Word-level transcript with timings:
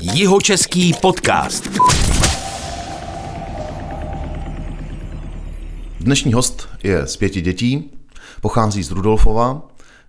Jihočeský 0.00 0.92
podcast. 1.02 1.68
Dnešní 6.00 6.32
host 6.32 6.68
je 6.82 7.06
z 7.06 7.16
pěti 7.16 7.40
dětí, 7.40 7.90
pochází 8.40 8.82
z 8.82 8.90
Rudolfova, 8.90 9.62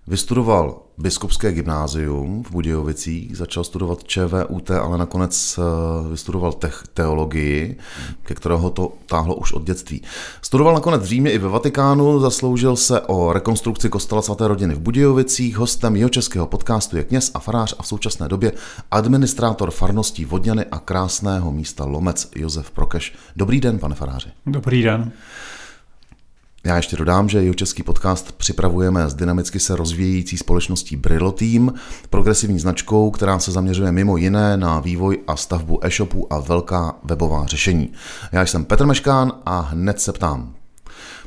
vystudoval 0.06 0.82
biskupské 1.00 1.52
gymnázium 1.52 2.42
v 2.42 2.50
Budějovicích, 2.50 3.36
začal 3.36 3.64
studovat 3.64 4.04
ČVUT, 4.04 4.70
ale 4.70 4.98
nakonec 4.98 5.58
eh, 5.58 6.08
vystudoval 6.10 6.52
te- 6.52 6.70
teologii, 6.94 7.76
ke 8.22 8.34
kterého 8.34 8.70
to 8.70 8.92
táhlo 9.06 9.34
už 9.34 9.52
od 9.52 9.64
dětství. 9.64 10.02
Studoval 10.42 10.74
nakonec 10.74 11.02
v 11.02 11.04
Římě 11.04 11.30
i 11.30 11.38
ve 11.38 11.48
Vatikánu, 11.48 12.20
zasloužil 12.20 12.76
se 12.76 13.00
o 13.00 13.32
rekonstrukci 13.32 13.88
kostela 13.88 14.22
svaté 14.22 14.48
rodiny 14.48 14.74
v 14.74 14.80
Budějovicích, 14.80 15.56
hostem 15.56 15.96
jeho 15.96 16.08
českého 16.08 16.46
podcastu 16.46 16.96
je 16.96 17.04
kněz 17.04 17.30
a 17.34 17.38
farář 17.38 17.74
a 17.78 17.82
v 17.82 17.86
současné 17.86 18.28
době 18.28 18.52
administrátor 18.90 19.70
farností 19.70 20.24
Vodňany 20.24 20.64
a 20.64 20.78
krásného 20.78 21.52
místa 21.52 21.84
Lomec 21.84 22.30
Josef 22.36 22.70
Prokeš. 22.70 23.14
Dobrý 23.36 23.60
den, 23.60 23.78
pane 23.78 23.94
faráři. 23.94 24.28
Dobrý 24.46 24.82
den. 24.82 25.12
Já 26.64 26.76
ještě 26.76 26.96
dodám, 26.96 27.28
že 27.28 27.42
jeho 27.42 27.54
český 27.54 27.82
podcast 27.82 28.32
připravujeme 28.32 29.08
s 29.08 29.14
dynamicky 29.14 29.60
se 29.60 29.76
rozvíjející 29.76 30.36
společností 30.36 30.96
Brillo 30.96 31.32
Team, 31.32 31.74
progresivní 32.10 32.58
značkou, 32.58 33.10
která 33.10 33.38
se 33.38 33.52
zaměřuje 33.52 33.92
mimo 33.92 34.16
jiné 34.16 34.56
na 34.56 34.80
vývoj 34.80 35.18
a 35.26 35.36
stavbu 35.36 35.84
e-shopů 35.86 36.32
a 36.32 36.40
velká 36.40 36.94
webová 37.04 37.46
řešení. 37.46 37.92
Já 38.32 38.46
jsem 38.46 38.64
Petr 38.64 38.86
Meškán 38.86 39.32
a 39.46 39.60
hned 39.60 40.00
se 40.00 40.12
ptám. 40.12 40.54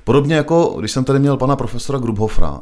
Podobně 0.04 0.36
jako 0.36 0.76
když 0.80 0.92
jsem 0.92 1.04
tady 1.04 1.20
měl 1.20 1.38
pana 1.38 1.56
profesora 1.56 2.00
Grubhofra, 2.00 2.62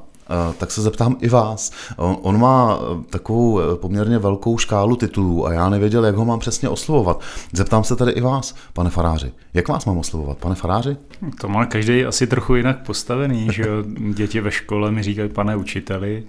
tak 0.57 0.71
se 0.71 0.81
zeptám 0.81 1.15
i 1.21 1.29
vás. 1.29 1.71
On, 1.97 2.17
on 2.21 2.39
má 2.39 2.79
eh, 2.81 3.03
takovou 3.09 3.59
eh, 3.59 3.75
poměrně 3.75 4.19
velkou 4.19 4.57
škálu 4.57 4.95
titulů 4.95 5.47
a 5.47 5.53
já 5.53 5.69
nevěděl, 5.69 6.05
jak 6.05 6.15
ho 6.15 6.25
mám 6.25 6.39
přesně 6.39 6.69
oslovovat. 6.69 7.21
Zeptám 7.53 7.83
se 7.83 7.95
tedy 7.95 8.11
i 8.11 8.21
vás, 8.21 8.55
pane 8.73 8.89
faráři. 8.89 9.31
Jak 9.53 9.67
vás 9.67 9.85
mám 9.85 9.97
oslovovat, 9.97 10.37
pane 10.37 10.55
faráři? 10.55 10.97
To 11.41 11.47
má 11.47 11.65
každý 11.65 12.05
asi 12.05 12.27
trochu 12.27 12.55
jinak 12.55 12.85
postavený, 12.85 13.47
že 13.51 13.63
jo? 13.63 13.83
Děti 14.13 14.41
ve 14.41 14.51
škole 14.51 14.91
mi 14.91 15.03
říkají 15.03 15.29
pane 15.29 15.55
učiteli, 15.55 16.23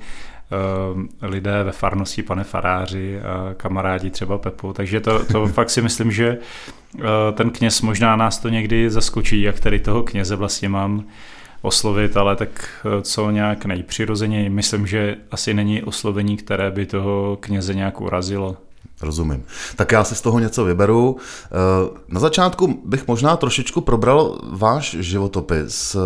lidé 1.22 1.64
ve 1.64 1.72
farnosti 1.72 2.22
pane 2.22 2.44
faráři 2.44 3.20
a 3.20 3.54
kamarádi 3.54 4.10
třeba 4.10 4.38
Pepo, 4.38 4.72
takže 4.72 5.00
to, 5.00 5.24
to 5.24 5.46
fakt 5.56 5.70
si 5.70 5.82
myslím, 5.82 6.12
že 6.12 6.38
ten 7.34 7.50
kněz 7.50 7.82
možná 7.82 8.16
nás 8.16 8.38
to 8.38 8.48
někdy 8.48 8.90
zaskočí, 8.90 9.42
jak 9.42 9.60
tady 9.60 9.80
toho 9.80 10.02
kněze 10.02 10.36
vlastně 10.36 10.68
mám 10.68 11.04
oslovit, 11.62 12.16
ale 12.16 12.36
tak 12.36 12.48
eh, 12.84 13.02
co 13.02 13.30
nějak 13.30 13.64
nejpřirozeněji. 13.64 14.48
Myslím, 14.48 14.86
že 14.86 15.16
asi 15.30 15.54
není 15.54 15.82
oslovení, 15.82 16.36
které 16.36 16.70
by 16.70 16.86
toho 16.86 17.38
kněze 17.40 17.74
nějak 17.74 18.00
urazilo. 18.00 18.56
Rozumím. 19.02 19.44
Tak 19.76 19.92
já 19.92 20.04
si 20.04 20.14
z 20.14 20.20
toho 20.20 20.38
něco 20.38 20.64
vyberu. 20.64 21.16
Eh, 21.44 21.48
na 22.08 22.20
začátku 22.20 22.80
bych 22.84 23.08
možná 23.08 23.36
trošičku 23.36 23.80
probral 23.80 24.38
váš 24.42 24.96
životopis. 25.00 25.96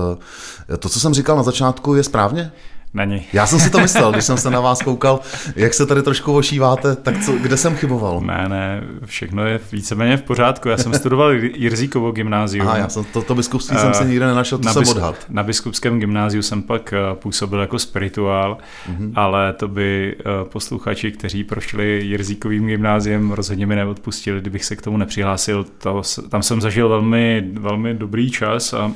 Eh, 0.68 0.76
to, 0.76 0.88
co 0.88 1.00
jsem 1.00 1.14
říkal 1.14 1.36
na 1.36 1.42
začátku, 1.42 1.94
je 1.94 2.02
správně? 2.02 2.52
Není. 2.94 3.22
Já 3.32 3.46
jsem 3.46 3.60
si 3.60 3.70
to 3.70 3.78
myslel, 3.78 4.12
když 4.12 4.24
jsem 4.24 4.38
se 4.38 4.50
na 4.50 4.60
vás 4.60 4.82
koukal, 4.82 5.20
jak 5.56 5.74
se 5.74 5.86
tady 5.86 6.02
trošku 6.02 6.36
ošíváte, 6.36 6.96
tak 6.96 7.24
co, 7.24 7.32
kde 7.32 7.56
jsem 7.56 7.76
chyboval? 7.76 8.20
Ne, 8.20 8.46
ne, 8.48 8.82
všechno 9.04 9.46
je 9.46 9.60
víceméně 9.72 10.16
v 10.16 10.22
pořádku. 10.22 10.68
Já 10.68 10.76
jsem 10.76 10.94
studoval 10.94 11.32
Jirzíkovo 11.32 12.12
gymnázium. 12.12 12.68
Aha, 12.68 12.78
já 12.78 12.88
jsem, 12.88 13.04
to, 13.04 13.22
to 13.22 13.34
biskupství 13.34 13.76
uh, 13.76 13.82
jsem 13.82 13.94
si 13.94 14.04
nikde 14.04 14.26
nenašel, 14.26 14.58
to 14.58 14.64
na 14.64 14.72
jsem 14.72 14.82
biskup, 14.82 14.96
odhad. 14.96 15.26
Na 15.28 15.42
biskupském 15.42 15.98
gymnáziu 15.98 16.42
jsem 16.42 16.62
pak 16.62 16.92
eh, 16.92 16.98
působil 17.14 17.60
jako 17.60 17.78
spirituál, 17.78 18.58
uh-huh. 18.90 19.12
ale 19.14 19.52
to 19.52 19.68
by 19.68 20.16
eh, 20.18 20.24
posluchači, 20.44 21.12
kteří 21.12 21.44
prošli 21.44 22.00
Jirzíkovým 22.04 22.66
gymnáziem, 22.66 23.30
rozhodně 23.30 23.66
mi 23.66 23.76
neodpustili, 23.76 24.40
kdybych 24.40 24.64
se 24.64 24.76
k 24.76 24.82
tomu 24.82 24.96
nepřihlásil. 24.96 25.66
To, 25.78 26.02
tam 26.28 26.42
jsem 26.42 26.60
zažil 26.60 26.88
velmi, 26.88 27.44
velmi 27.52 27.94
dobrý 27.94 28.30
čas 28.30 28.72
a 28.72 28.92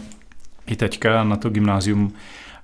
i 0.66 0.76
teďka 0.76 1.24
na 1.24 1.36
to 1.36 1.50
gymnázium 1.50 2.12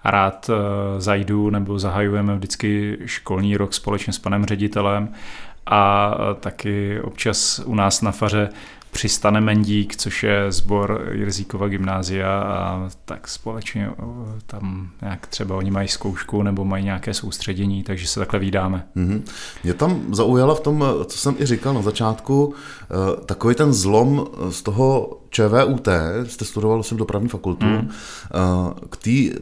rád 0.05 0.51
eh, 0.51 1.01
zajdu 1.01 1.51
nebo 1.51 1.79
zahajujeme 1.79 2.35
vždycky 2.37 2.99
školní 3.05 3.57
rok 3.57 3.75
společně 3.75 4.13
s 4.13 4.19
panem 4.19 4.45
ředitelem. 4.45 5.09
A 5.67 6.15
eh, 6.15 6.35
taky 6.35 7.01
občas 7.01 7.59
u 7.65 7.75
nás 7.75 8.03
na 8.03 8.13
faře 8.13 8.49
přistane 8.91 9.41
Mendík, 9.41 9.97
což 9.97 10.23
je 10.23 10.53
sbor 10.53 11.11
Jirzíkova 11.13 11.69
gymnázia 11.69 12.41
a 12.41 12.89
tak 13.05 13.29
společně 13.29 13.91
tam 14.47 14.91
nějak 15.03 15.27
třeba 15.27 15.57
oni 15.57 15.71
mají 15.71 15.89
zkoušku 15.89 16.43
nebo 16.43 16.65
mají 16.65 16.85
nějaké 16.85 17.15
soustředění, 17.15 17.83
takže 17.83 18.09
se 18.09 18.21
takhle 18.21 18.41
vydáme. 18.41 18.87
Mm-hmm. 18.97 19.23
Mě 19.65 19.75
tam 19.75 20.15
zaujala 20.15 20.55
v 20.55 20.61
tom, 20.61 20.85
co 21.07 21.19
jsem 21.19 21.35
i 21.39 21.47
říkal 21.47 21.75
na 21.75 21.83
začátku, 21.83 22.55
eh, 22.83 23.25
takový 23.27 23.55
ten 23.55 23.73
zlom 23.73 24.27
z 24.51 24.63
toho 24.63 25.21
ČVUT, 25.31 25.89
jste 26.27 26.45
studoval 26.45 26.83
jsem 26.83 26.99
dopravní 26.99 27.29
fakultu, 27.29 27.67
mm. 27.67 27.91
k 28.91 28.97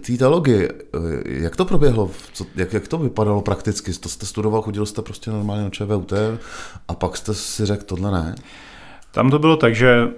té 0.06 0.16
teologii, 0.18 0.68
eh, 0.68 0.98
jak 1.24 1.56
to 1.56 1.64
proběhlo, 1.64 2.10
co, 2.32 2.46
jak, 2.54 2.72
jak 2.72 2.88
to 2.88 2.98
vypadalo 2.98 3.42
prakticky? 3.42 3.92
To 3.92 4.08
jste 4.08 4.26
studoval, 4.26 4.62
chodil 4.62 4.86
jste 4.86 5.02
prostě 5.02 5.30
normálně 5.30 5.62
na 5.62 5.70
ČVUT 5.70 6.12
a 6.88 6.94
pak 6.94 7.16
jste 7.16 7.34
si 7.34 7.66
řekl, 7.66 7.84
tohle 7.84 8.10
ne? 8.10 8.34
Tam 9.14 9.30
to 9.30 9.38
bylo 9.38 9.56
tak, 9.56 9.74
že 9.74 10.08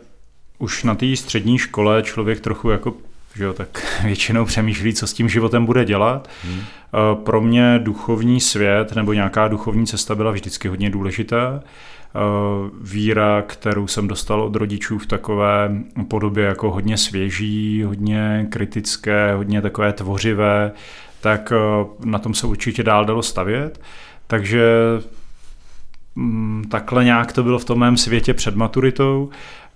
už 0.58 0.84
na 0.84 0.94
té 0.94 1.16
střední 1.16 1.58
škole 1.58 2.02
člověk 2.02 2.40
trochu 2.40 2.70
jako 2.70 2.94
že 3.36 3.44
jo, 3.44 3.52
tak 3.52 4.00
většinou 4.04 4.44
přemýšlí, 4.44 4.94
co 4.94 5.06
s 5.06 5.12
tím 5.12 5.28
životem 5.28 5.66
bude 5.66 5.84
dělat. 5.84 6.28
Hmm. 6.44 6.60
Pro 7.24 7.40
mě 7.40 7.80
duchovní 7.82 8.40
svět 8.40 8.96
nebo 8.96 9.12
nějaká 9.12 9.48
duchovní 9.48 9.86
cesta 9.86 10.14
byla 10.14 10.30
vždycky 10.30 10.68
hodně 10.68 10.90
důležitá. 10.90 11.62
Víra, 12.80 13.42
kterou 13.46 13.86
jsem 13.86 14.08
dostal 14.08 14.42
od 14.42 14.56
rodičů 14.56 14.98
v 14.98 15.06
takové 15.06 15.70
podobě 16.08 16.44
jako 16.44 16.70
hodně 16.70 16.96
svěží, 16.96 17.82
hodně 17.82 18.46
kritické, 18.50 19.34
hodně 19.34 19.62
takové 19.62 19.92
tvořivé, 19.92 20.72
tak 21.20 21.52
na 22.04 22.18
tom 22.18 22.34
se 22.34 22.46
určitě 22.46 22.82
dál 22.82 23.04
dalo 23.04 23.22
stavět. 23.22 23.80
Takže 24.26 24.62
takhle 26.68 27.04
nějak 27.04 27.32
to 27.32 27.42
bylo 27.42 27.58
v 27.58 27.64
tom 27.64 27.78
mém 27.78 27.96
světě 27.96 28.34
před 28.34 28.56
maturitou, 28.56 29.30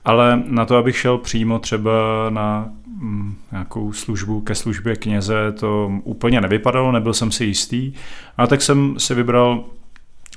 ale 0.04 0.42
na 0.46 0.64
to, 0.64 0.76
abych 0.76 0.96
šel 0.96 1.18
přímo 1.18 1.58
třeba 1.58 1.90
na 2.30 2.68
mm, 3.00 3.34
nějakou 3.52 3.92
službu 3.92 4.40
ke 4.40 4.54
službě 4.54 4.96
kněze, 4.96 5.52
to 5.52 5.92
úplně 6.04 6.40
nevypadalo, 6.40 6.92
nebyl 6.92 7.14
jsem 7.14 7.32
si 7.32 7.44
jistý. 7.44 7.92
A 8.36 8.46
tak 8.46 8.62
jsem 8.62 8.94
si 8.98 9.14
vybral 9.14 9.64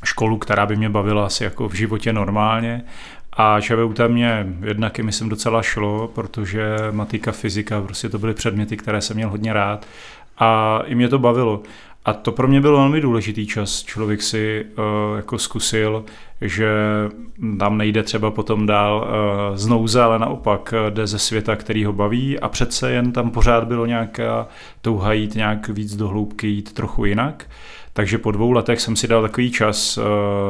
školu, 0.03 0.37
která 0.37 0.65
by 0.65 0.75
mě 0.75 0.89
bavila 0.89 1.25
asi 1.25 1.43
jako 1.43 1.69
v 1.69 1.73
životě 1.73 2.13
normálně. 2.13 2.83
A 3.37 3.61
ČVUT 3.61 3.99
mě 4.07 4.47
jednak 4.65 4.99
myslím 4.99 5.29
docela 5.29 5.61
šlo, 5.61 6.07
protože 6.07 6.77
matika, 6.91 7.31
fyzika, 7.31 7.81
prostě 7.81 8.09
to 8.09 8.19
byly 8.19 8.33
předměty, 8.33 8.77
které 8.77 9.01
jsem 9.01 9.15
měl 9.15 9.29
hodně 9.29 9.53
rád 9.53 9.87
a 10.37 10.79
i 10.85 10.95
mě 10.95 11.09
to 11.09 11.19
bavilo. 11.19 11.63
A 12.05 12.13
to 12.13 12.31
pro 12.31 12.47
mě 12.47 12.61
byl 12.61 12.77
velmi 12.77 13.01
důležitý 13.01 13.47
čas. 13.47 13.83
Člověk 13.83 14.21
si 14.21 14.65
uh, 14.65 14.83
jako 15.15 15.37
zkusil, 15.37 16.05
že 16.41 16.71
tam 17.59 17.77
nejde 17.77 18.03
třeba 18.03 18.31
potom 18.31 18.65
dál 18.65 19.07
uh, 19.07 19.57
z 19.57 19.67
nouze, 19.67 20.01
ale 20.01 20.19
naopak 20.19 20.73
uh, 20.73 20.93
jde 20.93 21.07
ze 21.07 21.19
světa, 21.19 21.55
který 21.55 21.85
ho 21.85 21.93
baví 21.93 22.39
a 22.39 22.49
přece 22.49 22.91
jen 22.91 23.11
tam 23.11 23.31
pořád 23.31 23.63
bylo 23.63 23.85
nějaká 23.85 24.47
touha 24.81 25.13
jít 25.13 25.35
nějak 25.35 25.69
víc 25.69 25.95
do 25.95 26.07
hloubky, 26.07 26.47
jít 26.47 26.73
trochu 26.73 27.05
jinak. 27.05 27.45
Takže 27.95 28.17
po 28.17 28.31
dvou 28.31 28.51
letech 28.51 28.81
jsem 28.81 28.95
si 28.95 29.07
dal 29.07 29.21
takový 29.21 29.51
čas 29.51 29.97
uh, 29.97 30.03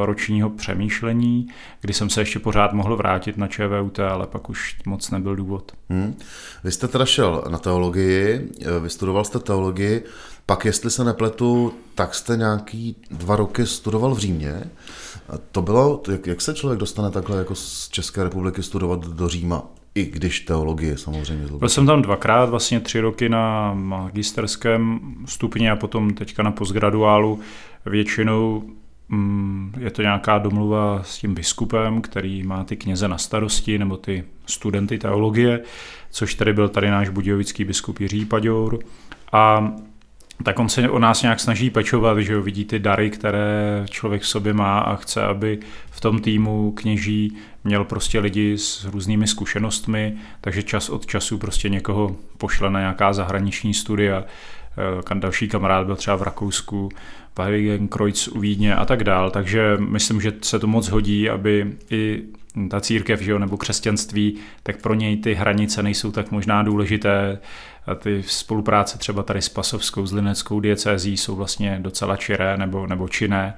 ročního 0.05 0.49
přemýšlení, 0.49 1.47
kdy 1.81 1.93
jsem 1.93 2.09
se 2.09 2.21
ještě 2.21 2.39
pořád 2.39 2.73
mohl 2.73 2.95
vrátit 2.95 3.37
na 3.37 3.47
ČVUT, 3.47 3.99
ale 3.99 4.27
pak 4.27 4.49
už 4.49 4.75
moc 4.85 5.11
nebyl 5.11 5.35
důvod. 5.35 5.71
Hmm. 5.89 6.15
Vy 6.63 6.71
jste 6.71 6.87
teda 6.87 7.05
šel 7.05 7.43
na 7.49 7.57
teologii, 7.57 8.49
vystudoval 8.79 9.23
jste 9.23 9.39
teologii, 9.39 10.03
pak, 10.45 10.65
jestli 10.65 10.91
se 10.91 11.03
nepletu, 11.03 11.73
tak 11.95 12.15
jste 12.15 12.37
nějaký 12.37 12.95
dva 13.11 13.35
roky 13.35 13.65
studoval 13.65 14.15
v 14.15 14.19
Římě. 14.19 14.63
To 15.51 15.61
bylo, 15.61 16.01
jak, 16.11 16.27
jak 16.27 16.41
se 16.41 16.53
člověk 16.53 16.79
dostane 16.79 17.11
takhle 17.11 17.37
jako 17.37 17.55
z 17.55 17.89
České 17.89 18.23
republiky 18.23 18.63
studovat 18.63 19.07
do 19.07 19.29
Říma? 19.29 19.63
I 19.95 20.05
když 20.05 20.39
teologie 20.39 20.97
samozřejmě. 20.97 21.47
Byl 21.59 21.69
jsem 21.69 21.85
tam 21.85 22.01
dvakrát, 22.01 22.49
vlastně 22.49 22.79
tři 22.79 22.99
roky 22.99 23.29
na 23.29 23.73
magisterském 23.73 24.99
stupni 25.25 25.69
a 25.69 25.75
potom 25.75 26.13
teďka 26.13 26.43
na 26.43 26.51
postgraduálu. 26.51 27.39
Většinou 27.85 28.63
mm, 29.09 29.73
je 29.79 29.91
to 29.91 30.01
nějaká 30.01 30.37
domluva 30.37 31.03
s 31.03 31.17
tím 31.17 31.33
biskupem, 31.33 32.01
který 32.01 32.43
má 32.43 32.63
ty 32.63 32.77
kněze 32.77 33.07
na 33.07 33.17
starosti, 33.17 33.77
nebo 33.77 33.97
ty 33.97 34.23
studenty 34.45 34.97
teologie, 34.97 35.61
což 36.11 36.35
tady 36.35 36.53
byl 36.53 36.69
tady 36.69 36.89
náš 36.89 37.09
budějovický 37.09 37.63
biskup 37.63 37.99
Jiří 37.99 38.25
Paďour. 38.25 38.79
A 39.31 39.73
tak 40.43 40.59
on 40.59 40.69
se 40.69 40.89
o 40.89 40.99
nás 40.99 41.21
nějak 41.21 41.39
snaží 41.39 41.69
pečovat, 41.69 42.17
že 42.19 42.33
jo, 42.33 42.41
vidí 42.41 42.65
ty 42.65 42.79
dary, 42.79 43.09
které 43.09 43.85
člověk 43.89 44.21
v 44.21 44.27
sobě 44.27 44.53
má 44.53 44.79
a 44.79 44.95
chce, 44.95 45.23
aby 45.23 45.59
v 45.91 46.01
tom 46.01 46.21
týmu 46.21 46.71
kněží 46.71 47.37
měl 47.63 47.83
prostě 47.83 48.19
lidi 48.19 48.57
s 48.57 48.85
různými 48.85 49.27
zkušenostmi, 49.27 50.13
takže 50.41 50.63
čas 50.63 50.89
od 50.89 51.05
času 51.05 51.37
prostě 51.37 51.69
někoho 51.69 52.15
pošle 52.37 52.69
na 52.69 52.79
nějaká 52.79 53.13
zahraniční 53.13 53.73
studia. 53.73 54.23
další 55.19 55.47
kamarád 55.47 55.85
byl 55.85 55.95
třeba 55.95 56.15
v 56.15 56.21
Rakousku, 56.21 56.89
Kreuz 57.87 58.27
u 58.27 58.39
Vídně 58.39 58.75
a 58.75 58.85
tak 58.85 59.03
dál, 59.03 59.31
takže 59.31 59.77
myslím, 59.79 60.21
že 60.21 60.33
se 60.41 60.59
to 60.59 60.67
moc 60.67 60.89
hodí, 60.89 61.29
aby 61.29 61.73
i 61.89 62.23
ta 62.69 62.81
církev, 62.81 63.21
že 63.21 63.31
jo, 63.31 63.39
nebo 63.39 63.57
křesťanství, 63.57 64.35
tak 64.63 64.81
pro 64.81 64.93
něj 64.93 65.17
ty 65.17 65.33
hranice 65.33 65.83
nejsou 65.83 66.11
tak 66.11 66.31
možná 66.31 66.63
důležité. 66.63 67.39
A 67.87 67.95
ty 67.95 68.23
spolupráce 68.27 68.97
třeba 68.97 69.23
tady 69.23 69.41
s 69.41 69.49
Pasovskou, 69.49 70.05
s 70.05 70.13
Lineckou 70.13 70.59
diecézí 70.59 71.17
jsou 71.17 71.35
vlastně 71.35 71.77
docela 71.81 72.15
čiré 72.15 72.57
nebo, 72.57 72.87
nebo 72.87 73.07
činné 73.07 73.53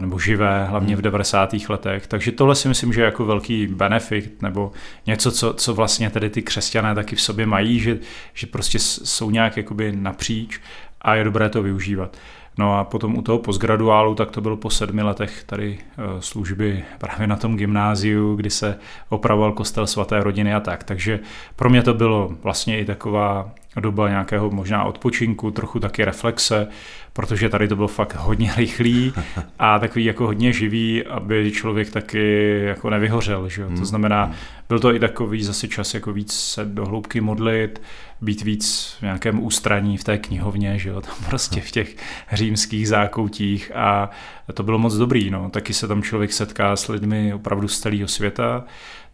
nebo 0.00 0.18
živé, 0.18 0.64
hlavně 0.64 0.96
v 0.96 1.02
90. 1.02 1.52
Hmm. 1.52 1.62
letech. 1.68 2.06
Takže 2.06 2.32
tohle 2.32 2.54
si 2.54 2.68
myslím, 2.68 2.92
že 2.92 3.00
je 3.00 3.04
jako 3.04 3.24
velký 3.24 3.66
benefit, 3.66 4.42
nebo 4.42 4.72
něco, 5.06 5.32
co, 5.32 5.54
co 5.54 5.74
vlastně 5.74 6.10
tedy 6.10 6.30
ty 6.30 6.42
křesťané 6.42 6.94
taky 6.94 7.16
v 7.16 7.20
sobě 7.20 7.46
mají, 7.46 7.80
že, 7.80 7.98
že 8.34 8.46
prostě 8.46 8.78
jsou 8.78 9.30
nějak 9.30 9.56
jakoby 9.56 9.92
napříč 9.96 10.60
a 11.02 11.14
je 11.14 11.24
dobré 11.24 11.48
to 11.48 11.62
využívat. 11.62 12.16
No 12.60 12.78
a 12.78 12.84
potom 12.84 13.18
u 13.18 13.22
toho 13.22 13.38
postgraduálu, 13.38 14.14
tak 14.14 14.30
to 14.30 14.40
bylo 14.40 14.56
po 14.56 14.70
sedmi 14.70 15.02
letech 15.02 15.44
tady 15.44 15.78
eh, 15.80 16.02
služby 16.20 16.84
právě 16.98 17.26
na 17.26 17.36
tom 17.36 17.56
gymnáziu, 17.56 18.36
kdy 18.36 18.50
se 18.50 18.78
opravoval 19.08 19.52
kostel 19.52 19.86
svaté 19.86 20.22
rodiny 20.22 20.54
a 20.54 20.60
tak. 20.60 20.84
Takže 20.84 21.20
pro 21.56 21.70
mě 21.70 21.82
to 21.82 21.94
bylo 21.94 22.30
vlastně 22.42 22.80
i 22.80 22.84
taková 22.84 23.50
doba 23.76 24.08
nějakého 24.08 24.50
možná 24.50 24.84
odpočinku, 24.84 25.50
trochu 25.50 25.80
taky 25.80 26.04
reflexe, 26.04 26.68
protože 27.12 27.48
tady 27.48 27.68
to 27.68 27.76
bylo 27.76 27.88
fakt 27.88 28.16
hodně 28.16 28.52
rychlý 28.56 29.12
a 29.58 29.78
takový 29.78 30.04
jako 30.04 30.26
hodně 30.26 30.52
živý, 30.52 31.04
aby 31.04 31.52
člověk 31.52 31.90
taky 31.90 32.60
jako 32.64 32.90
nevyhořel. 32.90 33.48
Že? 33.48 33.62
To 33.62 33.68
hmm. 33.68 33.84
znamená, 33.84 34.32
byl 34.68 34.78
to 34.78 34.94
i 34.94 34.98
takový 34.98 35.42
zase 35.42 35.68
čas 35.68 35.94
jako 35.94 36.12
víc 36.12 36.32
se 36.32 36.64
do 36.64 36.86
hloubky 36.86 37.20
modlit, 37.20 37.82
být 38.20 38.42
víc 38.42 38.96
v 38.98 39.02
nějakém 39.02 39.42
ústraní 39.42 39.96
v 39.96 40.04
té 40.04 40.18
knihovně, 40.18 40.78
že 40.78 40.88
jo, 40.88 41.00
tam 41.00 41.14
prostě 41.28 41.60
v 41.60 41.70
těch 41.70 41.96
římských 42.32 42.88
zákoutích 42.88 43.72
a 43.74 44.10
to 44.54 44.62
bylo 44.62 44.78
moc 44.78 44.94
dobrý, 44.94 45.30
no. 45.30 45.50
Taky 45.50 45.74
se 45.74 45.88
tam 45.88 46.02
člověk 46.02 46.32
setká 46.32 46.76
s 46.76 46.88
lidmi 46.88 47.34
opravdu 47.34 47.68
z 47.68 47.80
celého 47.80 48.08
světa, 48.08 48.64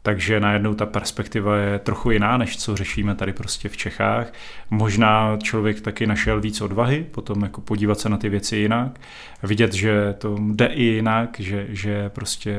takže 0.07 0.41
najednou 0.41 0.75
ta 0.75 0.87
perspektiva 0.87 1.57
je 1.57 1.79
trochu 1.79 2.11
jiná, 2.11 2.37
než 2.37 2.59
co 2.59 2.77
řešíme 2.77 3.15
tady 3.15 3.33
prostě 3.33 3.69
v 3.69 3.77
Čechách. 3.77 4.33
Možná 4.71 5.37
člověk 5.43 5.81
taky 5.81 6.07
našel 6.07 6.41
víc 6.41 6.61
odvahy, 6.61 7.07
potom 7.11 7.43
jako 7.43 7.61
podívat 7.61 8.01
se 8.01 8.09
na 8.09 8.17
ty 8.17 8.29
věci 8.29 8.57
jinak, 8.57 9.01
vidět, 9.43 9.73
že 9.73 10.15
to 10.19 10.37
jde 10.39 10.67
i 10.67 10.83
jinak, 10.83 11.37
že, 11.39 11.67
že 11.69 12.09
prostě 12.09 12.57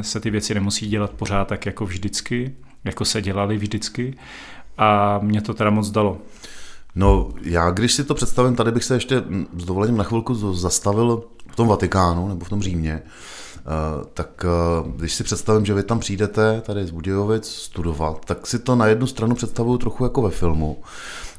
eh, 0.00 0.02
se 0.02 0.20
ty 0.20 0.30
věci 0.30 0.54
nemusí 0.54 0.88
dělat 0.88 1.10
pořád 1.10 1.48
tak 1.48 1.66
jako 1.66 1.86
vždycky, 1.86 2.54
jako 2.84 3.04
se 3.04 3.22
dělali 3.22 3.56
vždycky 3.56 4.14
a 4.78 5.18
mě 5.22 5.40
to 5.40 5.54
teda 5.54 5.70
moc 5.70 5.90
dalo. 5.90 6.18
No, 6.94 7.30
já 7.42 7.70
když 7.70 7.92
si 7.92 8.04
to 8.04 8.14
představím, 8.14 8.56
tady 8.56 8.72
bych 8.72 8.84
se 8.84 8.94
ještě 8.94 9.22
s 9.56 9.64
dovolením 9.64 9.96
na 9.96 10.04
chvilku 10.04 10.54
zastavil 10.54 11.24
v 11.52 11.56
tom 11.56 11.68
Vatikánu 11.68 12.28
nebo 12.28 12.44
v 12.44 12.48
tom 12.48 12.62
Římě, 12.62 13.02
tak 14.14 14.44
eh, 14.44 14.90
když 14.96 15.14
si 15.14 15.24
představím, 15.24 15.66
že 15.66 15.74
vy 15.74 15.82
tam 15.82 15.98
přijdete 15.98 16.62
tady 16.66 16.86
z 16.86 16.90
Budějovic 16.90 17.48
studovat, 17.48 18.24
tak 18.24 18.46
si 18.46 18.58
to 18.58 18.76
na 18.76 18.86
jednu 18.86 19.06
stranu 19.06 19.34
představuju 19.34 19.78
trochu 19.78 20.04
jako 20.04 20.22
ve 20.22 20.30
filmu, 20.30 20.78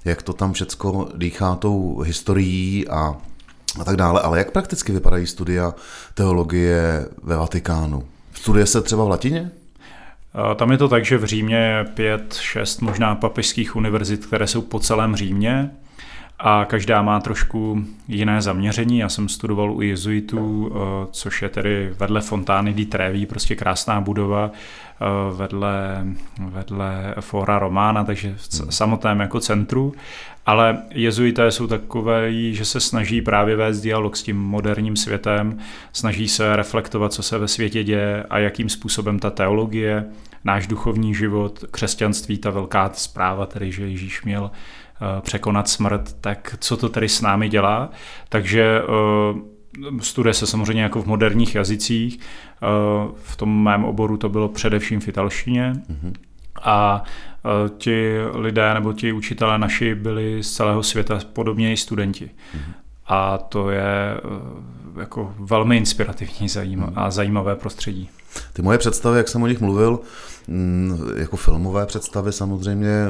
jak 0.06 0.24
to 0.24 0.34
tam 0.34 0.54
všecko 0.54 1.10
dýchá 1.16 1.56
tou 1.56 2.00
historií 2.00 2.88
a, 2.88 3.16
a 3.80 3.84
tak 3.84 3.96
dále. 3.96 4.22
Ale 4.22 4.38
jak 4.38 4.52
prakticky 4.52 4.92
vypadají 4.92 5.28
studia 5.28 5.74
teologie 6.14 7.06
ve 7.24 7.38
Vatikánu? 7.38 8.04
Studuje 8.34 8.66
se 8.66 8.82
třeba 8.82 9.04
v 9.04 9.10
latině? 9.10 9.52
Tam 10.56 10.72
je 10.72 10.78
to 10.78 10.88
tak, 10.88 11.06
že 11.06 11.18
v 11.18 11.26
Římě 11.26 11.58
je 11.58 11.84
pět, 11.84 12.34
šest 12.34 12.82
možná 12.82 13.16
papežských 13.16 13.76
univerzit, 13.76 14.26
které 14.26 14.48
jsou 14.48 14.62
po 14.62 14.80
celém 14.80 15.16
Římě 15.16 15.72
a 16.40 16.66
každá 16.66 17.02
má 17.02 17.20
trošku 17.20 17.86
jiné 18.08 18.42
zaměření. 18.42 18.98
Já 18.98 19.10
jsem 19.10 19.30
studoval 19.30 19.72
u 19.72 19.82
jezuitů, 19.82 20.72
eh, 20.72 21.08
což 21.12 21.42
je 21.42 21.50
tedy 21.50 21.94
vedle 22.00 22.22
Fontány 22.22 22.74
di 22.74 22.86
Trevi, 22.86 23.26
prostě 23.26 23.56
krásná 23.56 24.02
budova, 24.02 24.52
eh, 24.52 25.36
vedle, 25.38 26.06
vedle 26.40 27.16
Fora 27.20 27.60
Romana, 27.60 28.04
takže 28.04 28.36
v 28.38 28.60
hmm. 28.60 28.72
samotném 28.72 29.20
jako 29.20 29.40
centru. 29.40 29.94
Ale 30.46 30.78
jezuité 30.92 31.52
jsou 31.52 31.68
takové, 31.68 32.34
že 32.54 32.66
se 32.66 32.80
snaží 32.80 33.22
právě 33.22 33.56
vést 33.56 33.82
dialog 33.82 34.18
s 34.18 34.24
tím 34.24 34.38
moderním 34.38 34.96
světem, 34.96 35.58
snaží 35.94 36.28
se 36.28 36.56
reflektovat, 36.56 37.14
co 37.14 37.24
se 37.24 37.38
ve 37.38 37.48
světě 37.48 37.84
děje 37.84 38.24
a 38.30 38.40
jakým 38.40 38.70
způsobem 38.70 39.20
ta 39.20 39.30
teologie, 39.30 40.06
náš 40.44 40.68
duchovní 40.68 41.16
život, 41.16 41.66
křesťanství, 41.72 42.38
ta 42.38 42.50
velká 42.50 42.92
zpráva, 42.94 43.46
tedy 43.46 43.72
že 43.72 43.88
Ježíš 43.88 44.24
měl 44.24 44.52
překonat 45.22 45.70
smrt, 45.70 46.16
tak 46.22 46.56
co 46.60 46.78
to 46.78 46.90
tedy 46.90 47.10
s 47.10 47.22
námi 47.22 47.50
dělá. 47.50 47.90
Takže 48.30 48.82
eh, 48.82 50.02
studuje 50.02 50.34
se 50.34 50.48
samozřejmě 50.48 50.84
jako 50.84 51.02
v 51.02 51.06
moderních 51.06 51.56
jazycích. 51.56 52.20
Eh, 52.20 52.68
v 53.24 53.36
tom 53.36 53.64
mém 53.64 53.86
oboru 53.86 54.18
to 54.18 54.30
bylo 54.30 54.50
především 54.50 55.00
v 55.00 55.08
italštině. 55.08 55.74
Mm-hmm. 55.74 56.14
A 56.64 57.04
ti 57.78 58.18
lidé 58.34 58.74
nebo 58.74 58.94
ti 58.94 59.12
učitelé 59.12 59.58
naši 59.58 59.96
byli 59.96 60.44
z 60.44 60.52
celého 60.52 60.84
světa 60.84 61.20
podobně 61.34 61.74
i 61.74 61.78
studenti. 61.78 62.26
Mm-hmm. 62.26 62.74
A 63.08 63.38
to 63.38 63.70
je 63.70 64.22
jako 65.00 65.34
velmi 65.40 65.78
inspirativní 65.78 66.50
zajímavé 66.50 66.92
mm. 66.92 67.00
a 67.00 67.12
zajímavé 67.12 67.56
prostředí. 67.56 68.10
Ty 68.54 68.62
moje 68.62 68.78
představy, 68.78 69.18
jak 69.18 69.28
jsem 69.28 69.44
o 69.44 69.48
nich 69.48 69.62
mluvil, 69.62 70.00
mm, 70.48 71.00
jako 71.18 71.38
filmové 71.38 71.86
představy 71.86 72.32
samozřejmě, 72.32 73.08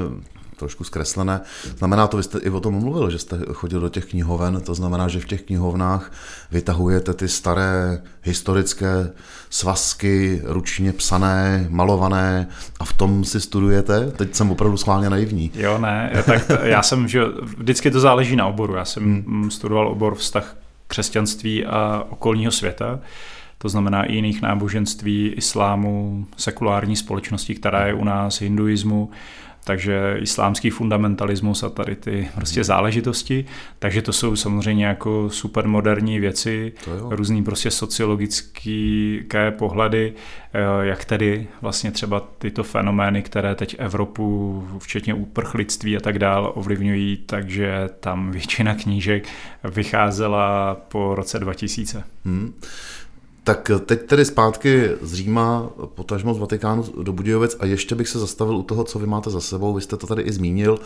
trošku 0.57 0.83
zkreslené. 0.83 1.41
Znamená 1.77 2.07
to, 2.07 2.17
vy 2.17 2.23
jste 2.23 2.39
i 2.39 2.49
o 2.49 2.59
tom 2.59 2.73
mluvil, 2.73 3.09
že 3.09 3.19
jste 3.19 3.39
chodil 3.53 3.79
do 3.79 3.89
těch 3.89 4.05
knihoven, 4.05 4.61
to 4.61 4.73
znamená, 4.73 5.07
že 5.07 5.19
v 5.19 5.25
těch 5.25 5.41
knihovnách 5.41 6.11
vytahujete 6.51 7.13
ty 7.13 7.27
staré 7.27 8.01
historické 8.23 9.11
svazky, 9.49 10.41
ručně 10.43 10.93
psané, 10.93 11.67
malované 11.69 12.47
a 12.79 12.85
v 12.85 12.93
tom 12.93 13.23
si 13.23 13.41
studujete? 13.41 14.11
Teď 14.11 14.35
jsem 14.35 14.51
opravdu 14.51 14.77
schválně 14.77 15.09
naivní. 15.09 15.51
Jo, 15.53 15.77
ne, 15.77 16.23
tak 16.25 16.51
já 16.63 16.83
jsem, 16.83 17.07
že 17.07 17.23
vždycky 17.57 17.91
to 17.91 17.99
záleží 17.99 18.35
na 18.35 18.47
oboru. 18.47 18.75
Já 18.75 18.85
jsem 18.85 19.03
hmm. 19.03 19.51
studoval 19.51 19.87
obor 19.87 20.15
vztah 20.15 20.55
křesťanství 20.87 21.65
a 21.65 22.05
okolního 22.09 22.51
světa 22.51 22.99
to 23.57 23.69
znamená 23.69 24.03
i 24.03 24.15
jiných 24.15 24.41
náboženství, 24.41 25.33
islámu, 25.35 26.25
sekulární 26.37 26.95
společnosti, 26.95 27.55
která 27.55 27.87
je 27.87 27.93
u 27.93 28.03
nás, 28.03 28.41
hinduismu, 28.41 29.09
takže 29.67 30.17
islámský 30.19 30.69
fundamentalismus 30.69 31.63
a 31.63 31.69
tady 31.69 31.95
ty 31.95 32.29
prostě 32.35 32.63
záležitosti. 32.63 33.45
Takže 33.79 34.01
to 34.01 34.13
jsou 34.13 34.35
samozřejmě 34.35 34.85
jako 34.85 35.29
super 35.29 35.67
moderní 35.67 36.19
věci, 36.19 36.73
různý 37.09 37.43
prostě 37.43 37.71
sociologické 37.71 39.51
pohledy, 39.51 40.13
eh, 40.53 40.59
jak 40.85 41.05
tedy 41.05 41.47
vlastně 41.61 41.91
třeba 41.91 42.19
tyto 42.37 42.63
fenomény, 42.63 43.21
které 43.21 43.55
teď 43.55 43.75
Evropu, 43.79 44.63
včetně 44.79 45.13
uprchlictví 45.13 45.97
a 45.97 45.99
tak 45.99 46.19
dál, 46.19 46.51
ovlivňují, 46.55 47.17
takže 47.17 47.89
tam 47.99 48.31
většina 48.31 48.75
knížek 48.75 49.27
vycházela 49.63 50.75
po 50.87 51.15
roce 51.15 51.39
2000. 51.39 52.03
Hmm. 52.25 52.53
Tak 53.47 53.71
teď 53.85 54.05
tedy 54.05 54.25
zpátky 54.25 54.89
z 55.01 55.13
Říma, 55.13 55.69
potažmo 55.95 56.33
z 56.33 56.37
Vatikánu 56.39 56.85
do 57.03 57.13
Budějovic 57.13 57.55
a 57.59 57.65
ještě 57.65 57.95
bych 57.95 58.07
se 58.07 58.19
zastavil 58.19 58.55
u 58.55 58.63
toho, 58.63 58.83
co 58.83 58.99
vy 58.99 59.07
máte 59.07 59.29
za 59.29 59.41
sebou. 59.41 59.73
Vy 59.73 59.81
jste 59.81 59.97
to 59.97 60.07
tady 60.07 60.21
i 60.21 60.31
zmínil. 60.31 60.79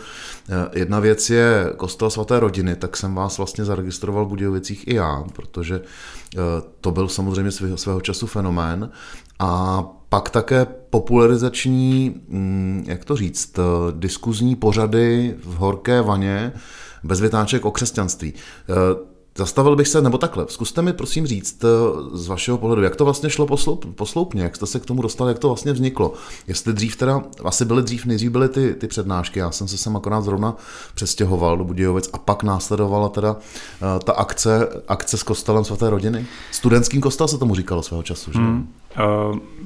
Eh, 0.48 0.78
jedna 0.78 1.00
věc 1.00 1.30
je 1.30 1.72
kostel 1.76 2.10
svaté 2.10 2.40
rodiny, 2.40 2.76
tak 2.76 2.96
jsem 2.96 3.14
vás 3.14 3.38
vlastně 3.38 3.64
zaregistroval 3.64 4.24
v 4.24 4.28
Budějovicích 4.28 4.88
i 4.88 4.94
já, 4.94 5.24
protože 5.32 5.80
eh, 5.80 6.38
to 6.80 6.90
byl 6.90 7.08
samozřejmě 7.08 7.50
svého 7.74 8.00
času 8.00 8.26
fenomén. 8.26 8.90
A 9.38 9.82
pak 10.08 10.30
také 10.30 10.66
popularizační, 10.90 12.14
mm, 12.28 12.84
jak 12.86 13.04
to 13.04 13.16
říct, 13.16 13.58
eh, 13.58 13.62
diskuzní 13.90 14.56
pořady 14.56 15.34
v 15.44 15.54
horké 15.54 16.02
vaně 16.02 16.52
bez 17.04 17.20
vytáček 17.20 17.64
o 17.64 17.70
křesťanství. 17.70 18.34
Zastavil 19.36 19.76
bych 19.76 19.88
se, 19.88 20.02
nebo 20.02 20.18
takhle, 20.18 20.46
zkuste 20.48 20.82
mi 20.82 20.92
prosím 20.92 21.26
říct 21.26 21.64
eh, 21.64 21.68
z 22.12 22.28
vašeho 22.28 22.58
pohledu, 22.58 22.82
jak 22.82 22.96
to 22.96 23.04
vlastně 23.04 23.30
šlo 23.30 23.46
posloup, 23.46 23.94
posloupně, 23.94 24.42
jak 24.42 24.56
jste 24.56 24.66
se 24.66 24.80
k 24.80 24.86
tomu 24.86 25.02
dostali, 25.02 25.30
jak 25.30 25.38
to 25.38 25.48
vlastně 25.48 25.72
vzniklo. 25.72 26.12
Jestli 26.46 26.72
dřív 26.72 26.96
teda, 26.96 27.22
asi 27.44 27.64
byly 27.64 27.82
dřív, 27.82 28.06
nejdřív 28.06 28.30
byly 28.30 28.48
ty, 28.48 28.74
ty 28.74 28.86
přednášky, 28.88 29.38
já 29.38 29.50
jsem 29.50 29.68
se 29.68 29.78
sem 29.78 29.96
akorát 29.96 30.20
zrovna 30.20 30.56
přestěhoval 30.94 31.56
do 31.56 31.64
Budějovic 31.64 32.10
a 32.12 32.18
pak 32.18 32.42
následovala 32.42 33.08
teda 33.08 33.32
uh, 33.32 33.38
ta 34.04 34.12
akce, 34.12 34.68
akce 34.88 35.16
s 35.16 35.22
kostelem 35.22 35.64
svaté 35.64 35.90
rodiny. 35.90 36.26
Studentským 36.50 37.00
kostel 37.00 37.28
se 37.28 37.38
tomu 37.38 37.54
říkalo 37.54 37.82
svého 37.82 38.02
času, 38.02 38.32
že? 38.32 38.38
Hmm. 38.38 38.68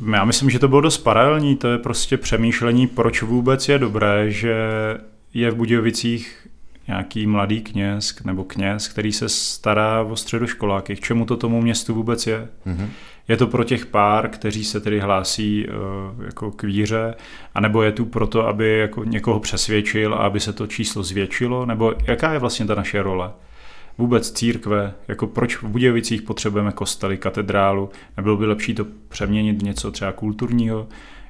Uh, 0.04 0.14
já 0.14 0.25
myslím, 0.25 0.50
že 0.50 0.58
to 0.58 0.68
bylo 0.68 0.80
dost 0.80 0.99
paralelní, 0.99 1.56
to 1.56 1.68
je 1.68 1.78
prostě 1.78 2.16
přemýšlení, 2.16 2.87
proč 2.87 3.23
vůbec 3.23 3.68
je 3.68 3.78
dobré, 3.78 4.30
že 4.30 4.54
je 5.35 5.50
v 5.50 5.54
Budějovicích 5.54 6.45
nějaký 6.88 7.26
mladý 7.26 7.60
kněz 7.60 8.24
nebo 8.24 8.44
kněz, 8.44 8.88
který 8.88 9.12
se 9.12 9.28
stará 9.28 10.02
o 10.02 10.16
středoškoláky. 10.16 10.96
K 10.96 11.00
čemu 11.00 11.24
to 11.24 11.36
tomu 11.36 11.62
městu 11.62 11.94
vůbec 11.94 12.26
je? 12.26 12.48
Mm-hmm. 12.66 12.88
je 13.28 13.36
to 13.36 13.46
pro 13.46 13.64
těch 13.64 13.86
pár, 13.86 14.28
kteří 14.28 14.64
se 14.64 14.80
tedy 14.80 15.00
hlásí 15.00 15.66
uh, 15.68 16.24
jako 16.24 16.50
k 16.50 16.62
víře, 16.62 17.14
anebo 17.54 17.82
je 17.82 17.92
tu 17.92 18.04
proto, 18.04 18.46
aby 18.46 18.78
jako 18.78 19.04
někoho 19.04 19.40
přesvědčil 19.40 20.14
a 20.14 20.16
aby 20.16 20.40
se 20.40 20.52
to 20.52 20.66
číslo 20.66 21.02
zvětšilo, 21.02 21.66
nebo 21.66 21.94
jaká 22.06 22.32
je 22.32 22.38
vlastně 22.38 22.66
ta 22.66 22.74
naše 22.74 23.02
role? 23.02 23.30
Vůbec 23.98 24.30
církve, 24.30 24.94
jako 25.08 25.26
proč 25.26 25.56
v 25.56 25.64
Budějovicích 25.64 26.22
potřebujeme 26.22 26.72
kostely, 26.72 27.16
katedrálu, 27.16 27.90
nebylo 28.16 28.36
by 28.36 28.46
lepší 28.46 28.74
to 28.74 28.86
přeměnit 29.08 29.62
něco 29.62 29.90
třeba 29.90 30.12
kulturního, 30.12 30.88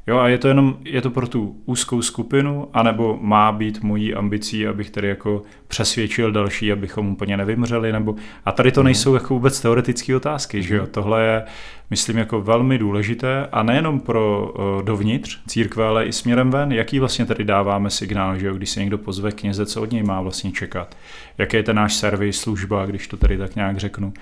Jo, 0.09 0.19
a 0.19 0.29
je 0.29 0.39
to 0.39 0.49
jenom, 0.49 0.77
je 0.85 1.03
to 1.03 1.11
pro 1.11 1.29
tu 1.29 1.63
úzkou 1.65 2.03
skupinu, 2.03 2.69
anebo 2.73 3.19
má 3.21 3.53
být 3.53 3.83
mojí 3.83 4.15
ambicí, 4.15 4.67
abych 4.67 4.91
tedy 4.91 5.09
jako 5.09 5.43
přesvědčil 5.69 6.33
další, 6.33 6.73
abychom 6.73 7.09
úplně 7.09 7.37
nevymřeli, 7.37 7.93
nebo 7.93 8.15
a 8.45 8.53
tady 8.53 8.73
to 8.73 8.81
mhm. 8.81 8.85
nejsou 8.85 9.15
jako 9.15 9.35
vůbec 9.35 9.61
teoretické 9.61 10.17
otázky, 10.17 10.63
že 10.63 10.77
jo, 10.77 10.87
tohle 10.87 11.25
je, 11.25 11.43
myslím, 11.91 12.19
jako 12.19 12.41
velmi 12.41 12.79
důležité 12.79 13.49
a 13.53 13.63
nejenom 13.63 14.01
pro 14.01 14.53
uh, 14.59 14.83
dovnitř 14.83 15.39
církve, 15.47 15.87
ale 15.87 16.07
i 16.07 16.13
směrem 16.13 16.51
ven, 16.51 16.73
jaký 16.73 16.99
vlastně 16.99 17.27
tady 17.27 17.45
dáváme 17.45 17.91
signál, 17.91 18.39
že 18.39 18.47
jo, 18.47 18.55
když 18.55 18.71
se 18.71 18.81
někdo 18.81 18.99
pozve 18.99 19.33
kněze, 19.33 19.67
co 19.67 19.83
od 19.83 19.93
něj 19.93 20.03
má 20.03 20.21
vlastně 20.21 20.53
čekat, 20.53 20.97
jaký 21.39 21.57
je 21.57 21.63
ten 21.63 21.77
náš 21.77 21.95
servis, 21.95 22.41
služba, 22.41 22.87
když 22.87 23.09
to 23.09 23.17
tady 23.17 23.39
tak 23.39 23.57
nějak 23.57 23.77
řeknu 23.77 24.13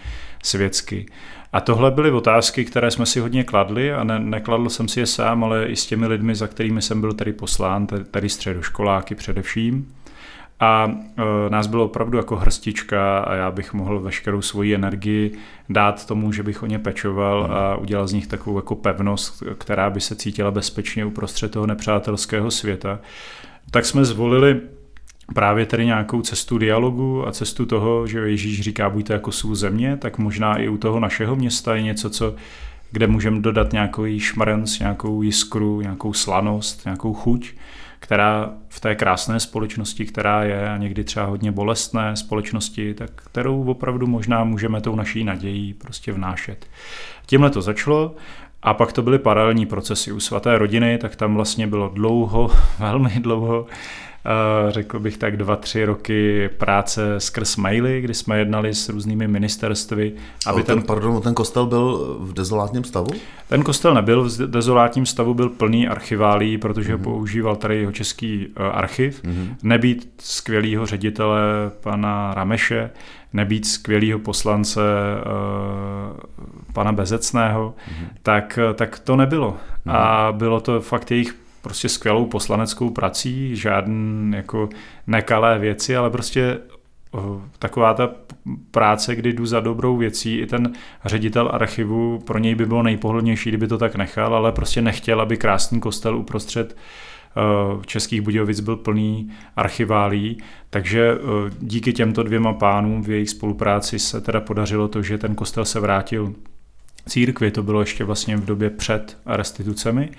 světsky. 0.43 1.07
A 1.53 1.61
tohle 1.61 1.91
byly 1.91 2.11
otázky, 2.11 2.65
které 2.65 2.91
jsme 2.91 3.07
si 3.07 3.21
hodně 3.21 3.45
kladli 3.45 3.93
a 3.93 4.05
ne, 4.05 4.19
nekladl 4.19 4.69
jsem 4.69 4.89
si 4.89 5.01
je 5.01 5.07
sám, 5.07 5.45
ale 5.45 5.67
i 5.67 5.77
s 5.77 5.87
těmi 5.87 6.07
lidmi, 6.07 6.35
za 6.35 6.47
kterými 6.47 6.83
jsem 6.83 7.01
byl 7.01 7.13
tady 7.13 7.33
poslán, 7.33 7.87
tady 7.87 8.29
středoškoláky 8.29 9.15
především. 9.15 9.95
A 10.61 10.91
e, 10.91 11.51
nás 11.51 11.67
bylo 11.67 11.85
opravdu 11.85 12.19
jako 12.19 12.37
hrstička 12.37 13.19
a 13.19 13.35
já 13.35 13.51
bych 13.51 13.73
mohl 13.73 14.01
veškerou 14.01 14.43
svoji 14.43 14.75
energii 14.75 15.39
dát 15.69 16.07
tomu, 16.07 16.33
že 16.33 16.43
bych 16.43 16.63
o 16.63 16.67
ně 16.67 16.79
pečoval 16.79 17.45
hmm. 17.45 17.53
a 17.53 17.77
udělal 17.77 18.07
z 18.07 18.13
nich 18.13 18.27
takovou 18.27 18.59
jako 18.59 18.75
pevnost, 18.75 19.43
která 19.59 19.91
by 19.91 20.01
se 20.01 20.17
cítila 20.17 20.51
bezpečně 20.51 21.05
uprostřed 21.05 21.51
toho 21.51 21.67
nepřátelského 21.67 22.51
světa. 22.51 22.99
Tak 23.71 23.85
jsme 23.85 24.05
zvolili 24.05 24.61
právě 25.35 25.67
tedy 25.67 25.87
nějakou 25.87 26.23
cestu 26.23 26.59
dialogu 26.59 27.29
a 27.29 27.33
cestu 27.33 27.67
toho, 27.67 28.07
že 28.07 28.19
Ježíš 28.19 28.61
říká 28.61 28.91
buďte 28.91 29.13
jako 29.13 29.33
sůl 29.33 29.55
země, 29.55 29.97
tak 29.97 30.19
možná 30.19 30.57
i 30.57 30.69
u 30.69 30.77
toho 30.77 31.01
našeho 31.01 31.37
města 31.37 31.75
je 31.75 31.83
něco, 31.83 32.11
co, 32.11 32.35
kde 32.91 33.07
můžeme 33.07 33.41
dodat 33.41 33.73
nějaký 33.73 34.21
šmrnc, 34.21 34.79
nějakou 34.79 35.23
jiskru, 35.23 35.81
nějakou 35.81 36.13
slanost, 36.13 36.85
nějakou 36.85 37.15
chuť, 37.15 37.53
která 38.05 38.51
v 38.69 38.81
té 38.81 38.95
krásné 38.95 39.41
společnosti, 39.41 40.07
která 40.07 40.45
je 40.45 40.71
a 40.71 40.77
někdy 40.77 41.05
třeba 41.05 41.27
hodně 41.27 41.53
bolestné 41.53 42.17
společnosti, 42.17 42.95
tak 42.95 43.11
kterou 43.15 43.65
opravdu 43.65 44.07
možná 44.07 44.45
můžeme 44.45 44.81
tou 44.81 44.97
naší 44.97 45.25
nadějí 45.25 45.75
prostě 45.75 46.13
vnášet. 46.13 46.67
Tímhle 47.27 47.51
to 47.51 47.63
začalo 47.63 48.15
a 48.63 48.75
pak 48.75 48.93
to 48.93 49.03
byly 49.03 49.19
paralelní 49.19 49.67
procesy 49.67 50.13
u 50.13 50.21
svaté 50.21 50.59
rodiny, 50.59 50.99
tak 50.99 51.17
tam 51.17 51.35
vlastně 51.35 51.67
bylo 51.67 51.89
dlouho, 51.89 52.51
velmi 52.79 53.11
dlouho 53.21 53.67
řekl 54.69 54.99
bych 54.99 55.17
tak 55.17 55.37
dva, 55.37 55.57
tři 55.57 55.85
roky 55.85 56.49
práce 56.49 57.21
skrz 57.21 57.57
maily, 57.57 58.01
kdy 58.01 58.15
jsme 58.15 58.39
jednali 58.39 58.75
s 58.75 58.89
různými 58.89 59.29
ministerstvy. 59.29 60.13
Aby 60.47 60.63
ten, 60.63 60.79
ten, 60.79 60.87
pardon, 60.87 61.23
ten 61.23 61.35
kostel 61.35 61.67
byl 61.67 62.17
v 62.21 62.33
dezolátním 62.33 62.85
stavu? 62.85 63.07
Ten 63.49 63.63
kostel 63.63 63.95
nebyl 63.95 64.25
v 64.25 64.37
dezolátním 64.37 65.07
stavu, 65.07 65.35
byl 65.35 65.49
plný 65.49 65.89
archiválí, 65.89 66.59
protože 66.59 66.97
mm-hmm. 66.97 67.03
používal 67.03 67.57
tady 67.57 67.81
jeho 67.81 67.93
český 67.93 68.47
uh, 68.47 68.67
archiv. 68.73 69.25
Mm-hmm. 69.25 69.57
Nebýt 69.63 70.13
skvělého 70.19 70.87
ředitele 70.87 71.41
pana 71.81 72.35
Rameše, 72.35 72.91
nebýt 73.33 73.67
skvělého 73.67 74.19
poslance 74.19 74.81
uh, 74.81 76.19
pana 76.73 76.93
Bezecného, 76.93 77.75
mm-hmm. 77.79 78.09
tak, 78.23 78.59
tak 78.75 78.99
to 78.99 79.17
nebylo. 79.17 79.51
Mm-hmm. 79.51 79.97
A 79.97 80.33
bylo 80.33 80.61
to 80.61 80.81
fakt 80.81 81.11
jejich 81.11 81.44
prostě 81.65 81.89
skvělou 81.89 82.27
poslaneckou 82.27 82.91
prací, 82.91 83.57
žádný 83.57 84.37
jako 84.37 84.69
nekalé 85.07 85.59
věci, 85.59 85.97
ale 85.97 86.11
prostě 86.11 86.59
taková 87.59 87.95
ta 87.95 88.11
práce, 88.71 89.17
kdy 89.17 89.33
jdu 89.33 89.47
za 89.47 89.61
dobrou 89.61 89.97
věcí, 89.97 90.39
i 90.39 90.47
ten 90.47 90.73
ředitel 91.05 91.51
archivu, 91.53 92.19
pro 92.19 92.39
něj 92.39 92.55
by 92.55 92.67
bylo 92.67 92.83
nejpohodlnější, 92.83 93.49
kdyby 93.51 93.69
to 93.69 93.79
tak 93.79 93.97
nechal, 93.97 94.35
ale 94.35 94.53
prostě 94.53 94.83
nechtěl, 94.83 95.21
aby 95.21 95.37
krásný 95.37 95.81
kostel 95.81 96.17
uprostřed 96.17 96.77
Českých 97.87 98.21
Budějovic 98.21 98.61
byl 98.61 98.77
plný 98.77 99.31
archiválí, 99.57 100.39
takže 100.71 101.15
díky 101.61 101.93
těmto 101.93 102.23
dvěma 102.23 102.53
pánům 102.53 103.03
v 103.03 103.11
jejich 103.11 103.31
spolupráci 103.31 103.99
se 103.99 104.21
teda 104.21 104.41
podařilo 104.41 104.89
to, 104.89 105.03
že 105.03 105.19
ten 105.19 105.35
kostel 105.35 105.65
se 105.65 105.81
vrátil 105.81 106.35
církvi, 107.07 107.51
to 107.51 107.63
bylo 107.63 107.81
ještě 107.81 108.05
vlastně 108.05 108.37
v 108.37 108.45
době 108.45 108.71
před 108.71 109.19
restitucemi 109.27 110.11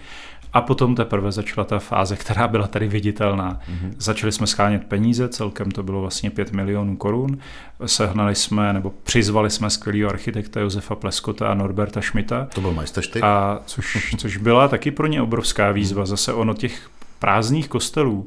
a 0.56 0.62
potom 0.62 0.96
teprve 0.96 1.32
začala 1.32 1.66
ta 1.66 1.80
fáze, 1.80 2.16
která 2.16 2.48
byla 2.48 2.68
tady 2.68 2.88
viditelná. 2.88 3.54
Mm-hmm. 3.54 3.94
Začali 3.98 4.32
jsme 4.32 4.48
schánět 4.48 4.86
peníze, 4.86 5.30
celkem 5.30 5.72
to 5.72 5.84
bylo 5.84 6.02
vlastně 6.02 6.30
5 6.30 6.52
milionů 6.52 6.98
korun. 6.98 7.38
Sehnali 7.86 8.36
jsme, 8.36 8.74
nebo 8.74 8.94
přizvali 9.04 9.50
jsme 9.50 9.70
skvělého 9.70 10.10
architekta 10.10 10.60
Josefa 10.60 10.96
Pleskota 10.96 11.48
a 11.48 11.54
Norberta 11.54 12.02
Schmidta. 12.02 12.48
To 12.56 12.62
byl 12.62 12.72
majsterštyk. 12.72 13.24
A 13.24 13.60
což, 13.66 14.16
což 14.18 14.38
byla 14.38 14.68
taky 14.68 14.92
pro 14.92 15.08
ně 15.08 15.22
obrovská 15.22 15.72
výzva. 15.72 16.06
Zase 16.06 16.34
ono 16.34 16.54
těch 16.54 16.90
prázdných 17.20 17.68
kostelů 17.68 18.26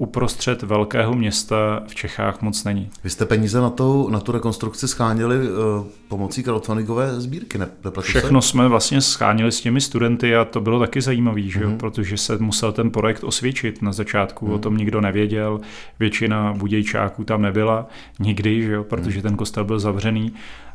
uprostřed 0.00 0.62
velkého 0.62 1.14
města 1.14 1.82
v 1.86 1.94
Čechách 1.94 2.42
moc 2.42 2.64
není. 2.64 2.90
Vy 3.04 3.10
jste 3.10 3.26
peníze 3.26 3.60
na, 3.60 3.70
to, 3.70 4.08
na 4.10 4.20
tu 4.20 4.32
rekonstrukci 4.32 4.88
schánili 4.88 5.36
uh, 5.36 5.54
pomocí 6.08 6.42
crowdfundingové 6.42 7.20
sbírky, 7.20 7.58
ne? 7.58 7.68
Všechno 8.00 8.42
jsme 8.42 8.68
vlastně 8.68 9.00
schánili 9.00 9.52
s 9.52 9.60
těmi 9.60 9.80
studenty 9.80 10.36
a 10.36 10.44
to 10.44 10.60
bylo 10.60 10.80
taky 10.80 11.00
zajímavé, 11.00 11.40
mm-hmm. 11.40 11.76
protože 11.76 12.16
se 12.16 12.38
musel 12.38 12.72
ten 12.72 12.90
projekt 12.90 13.24
osvědčit 13.24 13.82
na 13.82 13.92
začátku, 13.92 14.46
mm-hmm. 14.46 14.54
o 14.54 14.58
tom 14.58 14.76
nikdo 14.76 15.00
nevěděl, 15.00 15.60
většina 15.98 16.52
budějčáků 16.52 17.24
tam 17.24 17.42
nebyla 17.42 17.86
nikdy, 18.18 18.62
že 18.62 18.72
jo? 18.72 18.84
protože 18.84 19.18
mm-hmm. 19.18 19.22
ten 19.22 19.36
kostel 19.36 19.64
byl 19.64 19.78
zavřený. 19.78 20.32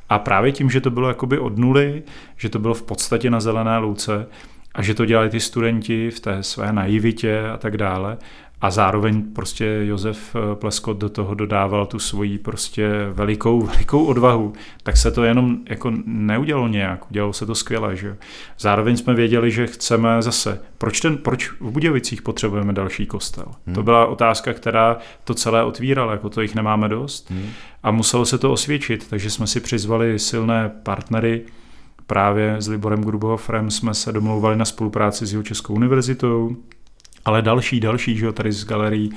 A 0.10 0.20
právě 0.20 0.52
tím, 0.52 0.70
že 0.70 0.82
to 0.82 0.92
bylo 0.92 1.08
jakoby 1.08 1.40
od 1.40 1.58
nuly, 1.58 2.04
že 2.38 2.50
to 2.50 2.60
bylo 2.60 2.74
v 2.74 2.84
podstatě 2.84 3.30
na 3.30 3.40
zelené 3.40 3.78
louce, 3.78 4.28
a 4.76 4.82
že 4.82 4.94
to 4.94 5.06
dělali 5.06 5.30
ty 5.30 5.40
studenti 5.40 6.12
v 6.12 6.20
té 6.20 6.44
své 6.44 6.74
naivitě 6.74 7.42
a 7.54 7.58
tak 7.58 7.78
dále, 7.78 8.18
a 8.66 8.70
zároveň 8.70 9.24
prostě 9.34 9.80
Josef 9.84 10.36
eh, 10.36 10.56
Pleskot 10.56 10.98
do 10.98 11.10
toho 11.10 11.34
dodával 11.34 11.86
tu 11.86 12.00
svoji 12.00 12.38
prostě 12.38 12.90
velikou, 13.14 13.62
velikou 13.66 14.06
odvahu, 14.06 14.54
tak 14.84 14.98
se 14.98 15.12
to 15.12 15.24
jenom 15.24 15.58
jako 15.70 15.92
neudělalo 16.06 16.68
nějak, 16.68 17.12
udělalo 17.12 17.34
se 17.34 17.46
to 17.46 17.56
skvěle, 17.56 17.96
že 17.96 18.18
Zároveň 18.60 18.98
jsme 18.98 19.14
věděli, 19.14 19.52
že 19.52 19.68
chceme 19.68 20.22
zase, 20.22 20.62
proč, 20.78 21.00
ten, 21.00 21.18
proč 21.18 21.52
v 21.52 21.72
Budějovicích 21.72 22.22
potřebujeme 22.22 22.74
další 22.74 23.06
kostel? 23.06 23.46
Hmm. 23.66 23.76
To 23.76 23.84
byla 23.84 24.06
otázka, 24.06 24.54
která 24.54 24.98
to 25.24 25.34
celé 25.34 25.64
otvírala, 25.64 26.12
jako 26.12 26.30
to 26.30 26.42
jich 26.42 26.56
nemáme 26.56 26.90
dost 26.90 27.32
hmm. 27.32 27.50
a 27.84 27.92
muselo 27.92 28.26
se 28.26 28.38
to 28.38 28.52
osvědčit, 28.52 29.08
takže 29.10 29.30
jsme 29.30 29.48
si 29.48 29.60
přizvali 29.60 30.20
silné 30.20 30.72
partnery, 30.84 31.46
právě 32.08 32.56
s 32.60 32.68
Liborem 32.68 33.02
Grubhofrem 33.02 33.72
jsme 33.72 33.94
se 33.94 34.12
domlouvali 34.12 34.56
na 34.56 34.66
spolupráci 34.66 35.26
s 35.26 35.32
jeho 35.32 35.44
Českou 35.44 35.74
univerzitou, 35.74 36.56
ale 37.26 37.42
další, 37.42 37.80
další, 37.80 38.18
že 38.18 38.26
jo, 38.26 38.32
tady 38.32 38.52
z 38.52 38.66
galerii 38.66 39.10
uh, 39.10 39.16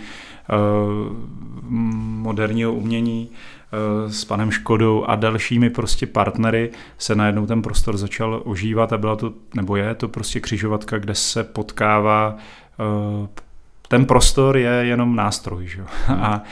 moderního 2.23 2.73
umění 2.73 3.29
uh, 3.29 4.11
s 4.11 4.25
panem 4.25 4.51
Škodou 4.51 5.05
a 5.05 5.17
dalšími 5.17 5.71
prostě 5.71 6.07
partnery 6.07 6.71
se 6.99 7.15
najednou 7.15 7.47
ten 7.47 7.63
prostor 7.63 7.97
začal 7.97 8.43
ožívat 8.45 8.93
a 8.93 8.99
byla 8.99 9.17
to, 9.17 9.33
nebo 9.55 9.77
je 9.77 9.95
to 9.95 10.09
prostě 10.09 10.41
křižovatka, 10.41 10.99
kde 10.99 11.15
se 11.15 11.45
potkává 11.45 12.37
uh, 13.21 13.27
ten 13.89 14.07
prostor 14.07 14.57
je 14.57 14.71
jenom 14.71 15.17
nástroj, 15.17 15.67
že 15.67 15.81
jo? 15.81 15.87
A, 16.09 16.43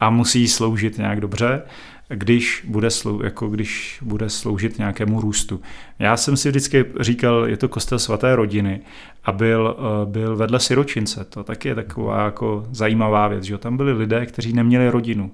a 0.00 0.10
musí 0.10 0.48
sloužit 0.48 0.98
nějak 0.98 1.20
dobře 1.20 1.62
když 2.08 2.64
bude, 2.68 2.90
slou, 2.90 3.22
jako 3.22 3.48
když 3.48 3.98
bude 4.02 4.30
sloužit 4.30 4.78
nějakému 4.78 5.20
růstu. 5.20 5.60
Já 5.98 6.16
jsem 6.16 6.36
si 6.36 6.48
vždycky 6.48 6.84
říkal, 7.00 7.46
je 7.46 7.56
to 7.56 7.68
kostel 7.68 7.98
svaté 7.98 8.36
rodiny 8.36 8.80
a 9.24 9.32
byl, 9.32 9.76
eh, 9.78 10.06
byl 10.06 10.36
vedle 10.36 10.60
siročince. 10.60 11.24
To 11.24 11.44
taky 11.44 11.68
je 11.68 11.74
taková 11.74 12.24
jako 12.24 12.66
zajímavá 12.70 13.28
věc, 13.28 13.44
že 13.44 13.58
tam 13.58 13.76
byli 13.76 13.92
lidé, 13.92 14.26
kteří 14.26 14.52
neměli 14.52 14.90
rodinu. 14.90 15.30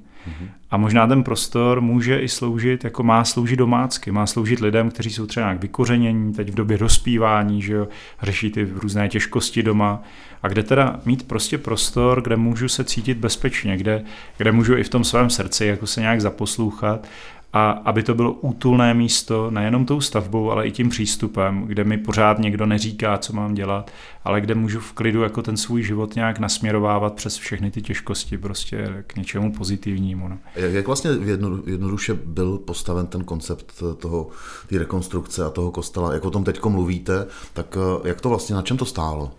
A 0.70 0.76
možná 0.76 1.06
ten 1.06 1.22
prostor 1.22 1.80
může 1.80 2.20
i 2.20 2.28
sloužit, 2.28 2.84
jako 2.84 3.02
má 3.02 3.24
sloužit 3.24 3.58
domácky, 3.58 4.10
má 4.10 4.26
sloužit 4.26 4.60
lidem, 4.60 4.90
kteří 4.90 5.10
jsou 5.10 5.26
třeba 5.26 5.46
nějak 5.46 5.62
vykořenění, 5.62 6.32
teď 6.34 6.50
v 6.50 6.54
době 6.54 6.78
dospívání, 6.78 7.62
že 7.62 7.72
jo, 7.72 7.88
řeší 8.22 8.50
ty 8.50 8.68
různé 8.74 9.08
těžkosti 9.08 9.62
doma. 9.62 10.02
A 10.42 10.48
kde 10.48 10.62
teda 10.62 11.00
mít 11.04 11.28
prostě 11.28 11.58
prostor, 11.58 12.22
kde 12.22 12.36
můžu 12.36 12.68
se 12.68 12.84
cítit 12.84 13.18
bezpečně, 13.18 13.76
kde, 13.76 14.04
kde 14.36 14.52
můžu 14.52 14.76
i 14.76 14.84
v 14.84 14.88
tom 14.88 15.04
svém 15.04 15.30
srdci 15.30 15.66
jako 15.66 15.86
se 15.86 16.00
nějak 16.00 16.20
zaposlouchat 16.20 17.08
a 17.52 17.70
aby 17.70 18.02
to 18.02 18.14
bylo 18.14 18.32
útulné 18.32 18.94
místo 18.94 19.50
nejenom 19.50 19.86
tou 19.86 20.00
stavbou, 20.00 20.50
ale 20.50 20.66
i 20.66 20.70
tím 20.70 20.88
přístupem, 20.88 21.64
kde 21.66 21.84
mi 21.84 21.98
pořád 21.98 22.38
někdo 22.38 22.66
neříká, 22.66 23.18
co 23.18 23.32
mám 23.32 23.54
dělat, 23.54 23.90
ale 24.24 24.40
kde 24.40 24.54
můžu 24.54 24.80
v 24.80 24.92
klidu 24.92 25.22
jako 25.22 25.42
ten 25.42 25.56
svůj 25.56 25.82
život 25.82 26.14
nějak 26.14 26.38
nasměrovávat 26.38 27.14
přes 27.14 27.36
všechny 27.36 27.70
ty 27.70 27.82
těžkosti 27.82 28.38
prostě 28.38 29.04
k 29.06 29.16
něčemu 29.16 29.52
pozitivnímu. 29.52 30.28
No. 30.28 30.38
Jak 30.56 30.86
vlastně 30.86 31.10
jedno, 31.24 31.58
jednoduše 31.66 32.14
byl 32.14 32.58
postaven 32.58 33.06
ten 33.06 33.24
koncept 33.24 33.82
toho, 33.98 34.28
té 34.66 34.78
rekonstrukce 34.78 35.44
a 35.44 35.50
toho 35.50 35.70
kostela, 35.70 36.14
jak 36.14 36.24
o 36.24 36.30
tom 36.30 36.44
teď 36.44 36.64
mluvíte, 36.64 37.26
tak 37.52 37.76
eh, 37.76 38.08
jak 38.08 38.20
to 38.20 38.28
vlastně, 38.28 38.54
na 38.54 38.62
čem 38.62 38.76
to 38.76 38.84
stálo? 38.84 39.30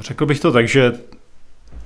Řekl 0.00 0.26
bych 0.26 0.40
to 0.40 0.52
tak, 0.52 0.68
že 0.68 0.92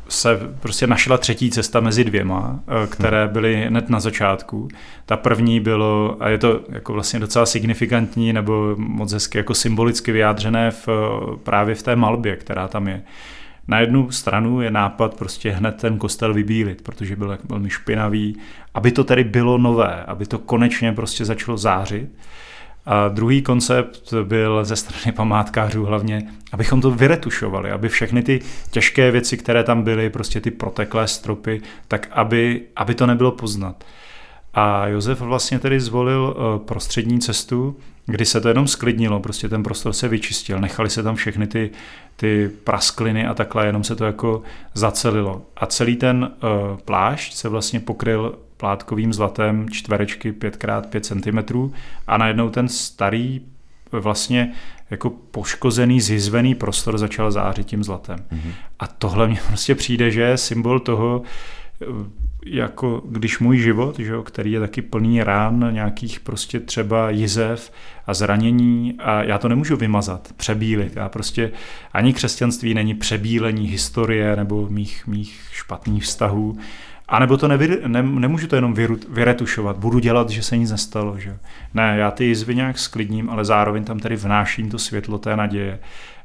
se 0.08 0.40
prostě 0.60 0.86
našla 0.86 1.18
třetí 1.18 1.50
cesta 1.50 1.80
mezi 1.80 2.04
dvěma, 2.04 2.60
eh, 2.68 2.86
které 2.86 3.28
byly 3.28 3.56
hned 3.56 3.90
na 3.90 4.00
začátku. 4.00 4.68
Ta 5.06 5.16
první 5.16 5.60
bylo, 5.60 6.16
a 6.20 6.28
je 6.28 6.38
to 6.38 6.60
jako 6.68 6.92
vlastně 6.92 7.20
docela 7.20 7.46
signifikantní 7.46 8.32
nebo 8.32 8.74
moc 8.78 9.12
hezky 9.12 9.38
jako 9.38 9.54
symbolicky 9.54 10.12
vyjádřené 10.12 10.70
v, 10.70 10.88
právě 11.42 11.74
v 11.74 11.82
té 11.82 11.96
malbě, 11.96 12.36
která 12.36 12.68
tam 12.68 12.88
je. 12.88 13.02
Na 13.68 13.80
jednu 13.80 14.10
stranu 14.10 14.60
je 14.60 14.70
nápad 14.70 15.14
prostě 15.14 15.50
hned 15.50 15.76
ten 15.76 15.98
kostel 15.98 16.34
vybílit, 16.34 16.82
protože 16.82 17.16
byl 17.16 17.38
velmi 17.44 17.70
špinavý, 17.70 18.36
aby 18.74 18.92
to 18.92 19.04
tedy 19.04 19.24
bylo 19.24 19.58
nové, 19.58 20.04
aby 20.04 20.26
to 20.26 20.38
konečně 20.38 20.92
prostě 20.92 21.24
začalo 21.24 21.56
zářit. 21.58 22.08
A 22.86 23.08
druhý 23.08 23.42
koncept 23.42 24.14
byl 24.22 24.64
ze 24.64 24.76
strany 24.76 25.16
památkářů 25.16 25.84
hlavně, 25.84 26.22
abychom 26.52 26.80
to 26.80 26.90
vyretušovali, 26.90 27.70
aby 27.70 27.88
všechny 27.88 28.22
ty 28.22 28.40
těžké 28.70 29.10
věci, 29.10 29.36
které 29.36 29.64
tam 29.64 29.82
byly, 29.82 30.10
prostě 30.10 30.40
ty 30.40 30.50
proteklé 30.50 31.08
stropy, 31.08 31.62
tak 31.88 32.08
aby, 32.12 32.62
aby 32.76 32.94
to 32.94 33.06
nebylo 33.06 33.32
poznat. 33.32 33.84
A 34.54 34.86
Josef 34.86 35.20
vlastně 35.20 35.58
tedy 35.58 35.80
zvolil 35.80 36.36
eh, 36.36 36.58
prostřední 36.58 37.20
cestu, 37.20 37.76
kdy 38.06 38.24
se 38.24 38.40
to 38.40 38.48
jenom 38.48 38.66
sklidnilo, 38.66 39.20
prostě 39.20 39.48
ten 39.48 39.62
prostor 39.62 39.92
se 39.92 40.08
vyčistil, 40.08 40.60
nechali 40.60 40.90
se 40.90 41.02
tam 41.02 41.16
všechny 41.16 41.46
ty, 41.46 41.70
ty 42.16 42.50
praskliny 42.64 43.26
a 43.26 43.34
takhle, 43.34 43.66
jenom 43.66 43.84
se 43.84 43.96
to 43.96 44.04
jako 44.04 44.42
zacelilo. 44.74 45.42
A 45.56 45.66
celý 45.66 45.96
ten 45.96 46.22
uh, 46.22 46.78
plášť 46.84 47.34
se 47.34 47.48
vlastně 47.48 47.80
pokryl 47.80 48.34
plátkovým 48.56 49.12
zlatem 49.12 49.70
čtverečky 49.70 50.32
5x5 50.32 51.00
cm 51.00 51.70
a 52.06 52.16
najednou 52.16 52.50
ten 52.50 52.68
starý 52.68 53.40
vlastně 53.92 54.52
jako 54.90 55.10
poškozený, 55.10 56.00
zjizvený 56.00 56.54
prostor 56.54 56.98
začal 56.98 57.30
zářit 57.30 57.66
tím 57.66 57.84
zlatem. 57.84 58.18
Mm-hmm. 58.18 58.52
A 58.78 58.86
tohle 58.86 59.28
mně 59.28 59.40
prostě 59.48 59.74
přijde, 59.74 60.10
že 60.10 60.22
je 60.22 60.38
symbol 60.38 60.80
toho, 60.80 61.22
jako 62.46 63.02
když 63.08 63.38
můj 63.38 63.58
život, 63.58 63.98
že 63.98 64.12
jo, 64.12 64.22
který 64.22 64.52
je 64.52 64.60
taky 64.60 64.82
plný 64.82 65.22
rán, 65.22 65.68
nějakých 65.72 66.20
prostě 66.20 66.60
třeba 66.60 67.10
jizev 67.10 67.72
a 68.06 68.14
zranění 68.14 68.94
a 68.98 69.22
já 69.22 69.38
to 69.38 69.48
nemůžu 69.48 69.76
vymazat, 69.76 70.32
přebílit. 70.36 70.96
Já 70.96 71.08
prostě 71.08 71.52
ani 71.92 72.12
křesťanství 72.12 72.74
není 72.74 72.94
přebílení 72.94 73.66
historie 73.66 74.36
nebo 74.36 74.68
mých, 74.70 75.06
mých 75.06 75.40
špatných 75.52 76.02
vztahů, 76.02 76.58
a 77.08 77.18
nebo 77.18 77.36
to 77.36 77.48
nevy, 77.48 77.80
ne, 77.86 78.02
nemůžu 78.02 78.46
to 78.46 78.54
jenom 78.54 78.74
vyru, 78.74 78.98
vyretušovat, 79.08 79.76
budu 79.76 79.98
dělat, 79.98 80.30
že 80.30 80.42
se 80.42 80.56
nic 80.56 80.70
nestalo. 80.70 81.18
Že? 81.18 81.38
Ne, 81.74 81.96
já 81.98 82.10
ty 82.10 82.24
jizvy 82.24 82.54
nějak 82.54 82.78
sklidním, 82.78 83.30
ale 83.30 83.44
zároveň 83.44 83.84
tam 83.84 83.98
tedy 83.98 84.16
vnáším 84.16 84.70
to 84.70 84.78
světlo 84.78 85.18
té 85.18 85.36
naděje 85.36 85.78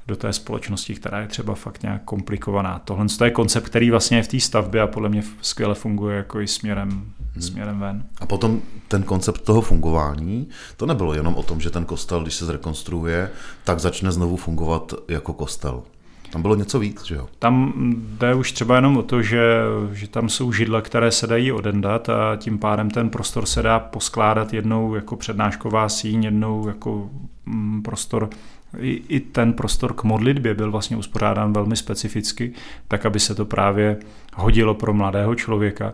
do 0.07 0.15
té 0.15 0.33
společnosti, 0.33 0.95
která 0.95 1.19
je 1.19 1.27
třeba 1.27 1.55
fakt 1.55 1.83
nějak 1.83 2.01
komplikovaná. 2.03 2.81
Tohle 2.85 3.05
to 3.17 3.25
je 3.25 3.31
koncept, 3.31 3.65
který 3.65 3.91
vlastně 3.91 4.17
je 4.17 4.23
v 4.23 4.27
té 4.27 4.39
stavbě 4.39 4.81
a 4.81 4.87
podle 4.87 5.09
mě 5.09 5.23
skvěle 5.41 5.75
funguje 5.75 6.17
jako 6.17 6.41
i 6.41 6.47
směrem, 6.47 6.89
hmm. 6.89 7.41
směrem 7.41 7.79
ven. 7.79 8.03
A 8.21 8.25
potom 8.25 8.61
ten 8.87 9.03
koncept 9.03 9.41
toho 9.41 9.61
fungování, 9.61 10.47
to 10.77 10.85
nebylo 10.85 11.13
jenom 11.13 11.35
o 11.35 11.43
tom, 11.43 11.61
že 11.61 11.69
ten 11.69 11.85
kostel, 11.85 12.21
když 12.21 12.35
se 12.35 12.45
zrekonstruuje, 12.45 13.29
tak 13.63 13.79
začne 13.79 14.11
znovu 14.11 14.35
fungovat 14.35 14.93
jako 15.07 15.33
kostel. 15.33 15.83
Tam 16.29 16.41
bylo 16.41 16.55
něco 16.55 16.79
víc, 16.79 17.05
že 17.05 17.15
jo? 17.15 17.27
Tam 17.39 17.73
jde 17.97 18.35
už 18.35 18.51
třeba 18.51 18.75
jenom 18.75 18.97
o 18.97 19.03
to, 19.03 19.21
že, 19.21 19.61
že 19.91 20.07
tam 20.07 20.29
jsou 20.29 20.51
židle, 20.51 20.81
které 20.81 21.11
se 21.11 21.27
dají 21.27 21.51
odendat 21.51 22.09
a 22.09 22.35
tím 22.35 22.57
pádem 22.57 22.89
ten 22.89 23.09
prostor 23.09 23.45
se 23.45 23.61
dá 23.61 23.79
poskládat 23.79 24.53
jednou 24.53 24.95
jako 24.95 25.15
přednášková 25.15 25.89
síň, 25.89 26.23
jednou 26.23 26.67
jako 26.67 27.09
mm, 27.45 27.81
prostor 27.81 28.29
i, 28.77 29.03
i 29.07 29.19
ten 29.19 29.53
prostor 29.53 29.93
k 29.93 30.03
modlitbě 30.03 30.53
byl 30.53 30.71
vlastně 30.71 30.97
uspořádán 30.97 31.53
velmi 31.53 31.75
specificky, 31.75 32.53
tak 32.87 33.05
aby 33.05 33.19
se 33.19 33.35
to 33.35 33.45
právě 33.45 33.97
hodilo 34.35 34.73
pro 34.73 34.93
mladého 34.93 35.35
člověka. 35.35 35.91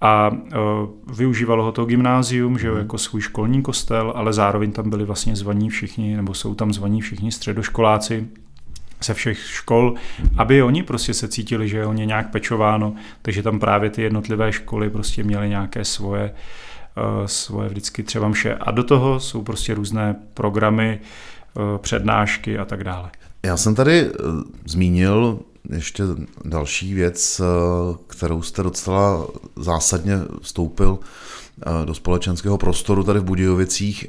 A 0.00 0.30
uh, 0.30 1.16
využívalo 1.16 1.64
ho 1.64 1.72
to 1.72 1.84
gymnázium, 1.84 2.58
že 2.58 2.66
jo, 2.66 2.72
mhm. 2.72 2.82
jako 2.82 2.98
svůj 2.98 3.20
školní 3.20 3.62
kostel, 3.62 4.12
ale 4.16 4.32
zároveň 4.32 4.72
tam 4.72 4.90
byli 4.90 5.04
vlastně 5.04 5.36
zvaní 5.36 5.70
všichni, 5.70 6.16
nebo 6.16 6.34
jsou 6.34 6.54
tam 6.54 6.72
zvaní 6.72 7.00
všichni 7.00 7.32
středoškoláci, 7.32 8.28
ze 9.04 9.14
všech 9.14 9.38
škol, 9.38 9.94
aby 10.36 10.62
oni 10.62 10.82
prostě 10.82 11.14
se 11.14 11.28
cítili, 11.28 11.68
že 11.68 11.76
je 11.76 11.86
o 11.86 11.92
ně 11.92 12.06
nějak 12.06 12.30
pečováno, 12.30 12.94
takže 13.22 13.42
tam 13.42 13.60
právě 13.60 13.90
ty 13.90 14.02
jednotlivé 14.02 14.52
školy 14.52 14.90
prostě 14.90 15.24
měly 15.24 15.48
nějaké 15.48 15.84
svoje, 15.84 16.34
uh, 16.96 17.26
svoje 17.26 17.68
vždycky 17.68 18.02
třeba 18.02 18.28
mše. 18.28 18.54
A 18.54 18.70
do 18.70 18.84
toho 18.84 19.20
jsou 19.20 19.42
prostě 19.42 19.74
různé 19.74 20.16
programy, 20.34 21.00
uh, 21.54 21.78
přednášky 21.78 22.58
a 22.58 22.64
tak 22.64 22.84
dále. 22.84 23.10
Já 23.42 23.56
jsem 23.56 23.74
tady 23.74 24.10
uh, 24.10 24.42
zmínil 24.66 25.38
ještě 25.70 26.02
další 26.44 26.94
věc, 26.94 27.40
kterou 28.06 28.42
jste 28.42 28.62
docela 28.62 29.26
zásadně 29.56 30.14
vstoupil 30.42 30.98
do 31.84 31.94
společenského 31.94 32.58
prostoru 32.58 33.04
tady 33.04 33.20
v 33.20 33.24
Budějovicích 33.24 34.06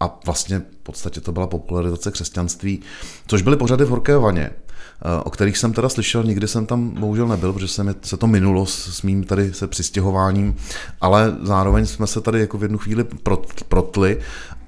a 0.00 0.20
vlastně 0.26 0.58
v 0.58 0.82
podstatě 0.82 1.20
to 1.20 1.32
byla 1.32 1.46
popularizace 1.46 2.10
křesťanství, 2.10 2.80
což 3.26 3.42
byly 3.42 3.56
pořady 3.56 3.84
v 3.84 3.88
Horké 3.88 4.18
vaně, 4.18 4.50
o 5.24 5.30
kterých 5.30 5.58
jsem 5.58 5.72
teda 5.72 5.88
slyšel, 5.88 6.24
nikdy 6.24 6.48
jsem 6.48 6.66
tam 6.66 6.90
bohužel 6.90 7.28
nebyl, 7.28 7.52
protože 7.52 7.68
se, 7.68 7.84
mi, 7.84 7.94
se 8.02 8.16
to 8.16 8.26
minulo 8.26 8.66
s, 8.66 8.96
s 8.96 9.02
mým 9.02 9.24
tady 9.24 9.54
se 9.54 9.66
přistěhováním, 9.66 10.56
ale 11.00 11.36
zároveň 11.42 11.86
jsme 11.86 12.06
se 12.06 12.20
tady 12.20 12.40
jako 12.40 12.58
v 12.58 12.62
jednu 12.62 12.78
chvíli 12.78 13.04
protli 13.68 14.18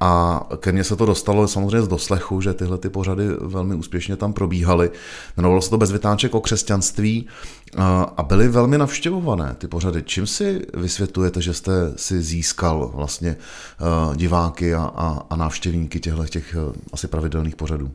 a 0.00 0.42
ke 0.56 0.72
mně 0.72 0.84
se 0.84 0.96
to 0.96 1.06
dostalo 1.06 1.48
samozřejmě 1.48 1.82
z 1.82 1.88
doslechu, 1.88 2.40
že 2.40 2.54
tyhle 2.54 2.78
ty 2.78 2.88
pořady 2.88 3.28
velmi 3.40 3.74
úspěšně 3.74 4.16
tam 4.16 4.32
probíhaly. 4.32 4.90
Jmenovalo 5.36 5.62
se 5.62 5.70
to 5.70 5.78
Bez 5.78 5.92
vytáček 5.92 6.34
o 6.34 6.40
křesťanství 6.40 7.26
a 8.16 8.22
byly 8.22 8.48
velmi 8.48 8.78
navštěvované 8.78 9.54
ty 9.58 9.68
pořady. 9.68 10.02
Čím 10.02 10.26
si 10.26 10.66
vysvětlujete, 10.74 11.42
že 11.42 11.54
jste 11.54 11.72
si 11.96 12.22
získal 12.22 12.90
vlastně 12.94 13.36
diváky 14.16 14.74
a, 14.74 14.92
a, 14.94 15.22
a 15.30 15.36
návštěvníky 15.36 16.00
těchto 16.00 16.26
těch 16.26 16.56
asi 16.92 17.08
pravidelných 17.08 17.56
pořadů? 17.56 17.90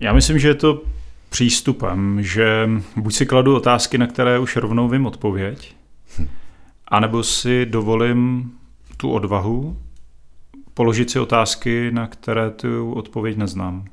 Já 0.00 0.12
myslím, 0.12 0.38
že 0.38 0.48
je 0.48 0.54
to 0.54 0.82
přístupem, 1.28 2.22
že 2.22 2.70
buď 2.96 3.14
si 3.14 3.26
kladu 3.26 3.56
otázky, 3.56 3.98
na 3.98 4.06
které 4.06 4.38
už 4.38 4.56
rovnou 4.56 4.88
vím 4.88 5.06
odpověď, 5.06 5.74
hm. 6.18 6.28
anebo 6.88 7.22
si 7.22 7.66
dovolím 7.66 8.52
tu 8.96 9.10
odvahu 9.10 9.76
položit 10.76 11.10
si 11.10 11.18
otázky, 11.18 11.90
na 11.90 12.06
které 12.06 12.50
tu 12.50 12.92
odpověď 12.92 13.36
neznám. 13.36 13.84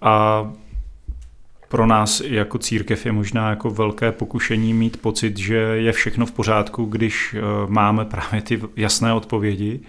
A 0.00 0.44
pro 1.68 1.86
nás 1.86 2.20
jako 2.20 2.58
církev 2.58 3.06
je 3.06 3.12
možná 3.12 3.50
jako 3.50 3.70
velké 3.70 4.12
pokušení 4.12 4.74
mít 4.74 4.96
pocit, 4.96 5.36
že 5.36 5.54
je 5.56 5.92
všechno 5.92 6.26
v 6.26 6.32
pořádku, 6.32 6.84
když 6.84 7.34
eh, 7.34 7.40
máme 7.66 8.04
právě 8.04 8.42
ty 8.42 8.60
jasné 8.76 9.12
odpovědi 9.12 9.80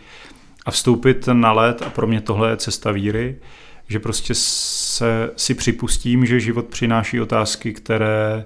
a 0.65 0.71
vstoupit 0.71 1.27
na 1.33 1.51
let, 1.51 1.81
a 1.81 1.89
pro 1.89 2.07
mě 2.07 2.21
tohle 2.21 2.49
je 2.49 2.57
cesta 2.57 2.91
víry, 2.91 3.35
že 3.87 3.99
prostě 3.99 4.33
se, 4.35 5.31
si 5.35 5.53
připustím, 5.53 6.25
že 6.25 6.39
život 6.39 6.65
přináší 6.65 7.21
otázky, 7.21 7.73
které, 7.73 8.45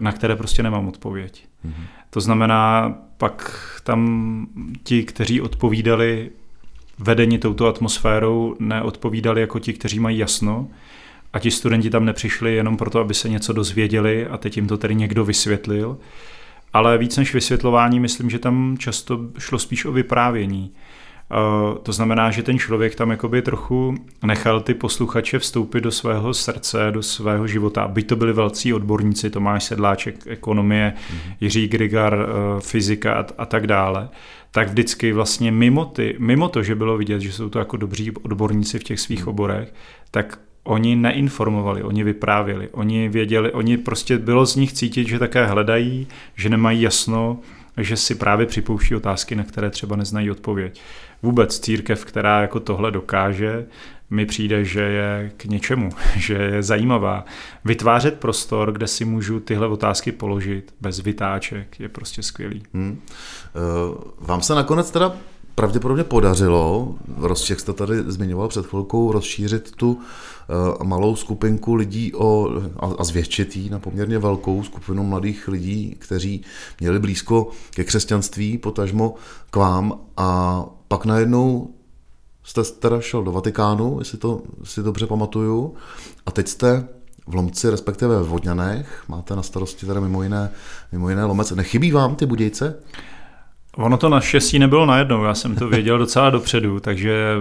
na 0.00 0.12
které 0.12 0.36
prostě 0.36 0.62
nemám 0.62 0.88
odpověď. 0.88 1.44
Mm-hmm. 1.66 1.84
To 2.10 2.20
znamená, 2.20 2.94
pak 3.16 3.66
tam 3.84 4.46
ti, 4.82 5.04
kteří 5.04 5.40
odpovídali 5.40 6.30
vedeni 6.98 7.38
touto 7.38 7.66
atmosférou, 7.66 8.56
neodpovídali 8.60 9.40
jako 9.40 9.58
ti, 9.58 9.72
kteří 9.72 10.00
mají 10.00 10.18
jasno, 10.18 10.68
a 11.32 11.38
ti 11.38 11.50
studenti 11.50 11.90
tam 11.90 12.04
nepřišli 12.04 12.54
jenom 12.54 12.76
proto, 12.76 13.00
aby 13.00 13.14
se 13.14 13.28
něco 13.28 13.52
dozvěděli 13.52 14.26
a 14.26 14.38
teď 14.38 14.56
jim 14.56 14.66
to 14.66 14.78
tedy 14.78 14.94
někdo 14.94 15.24
vysvětlil. 15.24 15.98
Ale 16.72 16.98
víc 16.98 17.16
než 17.16 17.34
vysvětlování, 17.34 18.00
myslím, 18.00 18.30
že 18.30 18.38
tam 18.38 18.76
často 18.78 19.20
šlo 19.38 19.58
spíš 19.58 19.84
o 19.84 19.92
vyprávění. 19.92 20.72
Eh, 21.32 21.78
to 21.82 21.92
znamená, 21.92 22.30
že 22.30 22.42
ten 22.42 22.58
člověk 22.58 22.94
tam 22.94 23.10
jakoby 23.10 23.42
trochu 23.42 23.94
nechal 24.22 24.60
ty 24.60 24.74
posluchače 24.74 25.38
vstoupit 25.38 25.80
do 25.80 25.90
svého 25.90 26.34
srdce, 26.34 26.78
do 26.90 27.02
svého 27.02 27.46
života. 27.46 27.88
Byť 27.88 28.06
to 28.06 28.16
byli 28.16 28.32
velcí 28.32 28.74
odborníci, 28.74 29.30
Tomáš 29.30 29.64
Sedláček, 29.64 30.26
ekonomie, 30.26 30.92
mm-hmm. 30.96 31.34
Jiří 31.40 31.68
Grigar, 31.68 32.14
eh, 32.14 32.60
fyzika 32.60 33.14
a, 33.14 33.24
a 33.38 33.46
tak 33.46 33.66
dále, 33.66 34.08
tak 34.50 34.68
vždycky 34.68 35.12
vlastně 35.12 35.52
mimo, 35.52 35.84
ty, 35.84 36.16
mimo 36.18 36.48
to, 36.48 36.62
že 36.62 36.74
bylo 36.74 36.98
vidět, 36.98 37.20
že 37.20 37.32
jsou 37.32 37.48
to 37.48 37.58
jako 37.58 37.76
dobří 37.76 38.10
odborníci 38.10 38.78
v 38.78 38.84
těch 38.84 39.00
svých 39.00 39.24
mm-hmm. 39.24 39.30
oborech, 39.30 39.74
tak 40.10 40.38
oni 40.64 40.96
neinformovali, 40.96 41.82
oni 41.82 42.04
vyprávěli, 42.04 42.68
oni 42.68 43.08
věděli, 43.08 43.52
oni 43.52 43.76
prostě 43.76 44.18
bylo 44.18 44.46
z 44.46 44.56
nich 44.56 44.72
cítit, 44.72 45.08
že 45.08 45.18
také 45.18 45.46
hledají, 45.46 46.06
že 46.36 46.48
nemají 46.48 46.82
jasno, 46.82 47.38
že 47.76 47.96
si 47.96 48.14
právě 48.14 48.46
připouští 48.46 48.94
otázky, 48.94 49.34
na 49.34 49.44
které 49.44 49.70
třeba 49.70 49.96
neznají 49.96 50.30
odpověď. 50.30 50.80
Vůbec 51.22 51.60
církev, 51.60 52.04
která 52.04 52.42
jako 52.42 52.60
tohle 52.60 52.90
dokáže, 52.90 53.66
mi 54.10 54.26
přijde, 54.26 54.64
že 54.64 54.80
je 54.80 55.32
k 55.36 55.44
něčemu, 55.44 55.90
že 56.16 56.34
je 56.34 56.62
zajímavá. 56.62 57.24
Vytvářet 57.64 58.18
prostor, 58.18 58.72
kde 58.72 58.86
si 58.86 59.04
můžu 59.04 59.40
tyhle 59.40 59.66
otázky 59.66 60.12
položit 60.12 60.74
bez 60.80 61.00
vytáček, 61.00 61.80
je 61.80 61.88
prostě 61.88 62.22
skvělý. 62.22 62.62
Hmm. 62.74 63.00
Uh, 63.90 64.26
vám 64.26 64.42
se 64.42 64.54
nakonec 64.54 64.90
teda 64.90 65.12
pravděpodobně 65.54 66.04
podařilo, 66.04 66.94
jak 67.50 67.60
jste 67.60 67.72
tady 67.72 68.02
zmiňoval 68.06 68.48
před 68.48 68.66
chvilkou, 68.66 69.12
rozšířit 69.12 69.76
tu 69.76 70.00
malou 70.82 71.16
skupinku 71.16 71.74
lidí 71.74 72.14
o, 72.14 72.48
a, 72.76 72.86
a 72.98 73.04
zvětšit 73.04 73.70
na 73.70 73.78
poměrně 73.78 74.18
velkou 74.18 74.62
skupinu 74.62 75.04
mladých 75.04 75.48
lidí, 75.48 75.96
kteří 75.98 76.42
měli 76.80 76.98
blízko 76.98 77.48
ke 77.70 77.84
křesťanství, 77.84 78.58
potažmo 78.58 79.14
k 79.50 79.56
vám 79.56 79.98
a 80.16 80.64
pak 80.88 81.04
najednou 81.04 81.70
jste 82.44 82.62
teda 82.62 83.00
šel 83.00 83.24
do 83.24 83.32
Vatikánu, 83.32 83.96
jestli 83.98 84.18
to 84.18 84.42
si 84.64 84.82
dobře 84.82 85.06
pamatuju, 85.06 85.74
a 86.26 86.30
teď 86.30 86.48
jste 86.48 86.88
v 87.26 87.34
Lomci, 87.34 87.70
respektive 87.70 88.22
v 88.22 88.28
Vodňanech, 88.28 89.04
máte 89.08 89.36
na 89.36 89.42
starosti 89.42 89.86
teda 89.86 90.00
mimo 90.00 90.22
jiné, 90.22 90.50
mimo 90.92 91.08
jiné 91.08 91.24
Lomec. 91.24 91.50
Nechybí 91.50 91.92
vám 91.92 92.16
ty 92.16 92.26
Budějce? 92.26 92.74
Ono 93.76 93.96
to 93.96 94.08
naštěstí 94.08 94.58
nebylo 94.58 94.86
najednou, 94.86 95.24
já 95.24 95.34
jsem 95.34 95.56
to 95.56 95.68
věděl 95.68 95.98
docela 95.98 96.30
dopředu, 96.30 96.80
takže 96.80 97.36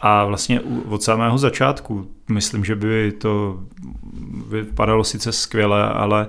a 0.00 0.24
vlastně 0.24 0.60
od 0.88 1.02
samého 1.02 1.38
začátku 1.38 2.10
myslím, 2.28 2.64
že 2.64 2.76
by 2.76 3.12
to 3.12 3.60
vypadalo 4.50 5.04
sice 5.04 5.32
skvěle, 5.32 5.88
ale 5.88 6.28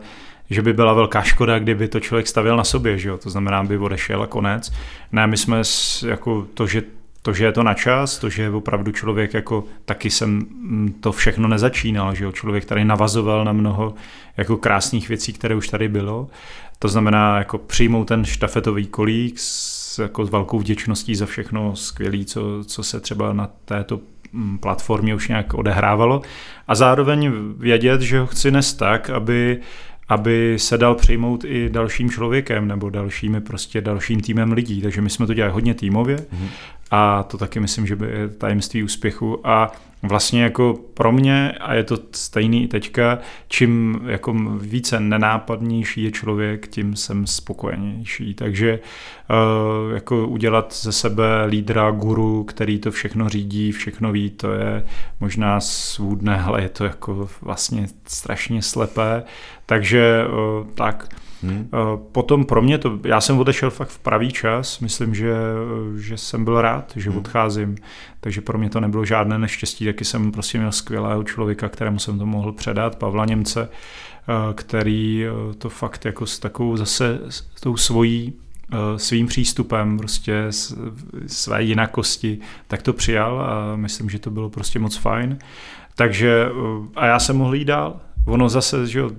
že 0.49 0.61
by 0.61 0.73
byla 0.73 0.93
velká 0.93 1.21
škoda, 1.21 1.59
kdyby 1.59 1.87
to 1.87 1.99
člověk 1.99 2.27
stavil 2.27 2.57
na 2.57 2.63
sobě, 2.63 2.97
že 2.97 3.09
jo? 3.09 3.17
to 3.17 3.29
znamená, 3.29 3.63
by 3.63 3.77
odešel 3.77 4.23
a 4.23 4.27
konec. 4.27 4.71
Ne, 5.11 5.27
my 5.27 5.37
jsme 5.37 5.61
jako 6.07 6.47
to, 6.53 6.67
že 6.67 6.83
to, 7.21 7.33
že 7.33 7.45
je 7.45 7.51
to 7.51 7.63
na 7.63 7.73
čas, 7.73 8.19
to, 8.19 8.29
že 8.29 8.41
je 8.41 8.49
opravdu 8.49 8.91
člověk 8.91 9.33
jako 9.33 9.63
taky 9.85 10.09
jsem 10.09 10.45
to 10.99 11.11
všechno 11.11 11.47
nezačínal, 11.47 12.15
že 12.15 12.23
jo, 12.23 12.31
člověk 12.31 12.65
tady 12.65 12.85
navazoval 12.85 13.45
na 13.45 13.51
mnoho 13.51 13.93
jako 14.37 14.57
krásných 14.57 15.09
věcí, 15.09 15.33
které 15.33 15.55
už 15.55 15.67
tady 15.67 15.87
bylo. 15.87 16.27
To 16.81 16.87
znamená 16.87 17.37
jako 17.37 17.57
přijmout 17.57 18.05
ten 18.05 18.25
štafetový 18.25 18.87
kolík 18.87 19.39
s, 19.39 19.99
jako 19.99 20.25
s 20.25 20.29
velkou 20.29 20.59
vděčností 20.59 21.15
za 21.15 21.25
všechno 21.25 21.75
skvělé, 21.75 22.25
co, 22.25 22.41
co 22.63 22.83
se 22.83 22.99
třeba 22.99 23.33
na 23.33 23.49
této 23.65 23.99
platformě 24.59 25.15
už 25.15 25.27
nějak 25.27 25.53
odehrávalo 25.53 26.21
a 26.67 26.75
zároveň 26.75 27.31
vědět, 27.57 28.01
že 28.01 28.19
ho 28.19 28.27
chci 28.27 28.51
nést 28.51 28.73
tak, 28.73 29.09
aby 29.09 29.59
aby 30.09 30.55
se 30.59 30.77
dal 30.77 30.95
přijmout 30.95 31.43
i 31.43 31.69
dalším 31.69 32.09
člověkem 32.09 32.67
nebo 32.67 32.89
dalšími 32.89 33.41
prostě 33.41 33.81
dalším 33.81 34.21
týmem 34.21 34.51
lidí. 34.51 34.81
Takže 34.81 35.01
my 35.01 35.09
jsme 35.09 35.27
to 35.27 35.33
dělali 35.33 35.53
hodně 35.53 35.73
týmově 35.73 36.17
mm-hmm. 36.17 36.47
A 36.91 37.23
to 37.23 37.37
taky 37.37 37.59
myslím, 37.59 37.87
že 37.87 37.95
by 37.95 38.05
je 38.05 38.27
tajemství 38.29 38.83
úspěchu 38.83 39.47
a 39.47 39.71
vlastně 40.03 40.43
jako 40.43 40.79
pro 40.93 41.11
mě, 41.11 41.51
a 41.51 41.73
je 41.73 41.83
to 41.83 41.97
stejný 42.11 42.63
i 42.63 42.67
teďka, 42.67 43.19
čím 43.47 44.01
jako 44.05 44.33
více 44.59 44.99
nenápadnější 44.99 46.03
je 46.03 46.11
člověk, 46.11 46.67
tím 46.67 46.95
jsem 46.95 47.27
spokojenější. 47.27 48.33
Takže 48.33 48.79
uh, 48.79 49.93
jako 49.93 50.27
udělat 50.27 50.73
ze 50.73 50.91
sebe 50.91 51.45
lídra, 51.45 51.91
guru, 51.91 52.43
který 52.43 52.79
to 52.79 52.91
všechno 52.91 53.29
řídí, 53.29 53.71
všechno 53.71 54.11
ví, 54.11 54.29
to 54.29 54.51
je 54.51 54.85
možná 55.19 55.59
svůdné, 55.59 56.41
ale 56.41 56.61
je 56.61 56.69
to 56.69 56.83
jako 56.83 57.29
vlastně 57.41 57.87
strašně 58.07 58.61
slepé. 58.61 59.23
Takže 59.65 60.23
uh, 60.27 60.67
tak, 60.75 61.15
Hmm. 61.43 61.69
Potom 62.11 62.45
pro 62.45 62.61
mě 62.61 62.77
to, 62.77 62.99
já 63.03 63.21
jsem 63.21 63.39
odešel 63.39 63.69
fakt 63.69 63.89
v 63.89 63.99
pravý 63.99 64.31
čas, 64.31 64.79
myslím, 64.79 65.15
že, 65.15 65.33
že 65.97 66.17
jsem 66.17 66.45
byl 66.45 66.61
rád, 66.61 66.93
že 66.95 67.09
hmm. 67.09 67.19
odcházím, 67.19 67.75
takže 68.19 68.41
pro 68.41 68.57
mě 68.57 68.69
to 68.69 68.79
nebylo 68.79 69.05
žádné 69.05 69.39
neštěstí, 69.39 69.85
taky 69.85 70.05
jsem 70.05 70.31
prostě 70.31 70.57
měl 70.57 70.71
skvělého 70.71 71.23
člověka, 71.23 71.69
kterému 71.69 71.99
jsem 71.99 72.19
to 72.19 72.25
mohl 72.25 72.51
předat, 72.51 72.95
Pavla 72.95 73.25
Němce, 73.25 73.69
který 74.55 75.25
to 75.57 75.69
fakt 75.69 76.05
jako 76.05 76.25
s 76.25 76.39
takovou 76.39 76.77
zase 76.77 77.19
s 77.29 77.61
tou 77.61 77.77
svojí 77.77 78.33
svým 78.97 79.27
přístupem, 79.27 79.97
prostě 79.97 80.45
své 81.27 81.63
jinakosti, 81.63 82.39
tak 82.67 82.81
to 82.81 82.93
přijal 82.93 83.41
a 83.41 83.75
myslím, 83.75 84.09
že 84.09 84.19
to 84.19 84.31
bylo 84.31 84.49
prostě 84.49 84.79
moc 84.79 84.95
fajn. 84.97 85.37
Takže 85.95 86.49
a 86.95 87.05
já 87.05 87.19
jsem 87.19 87.37
mohl 87.37 87.55
jít 87.55 87.65
dál 87.65 87.99
ono 88.25 88.49
zase, 88.49 88.87
že 88.87 88.99
jo, 88.99 89.11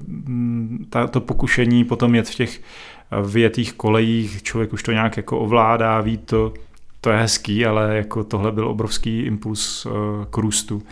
ta, 0.91 1.07
to 1.07 1.21
pokušení 1.21 1.85
potom 1.85 2.15
jet 2.15 2.29
v 2.29 2.35
těch 2.35 2.61
eh, 2.61 3.23
vyjetých 3.23 3.73
kolejích, 3.73 4.43
člověk 4.43 4.73
už 4.73 4.83
to 4.83 4.93
nějak 4.93 5.17
jako 5.17 5.39
ovládá, 5.39 6.01
ví 6.01 6.19
to, 6.19 6.53
to 7.01 7.11
je 7.11 7.17
hezký, 7.19 7.67
ale 7.67 7.97
jako 7.97 8.25
tohle 8.25 8.53
byl 8.53 8.69
obrovský 8.69 9.21
impuls 9.21 9.87
uh, 9.87 9.93
k 10.31 10.37
růstu. 10.37 10.83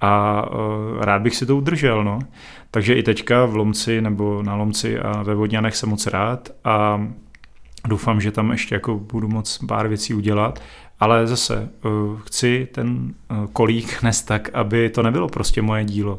A 0.00 0.44
uh, 0.50 1.02
rád 1.04 1.22
bych 1.22 1.36
si 1.36 1.46
to 1.46 1.56
udržel, 1.56 2.04
no. 2.04 2.18
Takže 2.70 2.94
i 2.94 3.02
teďka 3.02 3.44
v 3.44 3.56
Lomci 3.56 4.00
nebo 4.00 4.42
na 4.42 4.54
Lomci 4.54 4.98
a 4.98 5.22
ve 5.22 5.34
Vodňanech 5.34 5.76
jsem 5.76 5.88
moc 5.88 6.06
rád 6.06 6.50
a 6.64 7.06
doufám, 7.88 8.20
že 8.20 8.30
tam 8.30 8.50
ještě 8.50 8.74
jako 8.74 8.98
budu 8.98 9.28
moc 9.28 9.58
pár 9.68 9.88
věcí 9.88 10.14
udělat, 10.14 10.62
ale 11.02 11.26
zase 11.26 11.68
uh, 11.84 12.20
chci 12.20 12.68
ten 12.72 13.14
uh, 13.30 13.46
kolík 13.52 14.02
nést 14.02 14.22
tak, 14.22 14.48
aby 14.54 14.90
to 14.90 15.02
nebylo 15.02 15.28
prostě 15.28 15.62
moje 15.62 15.84
dílo, 15.84 16.18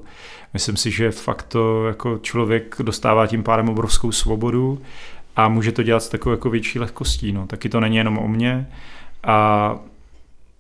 Myslím 0.54 0.78
si, 0.78 0.92
že 0.92 1.12
fakt 1.12 1.44
to 1.44 1.88
jako 1.88 2.18
člověk 2.18 2.76
dostává 2.84 3.28
tím 3.28 3.44
pádem 3.44 3.70
obrovskou 3.70 4.12
svobodu 4.12 4.82
a 5.36 5.48
může 5.48 5.72
to 5.72 5.84
dělat 5.84 6.04
s 6.04 6.10
takovou 6.10 6.34
jako 6.34 6.50
větší 6.50 6.80
lehkostí. 6.80 7.32
No. 7.32 7.48
Taky 7.48 7.70
to 7.70 7.80
není 7.80 7.96
jenom 7.96 8.18
o 8.18 8.28
mně 8.28 8.68
a 9.24 9.76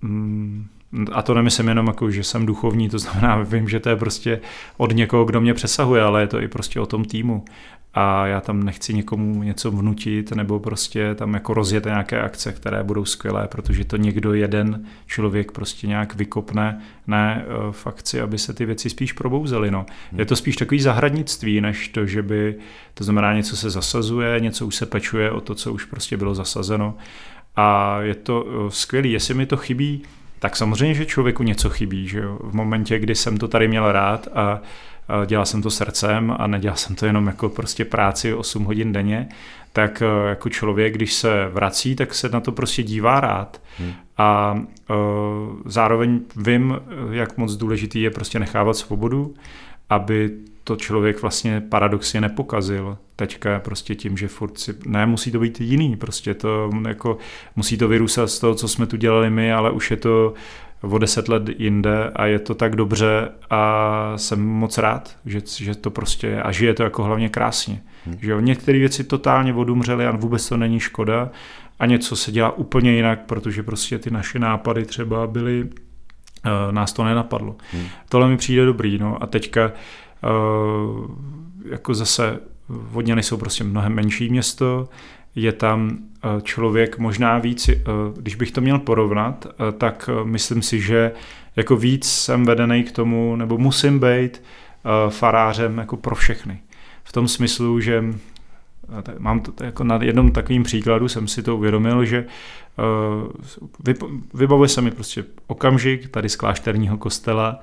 mm, 0.02 0.68
a 1.12 1.22
to 1.22 1.34
nemyslím 1.34 1.68
jenom 1.68 1.88
jako, 1.88 2.12
že 2.12 2.24
jsem 2.24 2.46
duchovní, 2.46 2.90
to 2.90 3.00
znamená, 3.00 3.44
vím, 3.44 3.70
že 3.70 3.80
to 3.80 3.90
je 3.90 3.96
prostě 3.96 4.42
od 4.78 4.92
někoho, 4.96 5.26
kdo 5.26 5.42
mě 5.42 5.54
přesahuje, 5.54 6.04
ale 6.04 6.22
je 6.22 6.28
to 6.28 6.42
i 6.42 6.48
prostě 6.48 6.80
o 6.80 6.86
tom 6.86 7.06
týmu 7.06 7.46
a 7.94 8.28
já 8.28 8.42
tam 8.42 8.64
nechci 8.64 8.94
někomu 8.94 9.44
něco 9.44 9.72
vnutit 9.72 10.32
nebo 10.32 10.60
prostě 10.60 11.16
tam 11.16 11.34
jako 11.34 11.54
rozjet 11.54 11.86
nějaké 11.86 12.22
akce, 12.22 12.54
které 12.54 12.84
budou 12.84 13.06
skvělé, 13.06 13.48
protože 13.48 13.86
to 13.86 13.98
někdo 13.98 14.34
jeden 14.34 14.86
člověk 15.08 15.52
prostě 15.52 15.88
nějak 15.88 16.16
vykopne, 16.16 16.82
ne 17.08 17.46
eh, 17.46 17.72
v 17.72 17.88
akci, 17.88 18.22
aby 18.22 18.38
se 18.38 18.54
ty 18.54 18.66
věci 18.66 18.90
spíš 18.90 19.14
probouzely. 19.14 19.72
No. 19.72 19.86
Hmm. 20.12 20.20
Je 20.20 20.26
to 20.26 20.36
spíš 20.36 20.56
takový 20.56 20.82
zahradnictví, 20.82 21.62
než 21.62 21.88
to, 21.88 22.06
že 22.06 22.22
by, 22.22 22.56
to 22.94 23.04
znamená 23.04 23.34
něco 23.34 23.58
se 23.58 23.70
zasazuje, 23.70 24.40
něco 24.40 24.68
už 24.68 24.76
se 24.76 24.86
pečuje 24.86 25.32
o 25.32 25.42
to, 25.42 25.56
co 25.56 25.74
už 25.74 25.86
prostě 25.86 26.18
bylo 26.18 26.36
zasazeno 26.36 26.98
a 27.56 27.98
je 28.02 28.16
to 28.16 28.46
eh, 28.48 28.72
skvělý, 28.72 29.12
jestli 29.12 29.34
mi 29.34 29.46
to 29.46 29.58
chybí, 29.58 30.04
tak 30.40 30.56
samozřejmě, 30.56 30.96
že 30.96 31.06
člověku 31.06 31.44
něco 31.44 31.70
chybí, 31.70 32.08
že 32.08 32.20
jo? 32.20 32.40
v 32.44 32.54
momentě, 32.54 33.00
kdy 33.00 33.16
jsem 33.16 33.38
to 33.38 33.48
tady 33.48 33.68
měl 33.68 33.92
rád 33.92 34.28
a 34.34 34.62
dělal 35.26 35.46
jsem 35.46 35.62
to 35.62 35.70
srdcem 35.70 36.36
a 36.40 36.48
nedělal 36.48 36.78
jsem 36.78 36.96
to 36.96 37.06
jenom 37.06 37.28
jako 37.28 37.50
prostě 37.50 37.86
práci 37.86 38.34
8 38.34 38.64
hodin 38.64 38.94
denně, 38.94 39.30
tak 39.74 40.02
e, 40.02 40.30
jako 40.30 40.50
člověk, 40.50 40.94
když 40.94 41.14
se 41.14 41.50
vrací, 41.54 41.96
tak 41.96 42.14
se 42.14 42.30
na 42.30 42.40
to 42.40 42.52
prostě 42.52 42.84
dívá 42.84 43.20
rád. 43.20 43.62
Hmm. 43.78 43.94
A 44.18 44.54
uh, 44.90 44.98
zároveň 45.66 46.20
vím, 46.36 46.80
jak 47.12 47.38
moc 47.38 47.56
důležitý 47.56 48.02
je 48.02 48.10
prostě 48.10 48.40
nechávat 48.40 48.78
svobodu, 48.78 49.34
aby 49.90 50.32
to 50.64 50.76
člověk 50.76 51.22
vlastně 51.22 51.62
paradoxně 51.62 52.22
nepokazil 52.22 52.98
teďka 53.16 53.60
prostě 53.60 53.96
tím, 53.96 54.18
že 54.18 54.28
furt 54.28 54.60
si, 54.60 54.76
ne, 54.86 55.06
musí 55.06 55.32
to 55.32 55.40
být 55.40 55.62
jiný, 55.62 55.96
prostě 55.96 56.34
to 56.34 56.72
jako, 56.88 57.18
musí 57.56 57.78
to 57.78 57.88
vyrůstat 57.88 58.30
z 58.30 58.40
toho, 58.40 58.56
co 58.56 58.68
jsme 58.68 58.86
tu 58.86 58.98
dělali 58.98 59.30
my, 59.30 59.54
ale 59.54 59.72
už 59.72 59.92
je 59.92 59.98
to 59.98 60.34
o 60.92 60.98
deset 60.98 61.30
let 61.30 61.44
jinde 61.58 62.12
a 62.16 62.26
je 62.26 62.40
to 62.40 62.56
tak 62.56 62.76
dobře 62.76 63.30
a 63.50 64.14
jsem 64.16 64.46
moc 64.46 64.78
rád, 64.78 65.16
že, 65.26 65.42
že 65.58 65.76
to 65.76 65.92
prostě 65.92 66.28
je 66.28 66.44
a 66.44 66.52
žije 66.52 66.74
to 66.74 66.84
jako 66.84 67.04
hlavně 67.04 67.30
krásně. 67.30 67.82
Hmm. 68.06 68.18
Že 68.22 68.32
jo, 68.32 68.40
některé 68.40 68.80
věci 68.80 69.04
totálně 69.04 69.54
odumřely 69.54 70.06
a 70.06 70.12
vůbec 70.12 70.50
to 70.50 70.58
není 70.58 70.80
škoda 70.80 71.30
a 71.80 71.86
něco 71.86 72.16
se 72.16 72.32
dělá 72.32 72.52
úplně 72.52 72.92
jinak, 72.92 73.20
protože 73.26 73.64
prostě 73.64 74.00
ty 74.00 74.12
naše 74.12 74.40
nápady 74.40 74.86
třeba 74.86 75.28
byly, 75.28 75.64
uh, 75.64 76.72
nás 76.72 76.94
to 76.94 77.04
nenapadlo. 77.04 77.56
Hmm. 77.72 77.86
Tohle 78.10 78.28
mi 78.28 78.38
přijde 78.38 78.66
dobrý, 78.66 78.98
no 78.98 79.24
a 79.24 79.28
teďka 79.28 79.72
uh, 80.24 81.12
jako 81.70 81.94
zase 81.94 82.40
Vodňany 82.70 83.24
jsou 83.24 83.38
prostě 83.38 83.64
mnohem 83.64 83.94
menší 83.94 84.30
město, 84.30 84.90
je 85.36 85.52
tam 85.52 85.98
eh, 85.98 86.42
člověk 86.42 86.98
možná 86.98 87.38
víc, 87.38 87.70
eh, 87.70 87.82
když 88.18 88.36
bych 88.36 88.52
to 88.52 88.62
měl 88.62 88.80
porovnat, 88.80 89.48
eh, 89.50 89.72
tak 89.72 90.10
myslím 90.24 90.62
si, 90.62 90.82
že 90.82 91.12
jako 91.56 91.76
víc 91.76 92.10
jsem 92.10 92.46
vedený 92.46 92.84
k 92.84 92.92
tomu, 92.92 93.36
nebo 93.36 93.58
musím 93.58 94.00
být 94.00 94.42
farářem 95.10 95.78
jako 95.78 95.98
pro 95.98 96.16
všechny. 96.16 96.60
V 97.04 97.12
tom 97.12 97.28
smyslu, 97.28 97.80
že 97.80 98.04
mám 99.20 99.40
to 99.40 99.64
jako 99.64 99.84
na 99.84 100.00
jednom 100.02 100.32
takovým 100.32 100.64
příkladu 100.64 101.08
jsem 101.08 101.28
si 101.28 101.44
to 101.44 101.58
uvědomil, 101.58 102.06
že 102.06 102.26
vybavuje 104.34 104.70
se 104.70 104.82
mi 104.82 104.92
prostě 104.92 105.26
okamžik 105.48 106.10
tady 106.10 106.30
z 106.30 106.36
klášterního 106.36 106.98
kostela, 106.98 107.60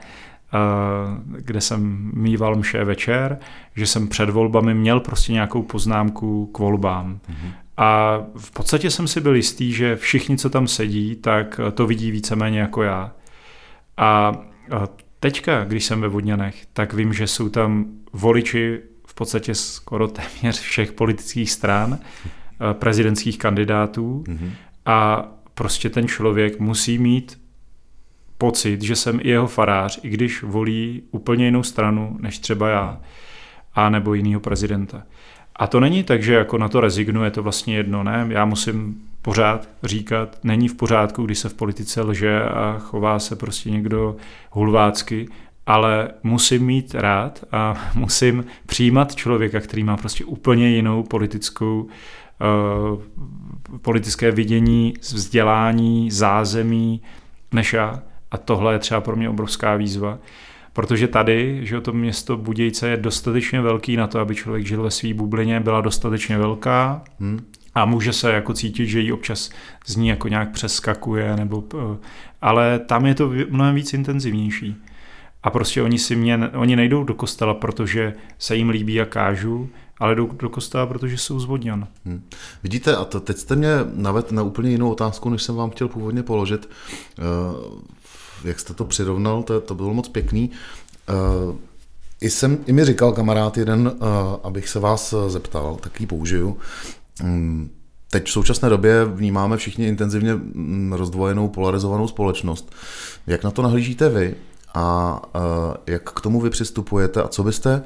kde 1.36 1.60
jsem 1.60 2.10
mýval 2.14 2.56
mše 2.56 2.84
večer, 2.84 3.38
že 3.76 3.86
jsem 3.86 4.08
před 4.08 4.30
volbami 4.30 4.74
měl 4.74 5.00
prostě 5.00 5.32
nějakou 5.32 5.62
poznámku 5.62 6.46
k 6.46 6.58
volbám. 6.58 7.20
Mm-hmm. 7.30 7.52
A 7.76 8.20
v 8.36 8.50
podstatě 8.50 8.90
jsem 8.90 9.08
si 9.08 9.20
byl 9.20 9.36
jistý, 9.36 9.72
že 9.72 9.96
všichni, 9.96 10.38
co 10.38 10.50
tam 10.50 10.66
sedí, 10.66 11.16
tak 11.16 11.60
to 11.74 11.86
vidí 11.86 12.10
víceméně 12.10 12.60
jako 12.60 12.82
já. 12.82 13.12
A 13.96 14.32
teďka, 15.20 15.64
když 15.64 15.84
jsem 15.84 16.00
ve 16.00 16.08
Vodňanech, 16.08 16.66
tak 16.72 16.92
vím, 16.92 17.12
že 17.12 17.26
jsou 17.26 17.48
tam 17.48 17.84
voliči 18.12 18.80
v 19.06 19.14
podstatě 19.14 19.54
skoro 19.54 20.08
téměř 20.08 20.60
všech 20.60 20.92
politických 20.92 21.50
stran, 21.50 21.98
prezidentských 22.72 23.38
kandidátů 23.38 24.24
mm-hmm. 24.26 24.50
a 24.86 25.28
prostě 25.54 25.90
ten 25.90 26.08
člověk 26.08 26.60
musí 26.60 26.98
mít 26.98 27.39
pocit, 28.40 28.82
že 28.82 28.96
jsem 28.96 29.20
i 29.22 29.28
jeho 29.28 29.46
farář, 29.46 30.00
i 30.02 30.08
když 30.08 30.42
volí 30.42 31.02
úplně 31.10 31.44
jinou 31.44 31.62
stranu, 31.62 32.16
než 32.20 32.38
třeba 32.38 32.68
já, 32.68 33.00
a 33.74 33.88
nebo 33.88 34.14
jinýho 34.14 34.40
prezidenta. 34.40 35.02
A 35.56 35.66
to 35.66 35.80
není 35.80 36.04
tak, 36.04 36.22
že 36.22 36.34
jako 36.34 36.58
na 36.58 36.68
to 36.68 36.80
rezignuje, 36.80 37.30
to 37.30 37.42
vlastně 37.42 37.76
jedno, 37.76 38.02
ne? 38.02 38.26
Já 38.28 38.44
musím 38.44 39.02
pořád 39.22 39.68
říkat, 39.82 40.38
není 40.44 40.68
v 40.68 40.74
pořádku, 40.74 41.22
když 41.22 41.38
se 41.38 41.48
v 41.48 41.54
politice 41.54 42.02
lže 42.02 42.42
a 42.42 42.78
chová 42.78 43.18
se 43.18 43.36
prostě 43.36 43.70
někdo 43.70 44.16
hulvácky, 44.50 45.28
ale 45.66 46.08
musím 46.22 46.66
mít 46.66 46.94
rád 46.94 47.44
a 47.52 47.74
musím 47.94 48.44
přijímat 48.66 49.14
člověka, 49.14 49.60
který 49.60 49.84
má 49.84 49.96
prostě 49.96 50.24
úplně 50.24 50.68
jinou 50.68 51.02
politickou 51.02 51.82
uh, 51.82 53.02
politické 53.82 54.30
vidění, 54.30 54.94
vzdělání, 55.00 56.10
zázemí 56.10 57.02
než 57.52 57.72
já. 57.72 58.02
A 58.30 58.38
tohle 58.38 58.72
je 58.72 58.78
třeba 58.78 59.00
pro 59.00 59.16
mě 59.16 59.28
obrovská 59.28 59.76
výzva, 59.76 60.18
protože 60.72 61.08
tady, 61.08 61.60
že 61.62 61.80
to 61.80 61.92
město 61.92 62.36
Budějce 62.36 62.88
je 62.88 62.96
dostatečně 62.96 63.60
velký 63.60 63.96
na 63.96 64.06
to, 64.06 64.18
aby 64.18 64.34
člověk 64.34 64.66
žil 64.66 64.82
ve 64.82 64.90
své 64.90 65.14
bublině, 65.14 65.60
byla 65.60 65.80
dostatečně 65.80 66.38
velká 66.38 67.02
hmm. 67.20 67.40
a 67.74 67.84
může 67.84 68.12
se 68.12 68.32
jako 68.32 68.54
cítit, 68.54 68.86
že 68.86 69.00
jí 69.00 69.12
občas 69.12 69.50
z 69.86 69.96
ní 69.96 70.08
jako 70.08 70.28
nějak 70.28 70.50
přeskakuje, 70.50 71.36
nebo, 71.36 71.64
eh, 71.74 71.96
ale 72.42 72.78
tam 72.78 73.06
je 73.06 73.14
to 73.14 73.32
mnohem 73.50 73.74
víc 73.74 73.94
intenzivnější. 73.94 74.76
A 75.42 75.50
prostě 75.50 75.82
oni 75.82 75.98
si 75.98 76.16
mě, 76.16 76.38
oni 76.54 76.76
nejdou 76.76 77.04
do 77.04 77.14
kostela, 77.14 77.54
protože 77.54 78.14
se 78.38 78.56
jim 78.56 78.70
líbí, 78.70 78.94
jak 78.94 79.08
kážu, 79.08 79.70
ale 79.98 80.14
jdou 80.14 80.30
do 80.38 80.48
kostela, 80.48 80.86
protože 80.86 81.18
jsou 81.18 81.40
zvodňan. 81.40 81.86
Hmm. 82.04 82.22
Vidíte, 82.62 82.96
a 82.96 83.04
to, 83.04 83.20
teď 83.20 83.36
jste 83.36 83.56
mě 83.56 83.68
navedl 83.94 84.34
na 84.34 84.42
úplně 84.42 84.70
jinou 84.70 84.90
otázku, 84.90 85.30
než 85.30 85.42
jsem 85.42 85.54
vám 85.54 85.70
chtěl 85.70 85.88
původně 85.88 86.22
položit. 86.22 86.68
Jak 88.44 88.60
jste 88.60 88.74
to 88.74 88.84
přirovnal, 88.84 89.42
to, 89.42 89.60
to 89.60 89.74
bylo 89.74 89.94
moc 89.94 90.08
pěkný. 90.08 90.50
Uh, 91.48 91.54
i, 92.20 92.30
jsem, 92.30 92.58
I 92.66 92.72
mi 92.72 92.84
říkal 92.84 93.12
kamarád 93.12 93.58
jeden, 93.58 93.86
uh, 93.86 94.08
abych 94.42 94.68
se 94.68 94.80
vás 94.80 95.14
zeptal, 95.28 95.76
tak 95.76 96.00
ji 96.00 96.06
použiju. 96.06 96.58
Um, 97.22 97.70
teď 98.10 98.26
v 98.26 98.30
současné 98.30 98.68
době 98.68 99.04
vnímáme 99.04 99.56
všichni 99.56 99.86
intenzivně 99.86 100.34
mm, 100.34 100.92
rozdvojenou, 100.92 101.48
polarizovanou 101.48 102.08
společnost. 102.08 102.74
Jak 103.26 103.44
na 103.44 103.50
to 103.50 103.62
nahlížíte 103.62 104.08
vy 104.08 104.34
a 104.74 105.16
uh, 105.34 105.74
jak 105.86 106.12
k 106.12 106.20
tomu 106.20 106.40
vy 106.40 106.50
přistupujete 106.50 107.22
a 107.22 107.28
co 107.28 107.42
byste 107.42 107.82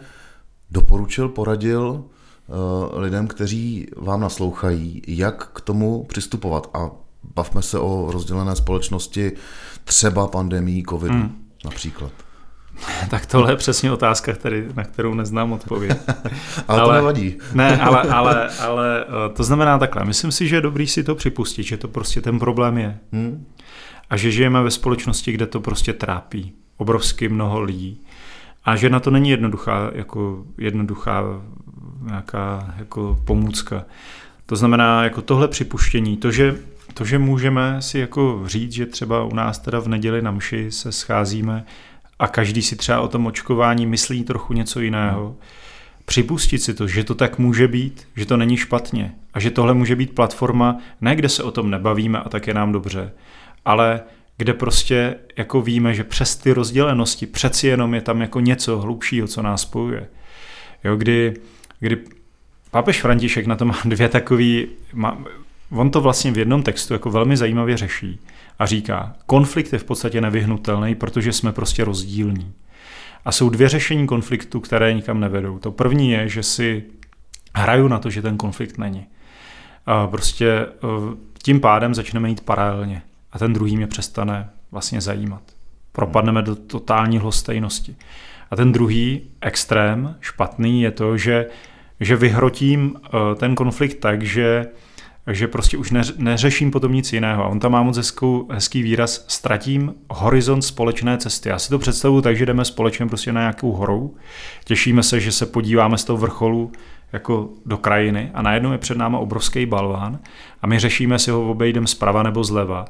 doporučil, 0.70 1.28
poradil 1.28 2.04
lidem, 2.92 3.26
kteří 3.26 3.88
vám 3.96 4.20
naslouchají, 4.20 5.02
jak 5.06 5.48
k 5.52 5.60
tomu 5.60 6.04
přistupovat 6.04 6.70
a 6.74 6.90
bavme 7.34 7.62
se 7.62 7.78
o 7.78 8.08
rozdělené 8.10 8.56
společnosti 8.56 9.32
třeba 9.84 10.28
pandemí 10.28 10.84
covidu 10.88 11.14
hmm. 11.14 11.44
například. 11.64 12.12
Tak 13.10 13.26
tohle 13.26 13.52
je 13.52 13.56
přesně 13.56 13.92
otázka, 13.92 14.32
který, 14.32 14.64
na 14.74 14.84
kterou 14.84 15.14
neznám 15.14 15.52
odpověď. 15.52 15.98
ale, 16.68 16.80
ale 16.80 16.84
to 16.84 16.92
nevadí. 16.92 17.38
ne, 17.54 17.80
ale, 17.80 18.02
ale, 18.02 18.48
ale 18.48 19.04
eh, 19.04 19.32
to 19.32 19.44
znamená 19.44 19.78
takhle. 19.78 20.04
Myslím 20.04 20.32
si, 20.32 20.48
že 20.48 20.56
je 20.56 20.60
dobrý 20.60 20.86
si 20.86 21.04
to 21.04 21.14
připustit, 21.14 21.62
že 21.62 21.76
to 21.76 21.88
prostě 21.88 22.20
ten 22.20 22.38
problém 22.38 22.78
je. 22.78 22.98
Hmm. 23.12 23.46
A 24.10 24.16
že 24.16 24.30
žijeme 24.30 24.62
ve 24.62 24.70
společnosti, 24.70 25.32
kde 25.32 25.46
to 25.46 25.60
prostě 25.60 25.92
trápí 25.92 26.52
obrovsky 26.76 27.28
mnoho 27.28 27.60
lidí. 27.60 28.00
A 28.64 28.76
že 28.76 28.90
na 28.90 29.00
to 29.00 29.10
není 29.10 29.30
jednoduchá, 29.30 29.90
jako 29.94 30.44
jednoduchá 30.58 31.24
nějaká 32.02 32.74
jako 32.78 33.18
pomůcka. 33.24 33.84
To 34.46 34.56
znamená, 34.56 35.04
jako 35.04 35.22
tohle 35.22 35.48
připuštění, 35.48 36.16
to, 36.16 36.30
že 36.30 36.56
to, 36.94 37.04
že 37.04 37.18
můžeme 37.18 37.82
si 37.82 37.98
jako 37.98 38.42
říct, 38.46 38.72
že 38.72 38.86
třeba 38.86 39.24
u 39.24 39.34
nás 39.34 39.58
teda 39.58 39.80
v 39.80 39.88
neděli 39.88 40.22
na 40.22 40.30
mši 40.30 40.70
se 40.70 40.92
scházíme 40.92 41.64
a 42.18 42.28
každý 42.28 42.62
si 42.62 42.76
třeba 42.76 43.00
o 43.00 43.08
tom 43.08 43.26
očkování 43.26 43.86
myslí 43.86 44.24
trochu 44.24 44.52
něco 44.52 44.80
jiného, 44.80 45.36
připustit 46.04 46.58
si 46.58 46.74
to, 46.74 46.86
že 46.86 47.04
to 47.04 47.14
tak 47.14 47.38
může 47.38 47.68
být, 47.68 48.08
že 48.16 48.26
to 48.26 48.36
není 48.36 48.56
špatně 48.56 49.14
a 49.34 49.40
že 49.40 49.50
tohle 49.50 49.74
může 49.74 49.96
být 49.96 50.14
platforma, 50.14 50.78
ne 51.00 51.16
kde 51.16 51.28
se 51.28 51.42
o 51.42 51.50
tom 51.50 51.70
nebavíme 51.70 52.18
a 52.18 52.28
tak 52.28 52.46
je 52.46 52.54
nám 52.54 52.72
dobře, 52.72 53.12
ale 53.64 54.00
kde 54.36 54.54
prostě 54.54 55.16
jako 55.36 55.62
víme, 55.62 55.94
že 55.94 56.04
přes 56.04 56.36
ty 56.36 56.52
rozdělenosti 56.52 57.26
přeci 57.26 57.66
jenom 57.66 57.94
je 57.94 58.00
tam 58.00 58.20
jako 58.20 58.40
něco 58.40 58.80
hlubšího, 58.80 59.28
co 59.28 59.42
nás 59.42 59.62
spojuje. 59.62 60.08
Jo, 60.84 60.96
kdy, 60.96 61.34
kdy 61.80 61.98
Pápež 62.74 63.00
František 63.00 63.46
na 63.46 63.56
to 63.56 63.64
má 63.64 63.78
dvě 63.84 64.08
takové, 64.08 64.62
on 65.74 65.90
to 65.90 66.00
vlastně 66.00 66.32
v 66.32 66.38
jednom 66.38 66.62
textu 66.62 66.92
jako 66.92 67.10
velmi 67.10 67.36
zajímavě 67.36 67.76
řeší 67.76 68.20
a 68.58 68.66
říká, 68.66 69.14
konflikt 69.26 69.72
je 69.72 69.78
v 69.78 69.84
podstatě 69.84 70.20
nevyhnutelný, 70.20 70.94
protože 70.94 71.32
jsme 71.32 71.52
prostě 71.52 71.84
rozdílní. 71.84 72.52
A 73.24 73.32
jsou 73.32 73.48
dvě 73.48 73.68
řešení 73.68 74.06
konfliktu, 74.06 74.60
které 74.60 74.94
nikam 74.94 75.20
nevedou. 75.20 75.58
To 75.58 75.72
první 75.72 76.10
je, 76.10 76.28
že 76.28 76.42
si 76.42 76.84
hraju 77.54 77.88
na 77.88 77.98
to, 77.98 78.10
že 78.10 78.22
ten 78.22 78.36
konflikt 78.36 78.78
není. 78.78 79.06
A 79.86 80.06
prostě 80.06 80.48
e, 80.50 80.66
tím 81.42 81.60
pádem 81.60 81.94
začneme 81.94 82.28
jít 82.28 82.40
paralelně 82.40 83.02
a 83.32 83.38
ten 83.38 83.52
druhý 83.52 83.76
mě 83.76 83.86
přestane 83.86 84.50
vlastně 84.72 85.00
zajímat. 85.00 85.42
Propadneme 85.92 86.42
do 86.42 86.56
totální 86.56 87.18
lhostejnosti. 87.18 87.96
A 88.50 88.56
ten 88.56 88.72
druhý 88.72 89.22
extrém, 89.40 90.16
špatný, 90.20 90.82
je 90.82 90.90
to, 90.90 91.16
že, 91.16 91.46
že 92.00 92.16
vyhrotím 92.16 92.96
e, 92.96 93.34
ten 93.34 93.54
konflikt 93.54 93.94
tak, 94.00 94.22
že 94.22 94.66
takže 95.24 95.48
prostě 95.48 95.76
už 95.76 95.92
neřeším 96.18 96.70
potom 96.70 96.92
nic 96.92 97.12
jiného. 97.12 97.44
A 97.44 97.48
on 97.48 97.60
tam 97.60 97.72
má 97.72 97.82
moc 97.82 97.96
hezkou, 97.96 98.48
hezký 98.52 98.82
výraz, 98.82 99.24
ztratím 99.28 99.94
horizont 100.10 100.62
společné 100.62 101.18
cesty. 101.18 101.48
Já 101.48 101.58
si 101.58 101.68
to 101.68 101.78
představuji 101.78 102.20
tak, 102.20 102.36
že 102.36 102.46
jdeme 102.46 102.64
společně 102.64 103.06
prostě 103.06 103.32
na 103.32 103.40
nějakou 103.40 103.72
horou, 103.72 104.14
těšíme 104.64 105.02
se, 105.02 105.20
že 105.20 105.32
se 105.32 105.46
podíváme 105.46 105.98
z 105.98 106.04
toho 106.04 106.16
vrcholu 106.16 106.72
jako 107.12 107.48
do 107.66 107.76
krajiny 107.76 108.30
a 108.34 108.42
najednou 108.42 108.72
je 108.72 108.78
před 108.78 108.96
námi 108.96 109.16
obrovský 109.18 109.66
balván 109.66 110.18
a 110.62 110.66
my 110.66 110.78
řešíme, 110.78 111.18
si 111.18 111.30
ho 111.30 111.50
obejdeme 111.50 111.86
zprava 111.86 112.22
nebo 112.22 112.44
zleva. 112.44 112.84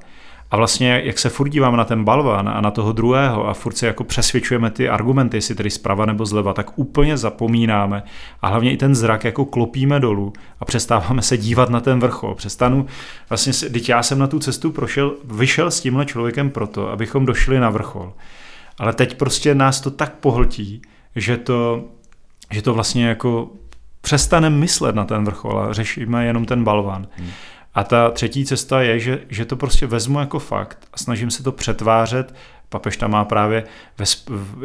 A 0.54 0.56
vlastně, 0.56 1.02
jak 1.04 1.18
se 1.18 1.28
furt 1.28 1.48
díváme 1.48 1.76
na 1.76 1.84
ten 1.84 2.04
balvan 2.04 2.48
a 2.48 2.60
na 2.60 2.70
toho 2.70 2.92
druhého 2.92 3.48
a 3.48 3.54
furt 3.54 3.76
se 3.76 3.86
jako 3.86 4.04
přesvědčujeme 4.04 4.70
ty 4.70 4.88
argumenty, 4.88 5.36
jestli 5.36 5.54
tedy 5.54 5.70
zprava 5.70 6.06
nebo 6.06 6.26
zleva, 6.26 6.54
tak 6.54 6.78
úplně 6.78 7.16
zapomínáme 7.16 8.02
a 8.42 8.48
hlavně 8.48 8.72
i 8.72 8.76
ten 8.76 8.94
zrak 8.94 9.24
jako 9.24 9.44
klopíme 9.44 10.00
dolů 10.00 10.32
a 10.60 10.64
přestáváme 10.64 11.22
se 11.22 11.36
dívat 11.36 11.70
na 11.70 11.80
ten 11.80 12.00
vrchol. 12.00 12.34
Přestanu, 12.34 12.86
vlastně, 13.28 13.52
teď 13.70 13.88
já 13.88 14.02
jsem 14.02 14.18
na 14.18 14.26
tu 14.26 14.38
cestu 14.38 14.72
prošel, 14.72 15.14
vyšel 15.24 15.70
s 15.70 15.80
tímhle 15.80 16.06
člověkem 16.06 16.50
proto, 16.50 16.90
abychom 16.90 17.26
došli 17.26 17.60
na 17.60 17.70
vrchol. 17.70 18.12
Ale 18.78 18.92
teď 18.92 19.16
prostě 19.16 19.54
nás 19.54 19.80
to 19.80 19.90
tak 19.90 20.14
pohltí, 20.14 20.82
že 21.16 21.36
to, 21.36 21.84
že 22.50 22.62
to 22.62 22.74
vlastně 22.74 23.06
jako 23.06 23.50
přestaneme 24.00 24.56
myslet 24.56 24.94
na 24.94 25.04
ten 25.04 25.24
vrchol 25.24 25.58
a 25.58 25.72
řešíme 25.72 26.26
jenom 26.26 26.44
ten 26.44 26.64
balvan. 26.64 27.06
Hmm. 27.16 27.30
A 27.74 27.84
ta 27.84 28.10
třetí 28.10 28.44
cesta 28.44 28.82
je, 28.82 28.98
že, 28.98 29.20
že 29.28 29.44
to 29.44 29.56
prostě 29.56 29.86
vezmu 29.86 30.20
jako 30.20 30.38
fakt 30.38 30.88
a 30.92 30.98
snažím 30.98 31.30
se 31.30 31.42
to 31.42 31.52
přetvářet. 31.52 32.34
Papež 32.68 32.96
tam 32.96 33.10
má 33.10 33.24
právě 33.24 33.64
ve, 33.98 34.04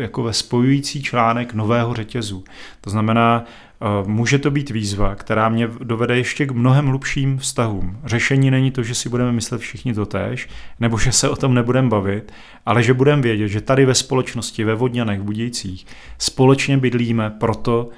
jako 0.02 0.24
ve 0.24 0.34
spojující 0.34 1.04
článek 1.04 1.54
nového 1.54 1.93
řetězu. 1.93 2.43
To 2.82 2.89
znamená, 2.89 3.43
eh, 3.82 3.86
může 4.08 4.39
to 4.39 4.52
být 4.52 4.69
výzva, 4.69 5.15
která 5.15 5.50
mě 5.50 5.69
dovede 5.84 6.17
ještě 6.17 6.45
k 6.45 6.52
mnohem 6.52 6.88
hlubším 6.88 7.38
vztahům. 7.38 8.00
Řešení 8.06 8.52
není 8.52 8.72
to, 8.72 8.84
že 8.84 8.95
si 8.95 9.10
budeme 9.10 9.32
myslet 9.32 9.62
všichni 9.62 9.93
to 9.93 10.06
tež, 10.06 10.50
nebo 10.80 10.98
že 10.98 11.12
se 11.12 11.30
o 11.30 11.36
tom 11.36 11.54
nebudeme 11.54 11.89
bavit, 11.89 12.34
ale 12.65 12.84
že 12.84 12.93
budeme 12.93 13.22
vědět, 13.22 13.48
že 13.48 13.62
tady 13.62 13.86
ve 13.86 13.95
společnosti, 13.95 14.63
ve 14.63 14.76
Vodňanech, 14.76 15.19
v 15.19 15.24
Budějcích, 15.24 15.86
společně 16.17 16.78
bydlíme 16.78 17.30
proto, 17.30 17.89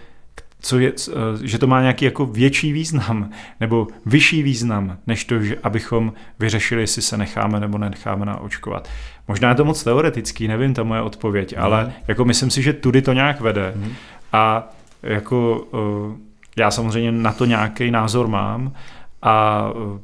co 0.62 0.80
je, 0.80 0.93
eh, 1.10 1.13
že 1.41 1.58
to 1.58 1.67
má 1.67 1.82
nějaký 1.82 2.06
jako 2.06 2.26
větší 2.26 2.74
význam 2.74 3.30
nebo 3.60 3.88
vyšší 4.06 4.43
význam, 4.43 4.97
než 5.08 5.26
to, 5.26 5.39
že 5.39 5.58
abychom 5.63 6.13
vyřešili, 6.39 6.82
jestli 6.82 7.02
se 7.02 7.17
necháme 7.17 7.60
nebo 7.60 7.78
necháme 7.78 8.26
naočkovat. 8.26 8.89
Možná 9.28 9.50
je 9.50 9.56
to 9.56 9.65
moc 9.65 9.84
teoretický, 9.84 10.47
nevím, 10.47 10.74
ta 10.74 10.84
moje 10.84 11.02
odpověď, 11.02 11.58
mm. 11.58 11.63
ale 11.63 11.93
jako 12.08 12.26
myslím 12.26 12.50
si, 12.50 12.62
že 12.62 12.74
tudy 12.74 13.02
to 13.02 13.13
nějak 13.13 13.41
vede. 13.41 13.74
Mm. 13.76 13.93
A 14.34 14.69
jako 15.04 15.67
eh, 15.74 16.17
já 16.58 16.71
samozřejmě 16.71 17.12
na 17.12 17.34
to 17.34 17.45
nějaký 17.45 17.91
názor 17.91 18.28
mám 18.28 18.74
a 19.21 19.65
eh, 19.76 20.00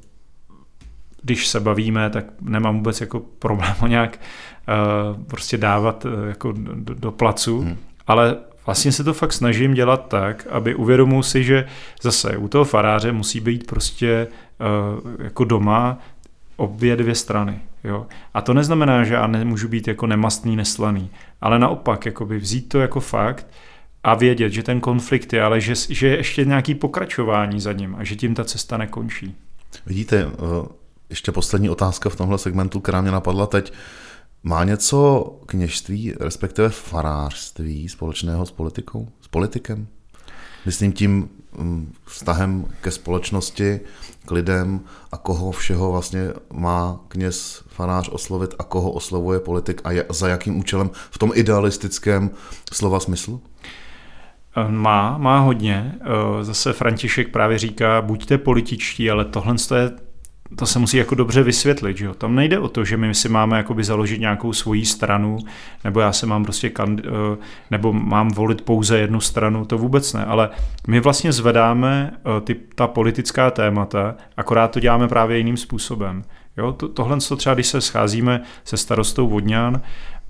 když 1.22 1.48
se 1.48 1.60
bavíme, 1.60 2.10
tak 2.10 2.26
nemám 2.42 2.78
vůbec 2.78 3.02
jako 3.02 3.20
problém 3.20 3.74
ho 3.80 3.88
nějak 3.88 4.20
prostě 5.28 5.58
dávat 5.58 6.06
jako 6.28 6.52
do, 6.52 6.94
do 6.94 7.12
placu, 7.12 7.62
mm. 7.62 7.78
ale 8.08 8.36
vlastně 8.68 8.92
se 8.92 9.04
to 9.04 9.14
fakt 9.14 9.34
snažím 9.34 9.74
dělat 9.74 10.08
tak, 10.08 10.48
aby 10.50 10.76
uvědomil 10.76 11.24
si, 11.24 11.44
že 11.44 11.66
zase 12.02 12.38
u 12.38 12.48
toho 12.48 12.66
faráře 12.66 13.12
musí 13.12 13.40
být 13.40 13.68
prostě 13.68 14.28
uh, 14.28 15.24
jako 15.24 15.44
doma 15.44 16.00
obě 16.56 16.96
dvě 16.96 17.16
strany. 17.16 17.60
Jo? 17.84 18.06
A 18.34 18.42
to 18.42 18.54
neznamená, 18.54 19.04
že 19.04 19.14
já 19.14 19.28
nemůžu 19.28 19.68
být 19.68 19.88
jako 19.88 20.08
nemastný, 20.08 20.56
neslaný, 20.56 21.10
ale 21.42 21.60
naopak 21.60 22.06
jakoby 22.06 22.38
vzít 22.38 22.70
to 22.70 22.80
jako 22.80 23.00
fakt 23.00 23.48
a 24.04 24.16
vědět, 24.16 24.50
že 24.50 24.64
ten 24.64 24.80
konflikt 24.80 25.34
je, 25.34 25.44
ale 25.44 25.62
že, 25.62 25.74
že 25.90 26.08
je 26.08 26.18
ještě 26.18 26.46
nějaký 26.46 26.76
pokračování 26.76 27.60
za 27.60 27.74
ním 27.74 27.96
a 28.00 28.04
že 28.04 28.16
tím 28.16 28.36
ta 28.36 28.44
cesta 28.44 28.78
nekončí. 28.78 29.36
Vidíte, 29.86 30.26
uh, 30.26 30.32
ještě 31.10 31.32
poslední 31.32 31.70
otázka 31.70 32.10
v 32.10 32.16
tomhle 32.16 32.38
segmentu, 32.38 32.80
která 32.80 33.02
mě 33.02 33.12
napadla 33.12 33.48
teď. 33.48 33.74
Má 34.48 34.64
něco 34.64 35.32
kněžství, 35.46 36.14
respektive 36.20 36.70
farářství 36.70 37.90
společného 37.90 38.46
s 38.46 38.52
politikou, 38.52 39.08
s 39.22 39.28
politikem? 39.28 39.88
Myslím 40.66 40.92
tím 40.92 41.30
mm, 41.58 41.94
vztahem 42.06 42.66
ke 42.82 42.92
společnosti, 42.92 43.80
k 44.26 44.32
lidem 44.32 44.80
a 45.12 45.18
koho 45.18 45.52
všeho 45.52 45.92
vlastně 45.92 46.30
má 46.54 47.00
kněz 47.08 47.64
farář 47.68 48.10
oslovit 48.10 48.56
a 48.60 48.64
koho 48.64 48.92
oslovuje 48.92 49.40
politik 49.40 49.82
a 49.84 50.14
za 50.14 50.28
jakým 50.28 50.60
účelem 50.60 50.90
v 51.12 51.18
tom 51.18 51.32
idealistickém 51.34 52.30
slova 52.74 53.00
smyslu? 53.00 53.42
Má, 54.68 55.18
má 55.18 55.40
hodně. 55.40 55.96
Zase 56.42 56.74
František 56.74 57.32
právě 57.32 57.58
říká, 57.58 58.02
buďte 58.02 58.38
političtí, 58.38 59.12
ale 59.12 59.26
tohle 59.26 59.56
je 59.76 60.07
to 60.56 60.66
se 60.66 60.80
musí 60.80 60.98
jako 60.98 61.16
dobře 61.16 61.44
vysvětlit, 61.44 61.98
že 61.98 62.06
jo? 62.06 62.14
Tam 62.14 62.36
nejde 62.36 62.60
o 62.60 62.68
to, 62.68 62.86
že 62.86 62.98
my 62.98 63.16
si 63.16 63.30
máme 63.30 63.58
jakoby 63.58 63.84
založit 63.84 64.20
nějakou 64.20 64.54
svoji 64.54 64.86
stranu, 64.86 65.38
nebo 65.84 66.00
já 66.00 66.12
se 66.12 66.26
mám 66.26 66.44
prostě 66.44 66.72
eh, 66.80 67.02
nebo 67.72 67.94
mám 67.94 68.30
volit 68.30 68.62
pouze 68.62 68.98
jednu 68.98 69.22
stranu, 69.22 69.66
to 69.66 69.78
vůbec 69.78 70.14
ne, 70.14 70.26
ale 70.26 70.50
my 70.88 71.00
vlastně 71.00 71.32
zvedáme 71.32 72.14
eh, 72.14 72.42
ty, 72.42 72.56
ta 72.76 72.88
politická 72.88 73.52
témata, 73.52 74.16
akorát 74.38 74.72
to 74.72 74.80
děláme 74.80 75.08
právě 75.08 75.38
jiným 75.38 75.58
způsobem. 75.58 76.24
Jo? 76.58 76.72
To, 76.72 76.88
tohle 76.88 77.18
to 77.18 77.36
třeba, 77.36 77.54
když 77.54 77.68
se 77.68 77.82
scházíme 77.82 78.42
se 78.64 78.78
starostou 78.78 79.28
Vodňan 79.28 79.82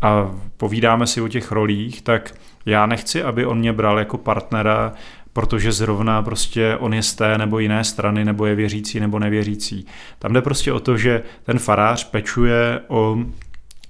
a 0.01 0.32
povídáme 0.58 1.08
si 1.08 1.21
o 1.21 1.27
těch 1.27 1.51
rolích, 1.51 2.01
tak 2.01 2.34
já 2.65 2.86
nechci, 2.86 3.23
aby 3.23 3.45
on 3.45 3.60
mě 3.60 3.73
bral 3.73 3.99
jako 3.99 4.17
partnera 4.17 4.93
protože 5.38 5.71
zrovna 5.71 6.21
prostě 6.21 6.78
on 6.78 6.93
je 6.93 7.04
z 7.04 7.15
té 7.15 7.38
nebo 7.38 7.60
jiné 7.60 7.84
strany, 7.84 8.26
nebo 8.26 8.45
je 8.45 8.56
věřící 8.56 9.00
nebo 9.00 9.19
nevěřící. 9.19 9.86
Tam 10.19 10.34
jde 10.34 10.41
prostě 10.41 10.73
o 10.73 10.80
to, 10.80 10.97
že 10.97 11.23
ten 11.43 11.60
farář 11.60 12.04
pečuje 12.04 12.82
o 12.88 13.17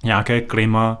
nějaké 0.04 0.40
klima 0.40 1.00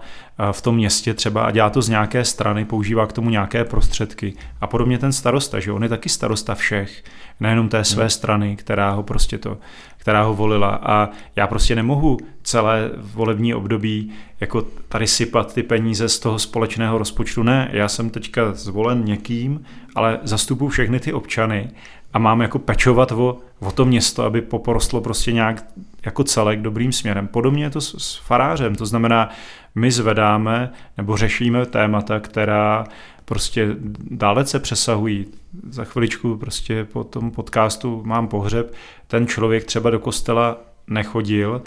v 0.52 0.62
tom 0.62 0.74
městě 0.74 1.14
třeba 1.14 1.42
a 1.42 1.50
dělá 1.50 1.70
to 1.70 1.82
z 1.82 1.88
nějaké 1.88 2.24
strany, 2.24 2.64
používá 2.64 3.06
k 3.06 3.12
tomu 3.12 3.30
nějaké 3.30 3.64
prostředky. 3.64 4.34
A 4.60 4.66
podobně 4.66 4.98
ten 4.98 5.12
starosta, 5.12 5.60
že 5.60 5.72
on 5.72 5.82
je 5.82 5.88
taky 5.88 6.08
starosta 6.08 6.54
všech, 6.54 7.04
nejenom 7.40 7.68
té 7.68 7.84
své 7.84 8.02
hmm. 8.02 8.10
strany, 8.10 8.56
která 8.56 8.90
ho 8.90 9.02
prostě 9.02 9.38
to, 9.38 9.58
která 9.96 10.22
ho 10.22 10.34
volila. 10.34 10.68
A 10.82 11.08
já 11.36 11.46
prostě 11.46 11.74
nemohu 11.74 12.16
celé 12.42 12.90
volební 12.96 13.54
období 13.54 14.12
jako 14.40 14.62
tady 14.88 15.06
sypat 15.06 15.54
ty 15.54 15.62
peníze 15.62 16.08
z 16.08 16.18
toho 16.18 16.38
společného 16.38 16.98
rozpočtu. 16.98 17.42
Ne, 17.42 17.68
já 17.72 17.88
jsem 17.88 18.10
teďka 18.10 18.52
zvolen 18.52 19.04
někým, 19.04 19.64
ale 19.94 20.18
zastupuji 20.22 20.68
všechny 20.68 21.00
ty 21.00 21.12
občany 21.12 21.70
a 22.12 22.18
mám 22.18 22.40
jako 22.40 22.58
pečovat 22.58 23.12
o, 23.12 23.38
o 23.60 23.70
to 23.70 23.84
město, 23.84 24.24
aby 24.24 24.42
poporostlo 24.42 25.00
prostě 25.00 25.32
nějak 25.32 25.64
jako 26.04 26.24
celek 26.24 26.60
dobrým 26.60 26.92
směrem. 26.92 27.28
Podobně 27.28 27.64
je 27.64 27.70
to 27.70 27.80
s, 27.80 27.94
s 27.98 28.16
farářem, 28.16 28.74
to 28.74 28.86
znamená, 28.86 29.30
my 29.74 29.90
zvedáme 29.90 30.72
nebo 30.96 31.16
řešíme 31.16 31.66
témata, 31.66 32.20
která 32.20 32.84
prostě 33.24 33.68
dalece 34.10 34.58
přesahují. 34.58 35.26
Za 35.70 35.84
chviličku 35.84 36.36
prostě 36.36 36.84
po 36.84 37.04
tom 37.04 37.30
podcastu 37.30 38.02
mám 38.04 38.28
pohřeb, 38.28 38.74
ten 39.06 39.26
člověk 39.26 39.64
třeba 39.64 39.90
do 39.90 39.98
kostela 39.98 40.56
nechodil, 40.86 41.62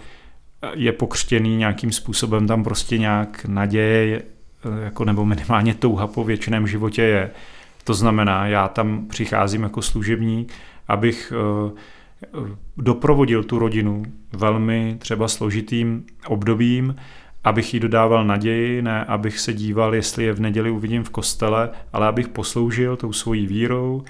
je 0.74 0.92
pokřtěný 0.92 1.58
nějakým 1.58 1.92
způsobem, 1.92 2.48
tam 2.48 2.64
prostě 2.64 2.98
nějak 2.98 3.46
naděje 3.46 4.24
jako 4.84 5.06
nebo 5.06 5.26
minimálně 5.26 5.74
touha 5.74 6.08
po 6.08 6.24
věčném 6.24 6.68
životě 6.68 7.02
je. 7.02 7.32
To 7.84 7.94
znamená, 7.94 8.48
já 8.48 8.68
tam 8.68 9.08
přicházím 9.08 9.64
jako 9.64 9.82
služebník, 9.82 10.54
abych 10.88 11.34
eh, 11.36 11.72
doprovodil 12.82 13.44
tu 13.44 13.60
rodinu 13.60 14.04
velmi 14.34 14.96
třeba 15.00 15.28
složitým 15.28 16.06
obdobím, 16.28 16.96
abych 17.44 17.74
jí 17.74 17.80
dodával 17.80 18.26
naději, 18.26 18.82
ne 18.82 19.06
abych 19.06 19.40
se 19.40 19.54
díval, 19.54 19.96
jestli 19.96 20.24
je 20.24 20.34
v 20.34 20.40
neděli 20.40 20.72
uvidím 20.72 21.04
v 21.04 21.10
kostele, 21.10 21.70
ale 21.94 22.08
abych 22.08 22.28
posloužil 22.28 22.98
tou 22.98 23.14
svojí 23.14 23.48
vírou, 23.48 24.04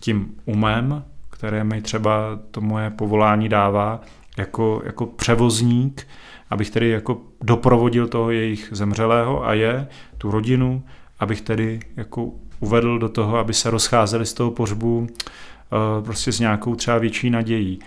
tím 0.00 0.34
umem, 0.44 1.04
které 1.30 1.64
mi 1.64 1.82
třeba 1.82 2.38
to 2.50 2.60
moje 2.60 2.90
povolání 2.90 3.48
dává, 3.48 4.00
jako, 4.36 4.82
jako 4.84 5.06
převozník, 5.06 6.06
abych 6.50 6.70
tedy 6.70 6.90
jako 6.90 7.20
doprovodil 7.42 8.08
toho 8.08 8.30
jejich 8.30 8.68
zemřelého 8.72 9.46
a 9.46 9.54
je, 9.54 9.88
tu 10.18 10.30
rodinu, 10.30 10.82
abych 11.20 11.40
tedy 11.40 11.80
jako 11.96 12.30
uvedl 12.60 12.98
do 12.98 13.08
toho, 13.08 13.38
aby 13.38 13.54
se 13.54 13.70
rozcházeli 13.70 14.26
z 14.26 14.32
toho 14.32 14.50
pohřbu 14.50 15.06
eh, 15.10 16.02
prostě 16.02 16.32
s 16.32 16.40
nějakou 16.40 16.74
třeba 16.74 16.98
větší 16.98 17.30
nadějí. 17.30 17.78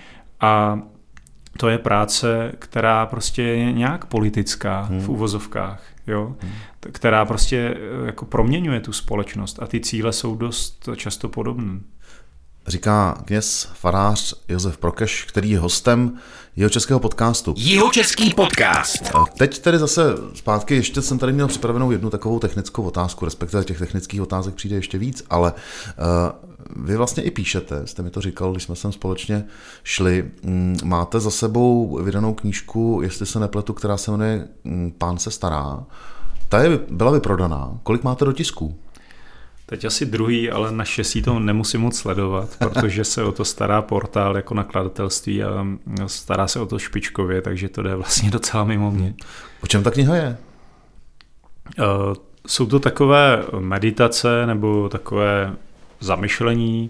A 0.41 0.79
to 1.57 1.69
je 1.69 1.77
práce, 1.77 2.51
která 2.59 3.05
prostě 3.05 3.41
je 3.43 3.71
nějak 3.71 4.05
politická 4.05 4.81
hmm. 4.81 4.99
v 4.99 5.09
uvozovkách, 5.09 5.83
jo? 6.07 6.35
Hmm. 6.41 6.51
která 6.91 7.25
prostě 7.25 7.57
eh, 7.77 8.05
jako 8.05 8.25
proměňuje 8.25 8.79
tu 8.79 8.93
společnost 8.93 9.59
a 9.61 9.67
ty 9.67 9.79
cíle 9.79 10.13
jsou 10.13 10.35
dost 10.35 10.89
často 10.95 11.29
podobné. 11.29 11.79
Říká 12.67 13.17
kněz 13.25 13.71
farář 13.73 14.33
Josef 14.47 14.77
Prokeš, 14.77 15.23
který 15.23 15.49
je 15.49 15.59
hostem 15.59 16.17
jeho 16.55 16.69
českého 16.69 16.99
podcastu. 16.99 17.53
Jeho 17.57 17.89
český 17.89 18.33
podcast. 18.33 19.03
Teď 19.37 19.59
tedy 19.59 19.79
zase 19.79 20.01
zpátky, 20.33 20.75
ještě 20.75 21.01
jsem 21.01 21.19
tady 21.19 21.33
měl 21.33 21.47
připravenou 21.47 21.91
jednu 21.91 22.09
takovou 22.09 22.39
technickou 22.39 22.83
otázku, 22.83 23.25
respektive 23.25 23.63
těch 23.63 23.79
technických 23.79 24.21
otázek 24.21 24.55
přijde 24.55 24.75
ještě 24.75 24.97
víc, 24.97 25.23
ale 25.29 25.53
uh, 25.53 26.85
vy 26.85 26.97
vlastně 26.97 27.23
i 27.23 27.31
píšete, 27.31 27.87
jste 27.87 28.01
mi 28.01 28.09
to 28.09 28.21
říkal, 28.21 28.51
když 28.51 28.63
jsme 28.63 28.75
sem 28.75 28.91
společně 28.91 29.45
šli. 29.83 30.31
Mm, 30.43 30.77
máte 30.83 31.19
za 31.19 31.31
sebou 31.31 31.99
vydanou 32.03 32.33
knížku, 32.33 32.99
jestli 33.03 33.25
se 33.25 33.39
nepletu, 33.39 33.73
která 33.73 33.97
se 33.97 34.11
jmenuje 34.11 34.47
mm, 34.63 34.91
Pán 34.97 35.17
se 35.17 35.31
stará. 35.31 35.83
Ta 36.49 36.63
je, 36.63 36.79
byla 36.89 37.11
vyprodaná. 37.11 37.79
Kolik 37.83 38.03
máte 38.03 38.25
do 38.25 38.33
tisku? 38.33 38.75
Teď 39.71 39.85
asi 39.85 40.05
druhý, 40.05 40.49
ale 40.49 40.71
na 40.71 40.85
šestí 40.85 41.21
to 41.21 41.39
nemusím 41.39 41.81
moc 41.81 41.97
sledovat, 41.97 42.49
protože 42.59 43.03
se 43.03 43.23
o 43.23 43.31
to 43.31 43.45
stará 43.45 43.81
portál 43.81 44.35
jako 44.35 44.53
nakladatelství 44.53 45.43
a 45.43 45.65
stará 46.07 46.47
se 46.47 46.59
o 46.59 46.65
to 46.65 46.79
špičkově, 46.79 47.41
takže 47.41 47.69
to 47.69 47.81
jde 47.81 47.95
vlastně 47.95 48.31
docela 48.31 48.63
mimo 48.63 48.91
mě. 48.91 49.13
O 49.63 49.67
čem 49.67 49.83
ta 49.83 49.91
kniha 49.91 50.15
je? 50.15 50.37
Uh, 51.79 51.85
jsou 52.47 52.65
to 52.65 52.79
takové 52.79 53.43
meditace 53.59 54.45
nebo 54.45 54.89
takové 54.89 55.55
zamyšlení, 55.99 56.89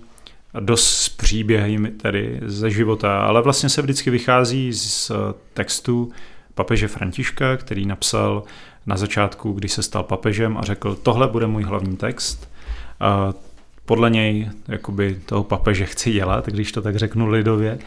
dost 0.59 0.87
s 0.87 1.09
příběhy 1.09 1.91
tedy 1.91 2.39
ze 2.45 2.71
života, 2.71 3.21
ale 3.21 3.41
vlastně 3.41 3.69
se 3.69 3.81
vždycky 3.81 4.09
vychází 4.09 4.73
z 4.73 5.11
textu 5.53 6.11
papeže 6.55 6.87
Františka, 6.87 7.57
který 7.57 7.85
napsal 7.85 8.43
na 8.85 8.97
začátku, 8.97 9.53
když 9.53 9.71
se 9.71 9.83
stal 9.83 10.03
papežem 10.03 10.57
a 10.57 10.61
řekl, 10.61 10.95
tohle 10.95 11.27
bude 11.27 11.47
můj 11.47 11.63
hlavní 11.63 11.97
text 11.97 12.51
podle 13.85 14.09
něj 14.09 14.49
jakoby 14.67 15.19
toho 15.25 15.43
papeže 15.43 15.85
chci 15.85 16.11
dělat, 16.11 16.47
když 16.47 16.71
to 16.71 16.81
tak 16.81 16.95
řeknu 16.95 17.27
lidově. 17.27 17.79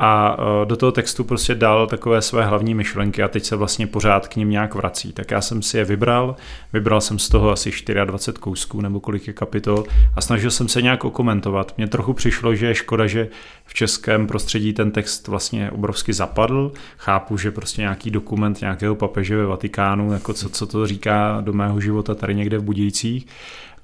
A 0.00 0.36
e, 0.62 0.66
do 0.66 0.76
toho 0.76 0.92
textu 0.92 1.24
prostě 1.24 1.54
dal 1.54 1.86
takové 1.86 2.22
své 2.22 2.46
hlavní 2.46 2.74
myšlenky 2.74 3.22
a 3.22 3.28
teď 3.28 3.44
se 3.44 3.56
vlastně 3.56 3.86
pořád 3.86 4.28
k 4.28 4.36
ním 4.36 4.50
nějak 4.50 4.74
vrací. 4.74 5.12
Tak 5.12 5.30
já 5.30 5.40
jsem 5.40 5.62
si 5.62 5.76
je 5.78 5.84
vybral, 5.84 6.36
vybral 6.72 7.00
jsem 7.00 7.18
z 7.18 7.28
toho 7.28 7.50
asi 7.50 7.72
24 8.04 8.40
kousků 8.40 8.80
nebo 8.80 9.00
kolik 9.00 9.26
je 9.26 9.32
kapitol 9.32 9.84
a 10.16 10.20
snažil 10.20 10.50
jsem 10.50 10.68
se 10.68 10.82
nějak 10.82 11.04
okomentovat. 11.04 11.74
Mně 11.76 11.86
trochu 11.86 12.12
přišlo, 12.12 12.54
že 12.54 12.66
je 12.66 12.74
škoda, 12.74 13.06
že 13.06 13.28
v 13.64 13.74
českém 13.74 14.26
prostředí 14.26 14.72
ten 14.72 14.90
text 14.90 15.28
vlastně 15.28 15.70
obrovsky 15.70 16.12
zapadl. 16.12 16.72
Chápu, 16.96 17.36
že 17.36 17.50
prostě 17.50 17.80
nějaký 17.80 18.10
dokument 18.10 18.60
nějakého 18.60 18.94
papeže 18.94 19.36
ve 19.36 19.46
Vatikánu, 19.46 20.12
jako 20.12 20.32
co, 20.32 20.48
co 20.48 20.66
to 20.66 20.86
říká 20.86 21.40
do 21.40 21.52
mého 21.52 21.80
života 21.80 22.14
tady 22.14 22.34
někde 22.34 22.58
v 22.58 22.62
Budějcích, 22.62 23.26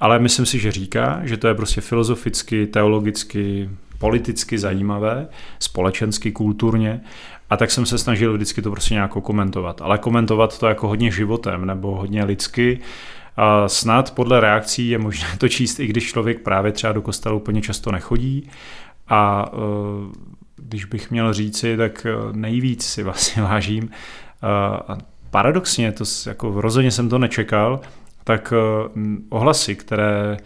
ale 0.04 0.18
myslím 0.18 0.46
si, 0.46 0.58
že 0.58 0.72
říká, 0.72 1.20
že 1.22 1.36
to 1.36 1.48
je 1.48 1.54
prostě 1.54 1.80
filozoficky, 1.80 2.66
teologicky, 2.66 3.70
politicky 3.98 4.58
zajímavé, 4.58 5.28
společensky, 5.58 6.32
kulturně 6.32 7.00
a 7.50 7.56
tak 7.56 7.70
jsem 7.70 7.86
se 7.86 7.98
snažil 7.98 8.34
vždycky 8.34 8.62
to 8.62 8.70
prostě 8.70 8.94
nějak 8.94 9.10
komentovat. 9.10 9.82
Ale 9.82 9.98
komentovat 9.98 10.58
to 10.58 10.66
jako 10.66 10.88
hodně 10.88 11.10
životem 11.10 11.66
nebo 11.66 11.96
hodně 11.96 12.24
lidsky. 12.24 12.78
A 13.36 13.68
snad 13.68 14.14
podle 14.14 14.40
reakcí 14.40 14.88
je 14.88 14.98
možné 14.98 15.28
to 15.38 15.48
číst, 15.48 15.80
i 15.80 15.86
když 15.86 16.08
člověk 16.08 16.40
právě 16.40 16.72
třeba 16.72 16.92
do 16.92 17.02
kostela 17.02 17.34
úplně 17.34 17.62
často 17.62 17.92
nechodí. 17.92 18.48
A 19.08 19.46
e, 19.52 19.56
když 20.56 20.84
bych 20.84 21.10
měl 21.10 21.32
říci, 21.32 21.76
tak 21.76 22.06
e, 22.06 22.10
nejvíc 22.32 22.82
si 22.82 23.02
vlastně 23.08 23.42
vážím. 23.42 23.90
A 24.88 24.98
paradoxně, 25.30 25.92
to 25.92 26.04
jako 26.26 26.60
rozhodně 26.60 26.90
jsem 26.90 27.08
to 27.08 27.18
nečekal, 27.18 27.80
tak 28.24 28.52
ohlasy, 29.28 29.76
které 29.76 30.36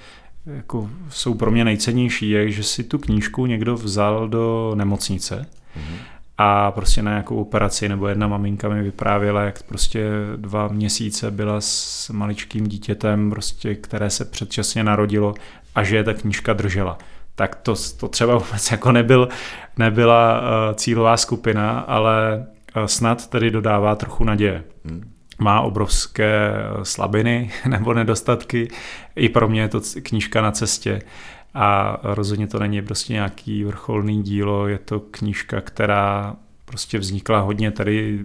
jako 0.47 0.91
jsou 1.11 1.35
pro 1.35 1.51
mě 1.51 1.64
nejcennější, 1.64 2.31
je, 2.31 2.51
že 2.51 2.62
si 2.62 2.85
tu 2.85 2.99
knížku 2.99 3.47
někdo 3.47 3.74
vzal 3.74 4.29
do 4.29 4.72
nemocnice 4.74 5.47
mm-hmm. 5.76 5.97
a 6.39 6.70
prostě 6.70 7.03
na 7.03 7.11
nějakou 7.11 7.37
operaci, 7.37 7.89
nebo 7.89 8.09
jedna 8.09 8.29
maminka 8.29 8.68
mi 8.68 8.83
vyprávěla, 8.83 9.43
jak 9.43 9.62
prostě 9.62 10.09
dva 10.37 10.68
měsíce 10.68 11.31
byla 11.31 11.61
s 11.61 12.11
maličkým 12.11 12.66
dítětem, 12.66 13.31
prostě, 13.31 13.74
které 13.74 14.11
se 14.11 14.24
předčasně 14.24 14.85
narodilo 14.85 15.35
a 15.74 15.83
že 15.83 15.97
je 15.97 16.05
ta 16.05 16.14
knížka 16.14 16.53
držela. 16.53 16.99
Tak 17.35 17.55
to, 17.55 17.74
to 18.01 18.09
třeba 18.09 18.39
vůbec 18.39 18.70
jako 18.70 18.93
nebyl, 18.93 19.29
nebyla 19.76 20.41
uh, 20.41 20.74
cílová 20.74 21.16
skupina, 21.16 21.81
ale 21.81 22.47
uh, 22.76 22.85
snad 22.85 23.26
tedy 23.26 23.51
dodává 23.51 23.95
trochu 23.95 24.24
naděje. 24.24 24.64
Hmm 24.85 25.17
má 25.39 25.61
obrovské 25.61 26.53
slabiny 26.82 27.51
nebo 27.68 27.95
nedostatky. 27.95 28.68
I 29.16 29.28
pro 29.28 29.49
mě 29.49 29.61
je 29.61 29.68
to 29.68 29.80
knížka 30.03 30.43
na 30.43 30.53
cestě. 30.53 31.03
A 31.55 31.99
rozhodně 32.03 32.47
to 32.47 32.59
není 32.59 32.82
prostě 32.82 33.12
nějaký 33.12 33.64
vrcholný 33.64 34.22
dílo, 34.22 34.68
je 34.68 34.78
to 34.78 35.01
knížka, 35.01 35.61
která 35.61 36.36
prostě 36.68 36.99
vznikla 36.99 37.41
hodně 37.41 37.70
tady, 37.70 38.24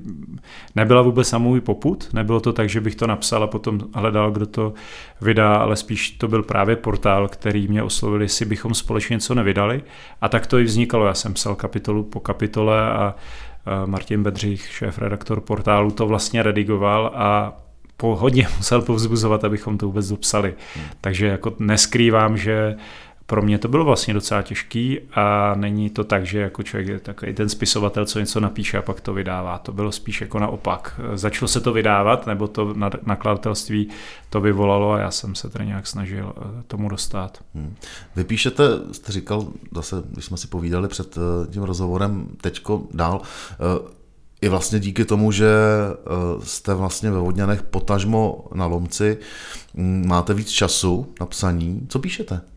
nebyla 0.76 1.02
vůbec 1.02 1.34
můj 1.34 1.62
poput, 1.62 2.10
nebylo 2.14 2.40
to 2.40 2.54
tak, 2.54 2.70
že 2.70 2.82
bych 2.82 2.96
to 2.96 3.08
napsal 3.08 3.44
a 3.44 3.48
potom 3.48 3.80
hledal, 3.94 4.32
kdo 4.32 4.46
to 4.46 4.74
vydá, 5.22 5.56
ale 5.56 5.76
spíš 5.76 6.12
to 6.12 6.28
byl 6.28 6.44
právě 6.44 6.76
portál, 6.76 7.28
který 7.28 7.68
mě 7.68 7.84
oslovil, 7.84 8.22
jestli 8.22 8.46
bychom 8.46 8.74
společně 8.74 9.14
něco 9.14 9.36
nevydali. 9.36 9.84
A 10.22 10.30
tak 10.30 10.48
to 10.48 10.60
i 10.60 10.64
vznikalo, 10.64 11.06
já 11.06 11.14
jsem 11.14 11.34
psal 11.34 11.56
kapitolu 11.56 12.04
po 12.04 12.20
kapitole 12.20 12.82
a 12.92 13.16
Martin 13.86 14.24
Bedřich, 14.24 14.72
šéf-redaktor 14.72 15.42
portálu, 15.42 15.92
to 15.92 16.08
vlastně 16.08 16.44
redigoval 16.44 17.12
a 17.16 17.58
po 17.98 18.16
hodně 18.16 18.48
musel 18.58 18.82
povzbuzovat, 18.82 19.44
abychom 19.44 19.78
to 19.78 19.86
vůbec 19.86 20.08
dopsali. 20.10 20.54
Hmm. 20.76 20.86
Takže 21.02 21.28
jako 21.28 21.54
neskrývám, 21.60 22.38
že 22.38 22.76
pro 23.26 23.42
mě 23.42 23.58
to 23.58 23.68
bylo 23.68 23.86
vlastně 23.86 24.14
docela 24.14 24.42
těžký 24.42 25.00
a 25.14 25.56
není 25.56 25.90
to 25.90 26.04
tak, 26.04 26.26
že 26.26 26.40
jako 26.40 26.64
člověk 26.64 26.88
je 26.88 27.00
takový 27.00 27.34
ten 27.34 27.50
spisovatel, 27.50 28.06
co 28.06 28.20
něco 28.20 28.40
napíše 28.40 28.78
a 28.78 28.82
pak 28.82 29.02
to 29.02 29.14
vydává. 29.14 29.58
To 29.58 29.72
bylo 29.72 29.92
spíš 29.92 30.22
jako 30.22 30.40
naopak. 30.40 31.00
Začalo 31.14 31.48
se 31.48 31.62
to 31.62 31.74
vydávat, 31.74 32.28
nebo 32.28 32.48
to 32.48 32.76
nakladatelství 33.06 33.90
to 34.30 34.42
vyvolalo 34.42 34.92
a 34.92 35.00
já 35.00 35.12
jsem 35.12 35.36
se 35.36 35.50
tedy 35.50 35.66
nějak 35.66 35.88
snažil 35.88 36.34
eh, 36.38 36.64
tomu 36.68 36.90
dostat. 36.90 37.38
Hmm. 37.56 37.76
Vy 38.16 38.24
píšete, 38.24 38.64
jste 38.92 39.12
říkal, 39.12 39.48
zase, 39.76 40.04
když 40.10 40.26
jsme 40.26 40.38
si 40.38 40.48
povídali 40.48 40.88
před 40.88 41.18
eh, 41.18 41.52
tím 41.52 41.64
rozhovorem, 41.64 42.28
teďko 42.42 42.84
dál, 42.94 43.22
i 44.42 44.46
eh, 44.46 44.50
vlastně 44.50 44.80
díky 44.80 45.06
tomu, 45.06 45.32
že 45.32 45.50
jste 46.44 46.74
vlastně 46.74 47.12
ve 47.12 47.20
Vodňanech 47.20 47.64
potažmo 47.64 48.46
na 48.54 48.66
Lomci, 48.66 49.18
hm, 49.76 50.08
máte 50.08 50.34
víc 50.34 50.50
času 50.50 51.14
na 51.20 51.26
psaní. 51.26 51.88
Co 51.90 52.00
píšete? 52.00 52.53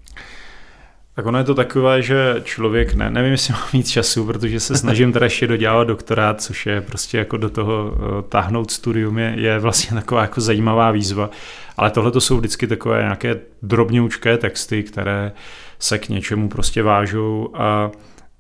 Tak 1.17 1.27
ono 1.27 1.39
je 1.39 1.45
to 1.45 1.55
takové, 1.55 2.03
že 2.03 2.35
člověk, 2.45 2.95
ne, 2.95 3.11
nevím, 3.11 3.33
jestli 3.33 3.53
mám 3.53 3.63
víc 3.73 3.91
času, 3.91 4.27
protože 4.27 4.61
se 4.61 4.77
snažím 4.77 5.13
teda 5.13 5.27
ještě 5.27 5.47
dodělat 5.47 5.85
doktorát, 5.85 6.41
což 6.43 6.67
je 6.67 6.81
prostě 6.81 7.19
jako 7.19 7.37
do 7.37 7.51
toho 7.51 7.91
uh, 7.91 8.23
táhnout 8.29 8.71
studium 8.71 9.19
je, 9.19 9.35
je 9.39 9.59
vlastně 9.59 9.97
taková 9.97 10.23
jako 10.23 10.41
zajímavá 10.41 10.91
výzva. 10.91 11.31
Ale 11.77 11.91
tohle 11.91 12.11
to 12.11 12.21
jsou 12.21 12.37
vždycky 12.37 12.67
takové 12.67 13.03
nějaké 13.03 13.41
drobňoučké 13.63 14.39
texty, 14.39 14.83
které 14.83 15.33
se 15.79 15.99
k 15.99 16.09
něčemu 16.09 16.49
prostě 16.49 16.83
vážou 16.83 17.51
a 17.55 17.91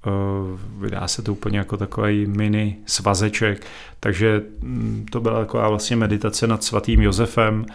uh, 0.06 0.12
vydá 0.82 1.08
se 1.08 1.22
to 1.22 1.32
úplně 1.32 1.58
jako 1.58 1.76
takový 1.76 2.26
mini 2.26 2.76
svazeček. 2.86 3.66
Takže 4.00 4.42
um, 4.62 5.06
to 5.10 5.20
byla 5.20 5.40
taková 5.40 5.68
vlastně 5.68 5.96
meditace 5.96 6.46
nad 6.46 6.64
svatým 6.64 7.02
Josefem. 7.02 7.66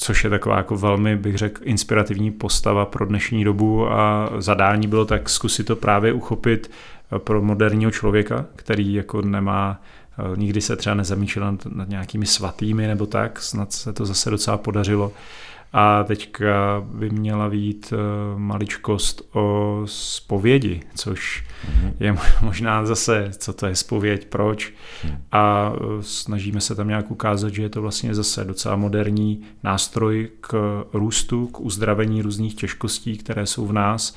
Což 0.00 0.24
je 0.24 0.30
taková 0.30 0.56
jako 0.56 0.76
velmi, 0.76 1.16
bych 1.16 1.36
řekl, 1.36 1.60
inspirativní 1.64 2.30
postava 2.30 2.86
pro 2.86 3.06
dnešní 3.06 3.44
dobu 3.44 3.92
a 3.92 4.30
zadání 4.38 4.86
bylo 4.86 5.04
tak 5.04 5.28
zkusit 5.28 5.64
to 5.64 5.76
právě 5.76 6.12
uchopit 6.12 6.70
pro 7.18 7.42
moderního 7.42 7.90
člověka, 7.90 8.46
který 8.56 8.94
jako 8.94 9.22
nemá, 9.22 9.80
eh, 10.18 10.36
nikdy 10.36 10.60
se 10.60 10.76
třeba 10.76 10.94
nezamýšlel 10.94 11.52
nad, 11.52 11.66
nad 11.66 11.88
nějakými 11.88 12.26
svatými 12.26 12.86
nebo 12.86 13.06
tak, 13.06 13.42
snad 13.42 13.72
se 13.72 13.92
to 13.92 14.06
zase 14.06 14.30
docela 14.30 14.56
podařilo 14.56 15.12
a 15.72 16.04
teďka 16.04 16.84
by 16.84 17.10
měla 17.10 17.50
být 17.50 17.92
eh, 17.92 17.96
maličkost 18.38 19.22
o 19.32 19.82
spovědi, 19.84 20.80
což 20.94 21.44
mm-hmm. 21.44 21.92
je 22.00 22.16
možná 22.42 22.86
zase, 22.86 23.30
co 23.38 23.52
to 23.52 23.66
je 23.66 23.76
spověď, 23.76 24.26
proč. 24.26 24.72
Mm. 25.04 25.16
A 25.32 25.72
eh, 25.74 26.02
snažíme 26.02 26.60
se 26.60 26.74
tam 26.74 26.88
nějak 26.88 27.10
ukázat, 27.10 27.54
že 27.54 27.62
je 27.62 27.68
to 27.68 27.82
vlastně 27.82 28.14
zase 28.14 28.44
docela 28.44 28.76
moderní 28.76 29.42
nástroj 29.62 30.30
k 30.40 30.84
růstu, 30.92 31.46
k 31.46 31.60
uzdravení 31.60 32.22
různých 32.22 32.54
těžkostí, 32.54 33.18
které 33.18 33.46
jsou 33.46 33.66
v 33.66 33.72
nás. 33.72 34.16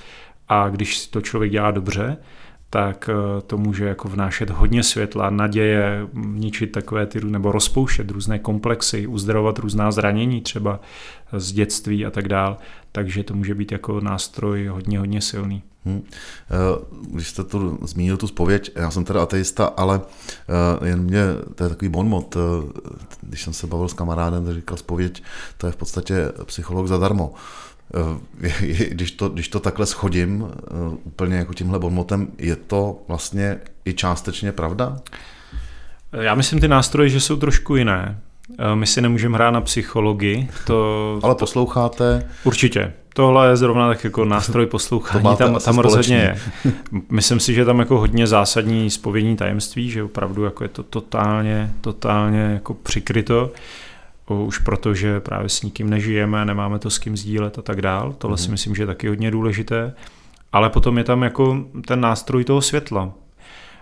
A 0.50 0.70
když 0.70 1.08
to 1.08 1.22
člověk 1.22 1.52
dělá 1.52 1.72
dobře, 1.72 2.18
tak 2.74 3.10
eh, 3.10 3.42
to 3.42 3.58
může 3.58 3.86
jako 3.86 4.10
vnášet 4.10 4.50
hodně 4.50 4.84
světla, 4.84 5.30
naděje, 5.30 6.08
ničit 6.14 6.72
takové 6.72 7.06
ty, 7.06 7.26
nebo 7.26 7.52
rozpouštět 7.52 8.12
různé 8.12 8.40
komplexy, 8.40 9.08
uzdravovat 9.08 9.60
různá 9.60 9.92
zranění 9.92 10.42
třeba 10.42 10.80
z 11.34 11.52
dětství 11.52 12.06
a 12.06 12.12
tak 12.12 12.28
dál. 12.28 12.58
Takže 12.92 13.24
to 13.24 13.34
může 13.34 13.56
být 13.56 13.72
jako 13.72 14.02
nástroj 14.02 14.68
hodně, 14.68 15.00
hodně 15.00 15.22
silný. 15.22 15.64
Hmm. 15.86 16.04
Když 17.12 17.28
jste 17.28 17.44
tu 17.44 17.80
zmínil 17.84 18.18
tu 18.18 18.28
spověď, 18.28 18.72
já 18.76 18.92
jsem 18.92 19.04
teda 19.04 19.24
ateista, 19.24 19.66
ale 19.66 20.02
eh, 20.82 20.88
jen 20.88 21.02
mě, 21.02 21.24
to 21.56 21.64
je 21.64 21.70
takový 21.70 21.90
bonmot, 21.90 22.38
když 23.22 23.44
jsem 23.44 23.54
se 23.54 23.68
bavil 23.68 23.88
s 23.88 23.94
kamarádem, 23.94 24.46
tak 24.46 24.56
říkal 24.56 24.78
spověď, 24.78 25.24
to 25.58 25.68
je 25.68 25.74
v 25.74 25.76
podstatě 25.76 26.32
psycholog 26.46 26.88
zadarmo. 26.88 27.34
Eh, 27.94 28.48
když 28.90 29.12
to, 29.12 29.30
když 29.30 29.48
to 29.48 29.60
takhle 29.60 29.86
schodím 29.86 30.48
eh, 30.52 30.64
úplně 31.04 31.36
jako 31.36 31.54
tímhle 31.54 31.80
bonmotem, 31.80 32.28
je 32.38 32.56
to 32.56 33.02
vlastně 33.08 33.58
i 33.86 33.94
částečně 33.94 34.52
pravda? 34.52 34.98
Já 36.12 36.36
myslím 36.36 36.60
ty 36.60 36.68
nástroje, 36.68 37.10
že 37.10 37.20
jsou 37.20 37.36
trošku 37.36 37.76
jiné. 37.76 38.20
Eh, 38.60 38.76
my 38.76 38.88
si 38.88 39.02
nemůžeme 39.02 39.38
hrát 39.38 39.52
na 39.52 39.62
psychologii. 39.62 40.50
To, 40.68 41.20
Ale 41.24 41.36
posloucháte? 41.36 42.30
Určitě. 42.44 42.94
Tohle 43.14 43.50
je 43.50 43.56
zrovna 43.56 43.88
tak 43.88 44.04
jako 44.04 44.26
nástroj 44.26 44.66
poslouchání, 44.66 45.36
tam, 45.38 45.60
tam 45.60 45.80
rozhodně 45.80 46.16
je. 46.16 46.38
Myslím 47.10 47.40
si, 47.40 47.54
že 47.54 47.66
tam 47.66 47.80
jako 47.80 48.00
hodně 48.00 48.28
zásadní 48.28 48.90
spovědní 48.90 49.36
tajemství, 49.36 49.90
že 49.90 50.04
opravdu 50.04 50.44
jako 50.44 50.64
je 50.64 50.68
to 50.68 50.84
totálně, 50.84 51.74
totálně 51.82 52.40
jako 52.40 52.74
přikryto 52.74 53.52
už 54.36 54.58
proto, 54.58 54.94
že 54.94 55.20
právě 55.20 55.50
s 55.50 55.62
nikým 55.62 55.90
nežijeme, 55.90 56.46
nemáme 56.46 56.80
to 56.80 56.90
s 56.90 57.00
kým 57.00 57.18
sdílet 57.18 57.60
a 57.60 57.62
tak 57.62 57.82
dál. 57.82 58.14
Tohle 58.18 58.36
mm-hmm. 58.38 58.40
si 58.40 58.48
mhm. 58.48 58.52
myslím, 58.52 58.76
že 58.76 58.84
je 58.84 58.88
taky 58.88 59.08
hodně 59.08 59.32
důležité. 59.32 59.94
Ale 60.52 60.70
potom 60.70 60.98
je 60.98 61.04
tam 61.04 61.24
jako 61.24 61.66
ten 61.88 62.02
nástroj 62.02 62.44
toho 62.44 62.62
světla, 62.62 63.14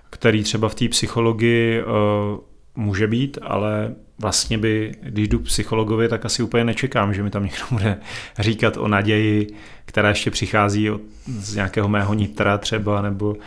který 0.09 0.43
třeba 0.43 0.69
v 0.69 0.75
té 0.75 0.87
psychologii 0.87 1.83
uh, 1.83 2.39
může 2.75 3.07
být, 3.07 3.37
ale 3.41 3.95
vlastně 4.19 4.57
by, 4.57 4.91
když 5.01 5.27
jdu 5.27 5.39
psychologovi, 5.39 6.07
tak 6.07 6.25
asi 6.25 6.43
úplně 6.43 6.63
nečekám, 6.63 7.13
že 7.13 7.23
mi 7.23 7.29
tam 7.29 7.43
někdo 7.43 7.63
bude 7.71 7.97
říkat 8.39 8.77
o 8.77 8.87
naději, 8.87 9.47
která 9.85 10.09
ještě 10.09 10.31
přichází 10.31 10.89
od, 10.89 11.01
z 11.27 11.55
nějakého 11.55 11.89
mého 11.89 12.13
nitra 12.13 12.57
třeba, 12.57 13.01
nebo 13.01 13.37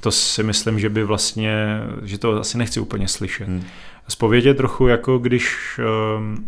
to 0.00 0.10
si 0.10 0.42
myslím, 0.42 0.80
že 0.80 0.88
by 0.88 1.04
vlastně, 1.04 1.80
že 2.02 2.18
to 2.18 2.40
asi 2.40 2.58
nechci 2.58 2.80
úplně 2.80 3.08
slyšet. 3.08 3.48
Hmm. 3.48 3.64
Spověď 4.08 4.44
je 4.44 4.54
trochu 4.54 4.86
jako 4.86 5.18
když 5.18 5.78
uh, 5.78 6.38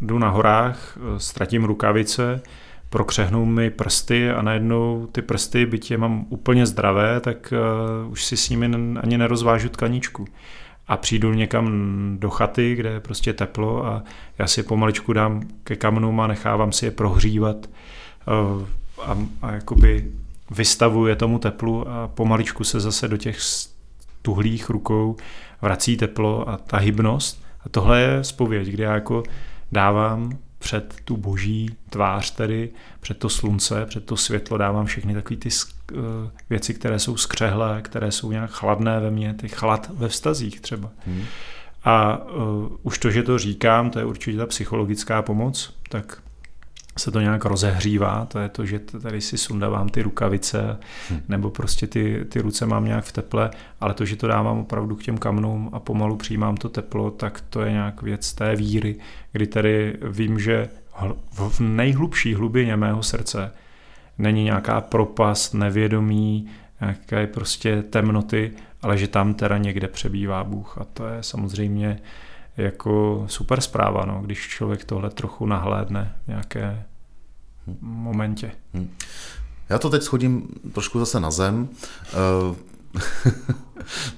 jdu 0.00 0.18
na 0.18 0.28
horách, 0.28 0.96
uh, 0.96 1.16
ztratím 1.16 1.64
rukavice, 1.64 2.42
prokřehnou 2.90 3.44
mi 3.44 3.70
prsty 3.70 4.30
a 4.30 4.42
najednou 4.42 5.08
ty 5.12 5.22
prsty, 5.22 5.66
byť 5.66 5.90
je 5.90 5.98
mám 5.98 6.26
úplně 6.28 6.66
zdravé, 6.66 7.20
tak 7.20 7.54
uh, 8.04 8.12
už 8.12 8.24
si 8.24 8.36
s 8.36 8.48
nimi 8.48 8.70
ani 9.00 9.18
nerozvážu 9.18 9.68
tkaničku. 9.68 10.24
A 10.88 10.96
přijdu 10.96 11.32
někam 11.32 11.70
do 12.20 12.30
chaty, 12.30 12.74
kde 12.74 12.88
je 12.88 13.00
prostě 13.00 13.32
teplo 13.32 13.86
a 13.86 14.02
já 14.38 14.46
si 14.46 14.62
pomaličku 14.62 15.12
dám 15.12 15.42
ke 15.64 15.76
kamnům 15.76 16.20
a 16.20 16.26
nechávám 16.26 16.72
si 16.72 16.84
je 16.84 16.90
prohřívat 16.90 17.56
uh, 18.26 18.62
a, 19.02 19.18
a 19.42 19.52
jakoby 19.52 20.12
vystavuje 20.50 21.16
tomu 21.16 21.38
teplu 21.38 21.88
a 21.88 22.08
pomaličku 22.08 22.64
se 22.64 22.80
zase 22.80 23.08
do 23.08 23.16
těch 23.16 23.38
tuhlých 24.22 24.70
rukou 24.70 25.16
vrací 25.62 25.96
teplo 25.96 26.48
a 26.48 26.56
ta 26.56 26.76
hybnost. 26.76 27.44
A 27.66 27.68
tohle 27.68 28.00
je 28.00 28.24
spověď, 28.24 28.68
kde 28.68 28.84
já 28.84 28.94
jako 28.94 29.22
dávám 29.72 30.38
před 30.58 30.94
tu 31.04 31.16
boží 31.16 31.70
tvář 31.90 32.30
tedy, 32.30 32.70
před 33.00 33.18
to 33.18 33.28
slunce, 33.28 33.86
před 33.86 34.04
to 34.04 34.16
světlo 34.16 34.58
dávám 34.58 34.86
všechny 34.86 35.14
takové 35.14 35.36
ty 35.36 35.48
uh, 35.92 35.98
věci, 36.50 36.74
které 36.74 36.98
jsou 36.98 37.16
skřehlé, 37.16 37.82
které 37.82 38.12
jsou 38.12 38.32
nějak 38.32 38.50
chladné 38.50 39.00
ve 39.00 39.10
mně, 39.10 39.34
ty 39.34 39.48
chlad 39.48 39.90
ve 39.94 40.08
vztazích 40.08 40.60
třeba. 40.60 40.90
Hmm. 41.06 41.24
A 41.84 42.24
uh, 42.24 42.76
už 42.82 42.98
to, 42.98 43.10
že 43.10 43.22
to 43.22 43.38
říkám, 43.38 43.90
to 43.90 43.98
je 43.98 44.04
určitě 44.04 44.38
ta 44.38 44.46
psychologická 44.46 45.22
pomoc, 45.22 45.74
tak 45.88 46.22
se 46.98 47.10
to 47.10 47.20
nějak 47.20 47.44
rozehřívá, 47.44 48.26
to 48.26 48.38
je 48.38 48.48
to, 48.48 48.66
že 48.66 48.78
tady 48.78 49.20
si 49.20 49.38
sundávám 49.38 49.88
ty 49.88 50.02
rukavice, 50.02 50.78
hmm. 51.08 51.20
nebo 51.28 51.50
prostě 51.50 51.86
ty, 51.86 52.24
ty 52.28 52.40
ruce 52.40 52.66
mám 52.66 52.84
nějak 52.84 53.04
v 53.04 53.12
teple, 53.12 53.50
ale 53.80 53.94
to, 53.94 54.04
že 54.04 54.16
to 54.16 54.26
dávám 54.26 54.58
opravdu 54.58 54.96
k 54.96 55.02
těm 55.02 55.18
kamnům 55.18 55.70
a 55.72 55.80
pomalu 55.80 56.16
přijímám 56.16 56.56
to 56.56 56.68
teplo, 56.68 57.10
tak 57.10 57.40
to 57.40 57.62
je 57.62 57.72
nějak 57.72 58.02
věc 58.02 58.32
té 58.32 58.56
víry, 58.56 58.96
kdy 59.32 59.46
tady 59.46 59.98
vím, 60.02 60.38
že 60.38 60.68
v 61.30 61.60
nejhlubší 61.60 62.34
hlubině 62.34 62.76
mého 62.76 63.02
srdce 63.02 63.52
není 64.18 64.44
nějaká 64.44 64.80
propast, 64.80 65.54
nevědomí, 65.54 66.46
nějaké 66.80 67.26
prostě 67.26 67.82
temnoty, 67.82 68.52
ale 68.82 68.98
že 68.98 69.08
tam 69.08 69.34
teda 69.34 69.58
někde 69.58 69.88
přebývá 69.88 70.44
Bůh 70.44 70.78
a 70.78 70.84
to 70.84 71.06
je 71.06 71.22
samozřejmě 71.22 71.98
jako 72.56 73.24
super 73.28 73.60
zpráva, 73.60 74.04
no, 74.04 74.22
když 74.24 74.48
člověk 74.48 74.84
tohle 74.84 75.10
trochu 75.10 75.46
nahlédne 75.46 76.16
v 76.24 76.28
nějaké 76.28 76.84
momentě. 77.80 78.52
Hmm. 78.74 78.90
Já 79.68 79.78
to 79.78 79.90
teď 79.90 80.02
schodím 80.02 80.48
trošku 80.72 80.98
zase 80.98 81.20
na 81.20 81.30
zem. 81.30 81.68
Eh, 82.08 82.56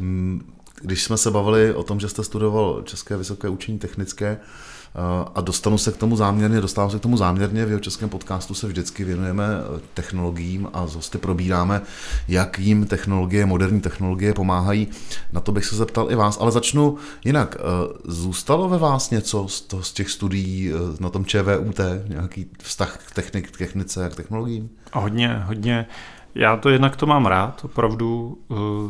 když 0.81 1.05
jsme 1.05 1.17
se 1.17 1.31
bavili 1.31 1.75
o 1.75 1.83
tom, 1.83 2.01
že 2.01 2.09
jste 2.09 2.25
studoval 2.25 2.83
České 2.83 3.17
vysoké 3.17 3.49
učení 3.49 3.79
technické, 3.79 4.41
a 5.35 5.41
dostanu 5.41 5.79
se 5.79 5.93
k 5.93 5.97
tomu 5.97 6.17
záměrně, 6.17 6.61
dostávám 6.61 6.91
se 6.91 6.99
k 6.99 7.03
tomu 7.03 7.17
záměrně, 7.17 7.65
v 7.65 7.69
jeho 7.69 7.81
českém 7.81 8.09
podcastu 8.09 8.55
se 8.55 8.67
vždycky 8.67 9.05
věnujeme 9.05 9.45
eh, 9.45 9.81
technologiím 9.95 10.69
a 10.73 10.87
z 10.87 10.95
hosty 10.95 11.19
probíráme, 11.19 11.83
jak 12.29 12.59
jim 12.59 12.87
technologie, 12.87 13.47
moderní 13.47 13.81
technologie 13.81 14.35
pomáhají. 14.35 14.89
Na 15.33 15.41
to 15.41 15.53
bych 15.53 15.65
se 15.65 15.77
zeptal 15.77 16.11
i 16.11 16.15
vás, 16.15 16.39
ale 16.41 16.53
začnu 16.53 16.97
jinak. 17.25 17.57
Eh, 17.59 17.63
zůstalo 18.05 18.69
ve 18.69 18.79
vás 18.79 19.11
něco 19.11 19.49
z, 19.49 19.61
to, 19.61 19.83
z 19.83 19.93
těch 19.93 20.11
studií 20.11 20.73
eh, 20.73 20.77
na 21.01 21.11
tom 21.11 21.25
ČVUT, 21.25 21.81
nějaký 22.09 22.47
vztah 22.63 22.99
k, 23.07 23.15
technik, 23.15 23.51
k 23.51 23.59
technice 23.59 24.07
a 24.07 24.09
k 24.09 24.17
technologiím? 24.17 24.71
Hodně, 24.93 25.43
hodně. 25.47 25.87
Já 26.35 26.57
to 26.57 26.69
jednak 26.69 26.97
to 26.97 27.07
mám 27.07 27.27
rád, 27.27 27.65
opravdu, 27.65 28.39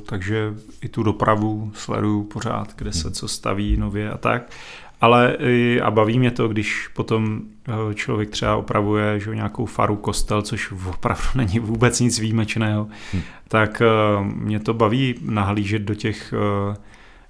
takže 0.07 0.55
i 0.83 0.89
tu 0.89 1.03
dopravu 1.03 1.73
sleduju 1.75 2.23
pořád, 2.25 2.69
kde 2.77 2.93
se 2.93 3.11
co 3.11 3.29
staví 3.29 3.77
nově 3.77 4.11
a 4.11 4.19
tak. 4.19 4.51
Ale 5.01 5.37
a 5.83 5.91
baví 5.91 6.19
mě 6.19 6.31
to, 6.31 6.49
když 6.49 6.89
potom 6.89 7.41
eh, 7.69 7.95
člověk 7.95 8.31
třeba 8.31 8.57
opravuje 8.57 9.21
že 9.21 9.35
nějakou 9.35 9.67
faru, 9.67 9.97
kostel, 9.97 10.43
což 10.43 10.73
opravdu 10.89 11.23
není 11.35 11.59
vůbec 11.59 12.01
nic 12.01 12.19
výjimečného, 12.19 12.89
hmm. 13.13 13.23
tak 13.49 13.83
eh, 13.83 14.25
mě 14.25 14.61
to 14.61 14.75
baví 14.75 15.15
nahlížet 15.21 15.83
do 15.83 15.95
těch, 15.95 16.35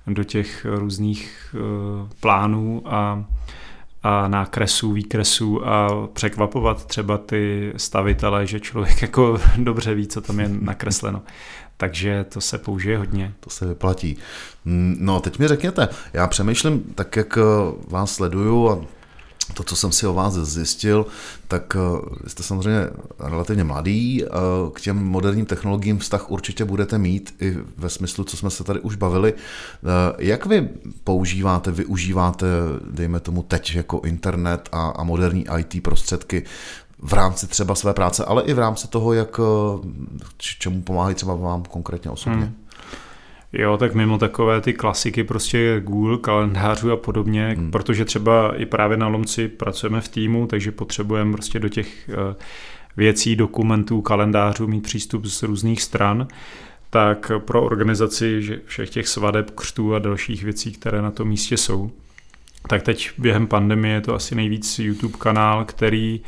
eh, 0.06 0.12
do 0.12 0.24
těch 0.24 0.66
různých 0.70 1.54
plánů 2.20 2.82
a, 2.86 3.24
a 4.02 4.28
nákresů, 4.28 4.92
výkresů 4.92 5.68
a 5.68 6.06
překvapovat 6.12 6.86
třeba 6.86 7.18
ty 7.18 7.72
stavitele, 7.76 8.46
že 8.46 8.60
člověk 8.60 9.02
jako 9.02 9.38
dobře 9.56 9.94
ví, 9.94 10.06
co 10.06 10.20
tam 10.20 10.40
je 10.40 10.48
nakresleno 10.48 11.22
takže 11.76 12.24
to 12.28 12.40
se 12.40 12.58
použije 12.58 12.98
hodně. 12.98 13.34
To 13.40 13.50
se 13.50 13.66
vyplatí. 13.66 14.16
Mm, 14.64 14.96
no, 15.00 15.20
teď 15.20 15.38
mi 15.38 15.48
řekněte, 15.48 15.88
já 16.12 16.26
přemýšlím, 16.26 16.82
tak 16.94 17.16
jak 17.16 17.38
eh, 17.38 17.42
vás 17.88 18.14
sleduju 18.14 18.70
a 18.70 18.84
to, 19.54 19.62
co 19.62 19.76
jsem 19.76 19.92
si 19.92 20.06
o 20.06 20.14
vás 20.14 20.34
zjistil, 20.34 21.06
tak 21.48 21.76
eh, 21.76 22.28
jste 22.28 22.42
samozřejmě 22.42 22.86
relativně 23.20 23.64
mladý, 23.64 24.24
eh, 24.24 24.28
k 24.72 24.80
těm 24.80 24.96
moderním 24.96 25.46
technologiím 25.46 25.98
vztah 25.98 26.30
určitě 26.30 26.64
budete 26.64 26.98
mít 26.98 27.34
i 27.40 27.56
ve 27.76 27.90
smyslu, 27.90 28.24
co 28.24 28.36
jsme 28.36 28.50
se 28.50 28.64
tady 28.64 28.80
už 28.80 28.96
bavili. 28.96 29.34
Jak 30.18 30.46
vy 30.46 30.68
používáte, 31.04 31.70
využíváte, 31.70 32.46
dejme 32.90 33.20
tomu 33.20 33.42
teď 33.42 33.74
jako 33.74 34.00
internet 34.04 34.68
a, 34.72 34.88
a 34.88 35.04
moderní 35.04 35.46
IT 35.58 35.82
prostředky 35.82 36.44
v 37.04 37.12
rámci 37.12 37.46
třeba 37.46 37.74
své 37.74 37.94
práce, 37.94 38.24
ale 38.24 38.42
i 38.42 38.54
v 38.54 38.58
rámci 38.58 38.88
toho, 38.88 39.12
jak 39.12 39.40
eh, 39.40 39.88
čemu 40.38 40.82
pomáhají 40.82 41.14
třeba 41.14 41.34
vám 41.34 41.62
konkrétně 41.62 42.10
osobně. 42.10 42.44
Hmm. 42.44 42.54
Jo, 43.52 43.76
tak 43.76 43.94
mimo 43.94 44.18
takové 44.18 44.60
ty 44.60 44.72
klasiky, 44.72 45.24
prostě 45.24 45.80
Google, 45.84 46.18
kalendářů 46.18 46.92
a 46.92 46.96
podobně, 46.96 47.54
hmm. 47.58 47.70
protože 47.70 48.04
třeba 48.04 48.56
i 48.56 48.66
právě 48.66 48.96
na 48.96 49.08
Lomci 49.08 49.48
pracujeme 49.48 50.00
v 50.00 50.08
týmu, 50.08 50.46
takže 50.46 50.72
potřebujeme 50.72 51.32
prostě 51.32 51.58
do 51.58 51.68
těch 51.68 52.08
eh, 52.08 52.34
věcí, 52.96 53.36
dokumentů, 53.36 54.00
kalendářů 54.00 54.66
mít 54.66 54.82
přístup 54.82 55.24
z 55.24 55.42
různých 55.42 55.82
stran, 55.82 56.28
tak 56.90 57.32
pro 57.38 57.62
organizaci 57.62 58.60
všech 58.64 58.90
těch 58.90 59.08
svadeb, 59.08 59.50
křtů 59.50 59.94
a 59.94 59.98
dalších 59.98 60.44
věcí, 60.44 60.72
které 60.72 61.02
na 61.02 61.10
tom 61.10 61.28
místě 61.28 61.56
jsou, 61.56 61.90
tak 62.68 62.82
teď 62.82 63.10
během 63.18 63.46
pandemie 63.46 63.94
je 63.94 64.00
to 64.00 64.14
asi 64.14 64.34
nejvíc 64.34 64.78
YouTube 64.78 65.18
kanál, 65.18 65.64
který 65.64 66.20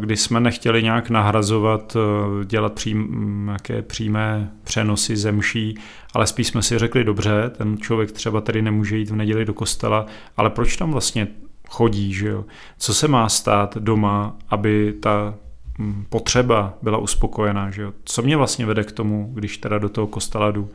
kdy 0.00 0.16
jsme 0.16 0.40
nechtěli 0.40 0.82
nějak 0.82 1.10
nahrazovat, 1.10 1.96
eh, 1.96 2.44
dělat 2.44 2.72
přím, 2.72 3.08
nějaké 3.44 3.82
přímé 3.82 4.52
přenosy 4.64 5.16
zemší, 5.16 5.78
ale 6.14 6.26
spíš 6.26 6.46
jsme 6.46 6.62
si 6.62 6.78
řekli, 6.78 7.04
dobře, 7.04 7.50
ten 7.56 7.78
člověk 7.78 8.12
třeba 8.12 8.40
tady 8.40 8.62
nemůže 8.62 8.96
jít 8.96 9.10
v 9.10 9.16
neděli 9.16 9.44
do 9.44 9.54
kostela, 9.54 10.06
ale 10.36 10.50
proč 10.50 10.76
tam 10.76 10.92
vlastně 10.92 11.28
chodí, 11.68 12.12
že 12.12 12.28
jo? 12.28 12.44
Co 12.78 12.94
se 12.94 13.08
má 13.08 13.28
stát 13.28 13.76
doma, 13.76 14.36
aby 14.48 14.94
ta 15.00 15.34
hm, 15.78 16.04
potřeba 16.08 16.74
byla 16.82 16.98
uspokojená, 16.98 17.70
že 17.70 17.82
jo? 17.82 17.92
Co 18.04 18.22
mě 18.22 18.36
vlastně 18.36 18.66
vede 18.66 18.84
k 18.84 18.92
tomu, 18.92 19.30
když 19.34 19.58
teda 19.58 19.78
do 19.78 19.88
toho 19.88 20.06
kostela 20.06 20.50
jdu? 20.50 20.68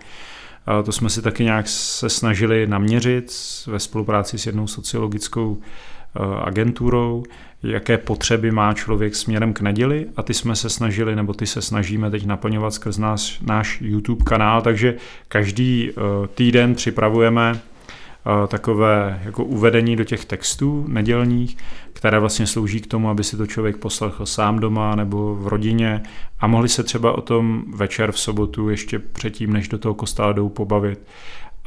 A 0.65 0.83
to 0.83 0.91
jsme 0.91 1.09
si 1.09 1.21
taky 1.21 1.43
nějak 1.43 1.67
se 1.67 2.09
snažili 2.09 2.67
naměřit 2.67 3.33
ve 3.67 3.79
spolupráci 3.79 4.37
s 4.37 4.45
jednou 4.45 4.67
sociologickou 4.67 5.57
eh, 5.61 5.96
agenturou, 6.43 7.23
jaké 7.63 7.97
potřeby 7.97 8.51
má 8.51 8.73
člověk 8.73 9.15
směrem 9.15 9.53
k 9.53 9.61
neděli 9.61 10.05
a 10.15 10.23
ty 10.23 10.33
jsme 10.33 10.55
se 10.55 10.69
snažili, 10.69 11.15
nebo 11.15 11.33
ty 11.33 11.45
se 11.45 11.61
snažíme 11.61 12.11
teď 12.11 12.25
naplňovat 12.25 12.73
skrz 12.73 12.97
nás, 12.97 13.39
náš 13.41 13.81
YouTube 13.81 14.23
kanál, 14.23 14.61
takže 14.61 14.95
každý 15.27 15.91
uh, 15.91 16.03
týden 16.27 16.75
připravujeme 16.75 17.51
uh, 17.51 18.47
takové 18.47 19.21
jako 19.25 19.43
uvedení 19.43 19.95
do 19.95 20.03
těch 20.03 20.25
textů 20.25 20.85
nedělních, 20.87 21.57
které 21.93 22.19
vlastně 22.19 22.47
slouží 22.47 22.81
k 22.81 22.87
tomu, 22.87 23.09
aby 23.09 23.23
si 23.23 23.37
to 23.37 23.47
člověk 23.47 23.77
poslechl 23.77 24.25
sám 24.25 24.59
doma 24.59 24.95
nebo 24.95 25.35
v 25.35 25.47
rodině 25.47 26.03
a 26.39 26.47
mohli 26.47 26.69
se 26.69 26.83
třeba 26.83 27.11
o 27.11 27.21
tom 27.21 27.63
večer 27.75 28.11
v 28.11 28.19
sobotu 28.19 28.69
ještě 28.69 28.99
předtím, 28.99 29.53
než 29.53 29.67
do 29.67 29.77
toho 29.77 29.93
kostela 29.93 30.33
jdou 30.33 30.49
pobavit. 30.49 30.99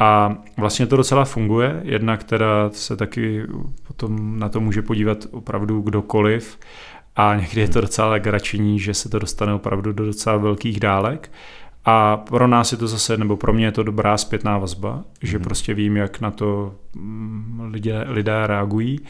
A 0.01 0.37
vlastně 0.57 0.87
to 0.87 0.97
docela 0.97 1.25
funguje, 1.25 1.81
jednak 1.85 2.25
teda 2.25 2.71
se 2.73 2.97
taky 2.97 3.43
potom 3.87 4.39
na 4.39 4.49
to 4.49 4.61
může 4.61 4.83
podívat 4.83 5.27
opravdu 5.31 5.81
kdokoliv 5.81 6.59
a 7.17 7.35
někdy 7.35 7.61
je 7.61 7.69
to 7.69 7.81
docela 7.81 8.09
legrační, 8.09 8.79
že 8.79 8.95
se 8.95 9.09
to 9.09 9.19
dostane 9.19 9.55
opravdu 9.55 9.93
do 9.93 10.07
docela 10.07 10.37
velkých 10.37 10.81
dálek. 10.81 11.31
A 11.85 12.17
pro 12.17 12.47
nás 12.47 12.73
je 12.73 12.79
to 12.79 12.89
zase, 12.89 13.17
nebo 13.17 13.37
pro 13.37 13.53
mě 13.53 13.65
je 13.65 13.73
to 13.73 13.83
dobrá 13.83 14.17
zpětná 14.17 14.59
vazba, 14.59 15.05
že 15.23 15.39
mm. 15.39 15.45
prostě 15.45 15.75
vím, 15.75 15.97
jak 15.97 16.21
na 16.21 16.31
to 16.31 16.75
mm, 16.95 17.69
lidé, 17.73 18.05
lidé 18.09 18.47
reagují. 18.47 19.01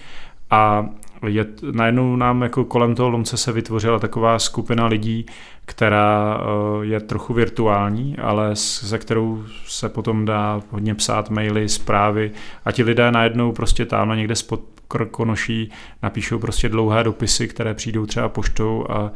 A 0.51 0.89
je, 1.27 1.47
najednou 1.73 2.17
nám 2.17 2.43
jako 2.43 2.65
kolem 2.65 2.95
toho 2.95 3.09
lomce 3.09 3.37
se 3.37 3.53
vytvořila 3.53 3.99
taková 3.99 4.39
skupina 4.39 4.87
lidí, 4.87 5.27
která 5.65 6.41
eh, 6.41 6.87
je 6.87 7.01
trochu 7.01 7.35
virtuální, 7.35 8.17
ale 8.19 8.57
se 8.57 8.99
kterou 8.99 9.45
se 9.67 9.89
potom 9.89 10.25
dá 10.25 10.61
hodně 10.71 10.95
psát 10.95 11.31
maily, 11.31 11.69
zprávy 11.69 12.31
a 12.65 12.73
ti 12.73 12.83
lidé 12.83 13.11
najednou 13.11 13.53
prostě 13.53 13.87
tam 13.87 14.17
někde 14.17 14.35
spod 14.35 14.61
krkonoší 14.89 15.71
napíšou 16.03 16.39
prostě 16.39 16.69
dlouhé 16.69 17.05
dopisy, 17.05 17.49
které 17.49 17.75
přijdou 17.75 18.07
třeba 18.07 18.29
poštou 18.29 18.87
a, 18.91 19.13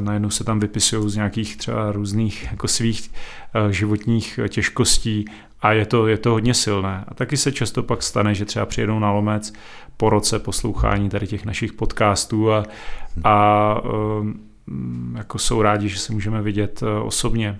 najednou 0.00 0.30
se 0.30 0.44
tam 0.44 0.60
vypisují 0.60 1.10
z 1.10 1.16
nějakých 1.16 1.56
třeba 1.56 1.92
různých 1.92 2.48
jako 2.50 2.68
svých 2.68 3.10
eh, 3.54 3.72
životních 3.72 4.40
těžkostí 4.48 5.24
a 5.66 5.72
je 5.72 5.86
to, 5.86 6.06
je 6.06 6.18
to 6.18 6.30
hodně 6.30 6.54
silné. 6.54 7.04
A 7.08 7.14
taky 7.14 7.36
se 7.36 7.52
často 7.52 7.82
pak 7.82 8.02
stane, 8.02 8.34
že 8.34 8.44
třeba 8.44 8.66
přijedou 8.66 8.98
na 8.98 9.12
Lomec 9.12 9.52
po 9.96 10.10
roce 10.10 10.38
poslouchání 10.38 11.08
tady 11.08 11.26
těch 11.26 11.44
našich 11.44 11.72
podcastů 11.72 12.52
a, 12.52 12.64
a 13.24 13.80
um, 14.20 15.14
jako 15.16 15.38
jsou 15.38 15.62
rádi, 15.62 15.88
že 15.88 15.98
se 15.98 16.12
můžeme 16.12 16.42
vidět 16.42 16.82
uh, 16.82 17.06
osobně. 17.06 17.58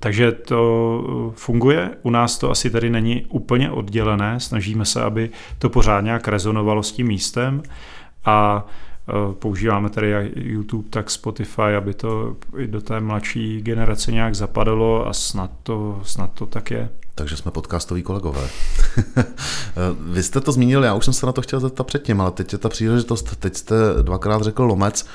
Takže 0.00 0.32
to 0.32 1.32
funguje, 1.36 1.90
u 2.02 2.10
nás 2.10 2.38
to 2.38 2.50
asi 2.50 2.70
tady 2.70 2.90
není 2.90 3.24
úplně 3.28 3.70
oddělené, 3.70 4.40
snažíme 4.40 4.84
se, 4.84 5.02
aby 5.02 5.30
to 5.58 5.70
pořád 5.70 6.00
nějak 6.00 6.28
rezonovalo 6.28 6.82
s 6.82 6.92
tím 6.92 7.06
místem 7.06 7.62
a 8.24 8.64
uh, 8.64 8.89
používáme 9.32 9.90
tady 9.90 10.10
jak 10.10 10.26
YouTube, 10.36 10.88
tak 10.90 11.10
Spotify, 11.10 11.74
aby 11.76 11.94
to 11.94 12.36
i 12.56 12.66
do 12.66 12.80
té 12.80 13.00
mladší 13.00 13.62
generace 13.62 14.12
nějak 14.12 14.34
zapadalo 14.34 15.08
a 15.08 15.12
snad 15.12 15.50
to, 15.62 16.00
snad 16.04 16.32
to 16.32 16.46
tak 16.46 16.70
je. 16.70 16.88
Takže 17.14 17.36
jsme 17.36 17.50
podcastoví 17.50 18.02
kolegové. 18.02 18.48
Vy 20.12 20.22
jste 20.22 20.40
to 20.40 20.52
zmínil, 20.52 20.84
já 20.84 20.94
už 20.94 21.04
jsem 21.04 21.14
se 21.14 21.26
na 21.26 21.32
to 21.32 21.42
chtěl 21.42 21.60
zeptat 21.60 21.84
předtím, 21.84 22.20
ale 22.20 22.30
teď 22.30 22.52
je 22.52 22.58
ta 22.58 22.68
příležitost, 22.68 23.36
teď 23.36 23.56
jste 23.56 23.74
dvakrát 24.02 24.42
řekl 24.42 24.62
Lomec. 24.62 25.06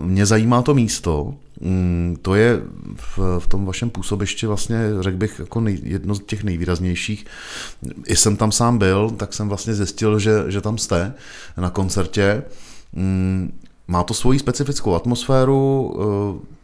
Mě 0.00 0.26
zajímá 0.26 0.62
to 0.62 0.74
místo, 0.74 1.34
mm, 1.60 2.16
to 2.22 2.34
je 2.34 2.60
v, 2.96 3.38
v 3.38 3.46
tom 3.46 3.66
vašem 3.66 3.90
působišti 3.90 4.46
vlastně, 4.46 4.78
řekl 5.00 5.16
bych, 5.16 5.38
jako 5.38 5.60
nej, 5.60 5.80
jedno 5.82 6.14
z 6.14 6.20
těch 6.20 6.44
nejvýraznějších. 6.44 7.26
I 8.06 8.16
jsem 8.16 8.36
tam 8.36 8.52
sám 8.52 8.78
byl, 8.78 9.10
tak 9.10 9.34
jsem 9.34 9.48
vlastně 9.48 9.74
zjistil, 9.74 10.18
že, 10.18 10.44
že 10.46 10.60
tam 10.60 10.78
jste 10.78 11.14
na 11.56 11.70
koncertě. 11.70 12.42
Mm, 12.94 13.60
má 13.88 14.02
to 14.02 14.14
svoji 14.14 14.38
specifickou 14.38 14.94
atmosféru, 14.94 15.94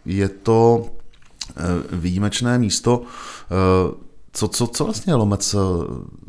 je 0.05 0.29
to 0.29 0.87
výjimečné 1.93 2.59
místo. 2.59 3.03
Co, 4.33 4.49
co, 4.49 4.67
co 4.67 4.85
vlastně 4.85 5.13
je 5.13 5.17
Lomec 5.17 5.57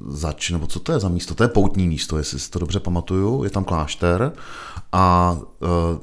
zač, 0.08 0.50
nebo 0.50 0.68
co 0.68 0.80
to 0.80 0.92
je 0.92 1.00
za 1.00 1.10
místo? 1.10 1.36
To 1.36 1.44
je 1.44 1.48
poutní 1.48 1.88
místo, 1.88 2.18
jestli 2.18 2.40
si 2.40 2.52
to 2.52 2.60
dobře 2.60 2.80
pamatuju, 2.80 3.44
je 3.44 3.50
tam 3.50 3.64
klášter 3.64 4.32
a 4.92 5.38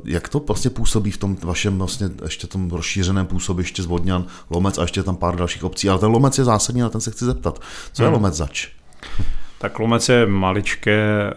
jak 0.05 0.29
to 0.29 0.41
vlastně 0.41 0.71
působí 0.71 1.11
v 1.11 1.17
tom 1.17 1.37
vašem 1.43 1.79
vlastně 1.79 2.11
ještě 2.23 2.47
tom 2.47 2.71
rozšířeném 2.71 3.27
působiště 3.27 3.83
z 3.83 3.87
Vodňan, 3.87 4.27
Lomec 4.51 4.79
a 4.79 4.83
ještě 4.83 5.03
tam 5.03 5.17
pár 5.17 5.37
dalších 5.37 5.65
obcí, 5.65 5.89
ale 5.89 5.99
ten 5.99 6.11
Lomec 6.11 6.39
je 6.39 6.45
zásadní, 6.45 6.81
na 6.81 6.89
ten 6.89 7.01
se 7.01 7.11
chci 7.11 7.25
zeptat. 7.25 7.61
Co 7.93 8.03
je 8.03 8.07
hmm. 8.07 8.15
Lomec 8.15 8.35
zač? 8.35 8.69
Tak 9.59 9.79
Lomec 9.79 10.09
je 10.09 10.27
maličké 10.27 11.35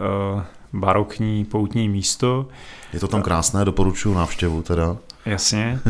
barokní 0.72 1.44
poutní 1.44 1.88
místo. 1.88 2.48
Je 2.92 3.00
to 3.00 3.08
tam 3.08 3.22
krásné, 3.22 3.64
doporučuji 3.64 4.14
návštěvu 4.14 4.62
teda. 4.62 4.96
Jasně. 5.26 5.80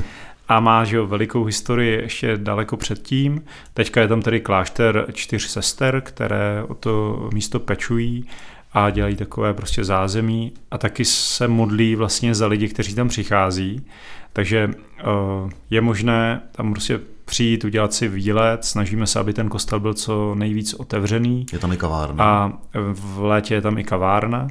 A 0.48 0.60
má 0.60 0.84
že 0.84 0.96
jo, 0.96 1.06
velikou 1.06 1.44
historii 1.44 2.02
ještě 2.02 2.36
daleko 2.36 2.76
předtím. 2.76 3.44
Teďka 3.74 4.00
je 4.00 4.08
tam 4.08 4.22
tedy 4.22 4.40
klášter 4.40 5.06
čtyř 5.12 5.42
sester, 5.42 6.00
které 6.00 6.62
o 6.68 6.74
to 6.74 7.28
místo 7.34 7.60
pečují 7.60 8.28
a 8.72 8.90
dělají 8.90 9.16
takové 9.16 9.54
prostě 9.54 9.84
zázemí 9.84 10.52
a 10.70 10.78
taky 10.78 11.04
se 11.04 11.48
modlí 11.48 11.96
vlastně 11.96 12.34
za 12.34 12.46
lidi, 12.46 12.68
kteří 12.68 12.94
tam 12.94 13.08
přichází. 13.08 13.86
Takže 14.32 14.66
uh, 14.66 15.50
je 15.70 15.80
možné 15.80 16.40
tam 16.52 16.72
prostě 16.72 17.00
přijít, 17.24 17.64
udělat 17.64 17.94
si 17.94 18.08
výlet, 18.08 18.64
snažíme 18.64 19.06
se, 19.06 19.18
aby 19.18 19.32
ten 19.32 19.48
kostel 19.48 19.80
byl 19.80 19.94
co 19.94 20.34
nejvíc 20.34 20.74
otevřený. 20.74 21.46
Je 21.52 21.58
tam 21.58 21.72
i 21.72 21.76
kavárna. 21.76 22.24
A 22.24 22.52
v 22.92 23.22
létě 23.22 23.54
je 23.54 23.60
tam 23.60 23.78
i 23.78 23.84
kavárna 23.84 24.48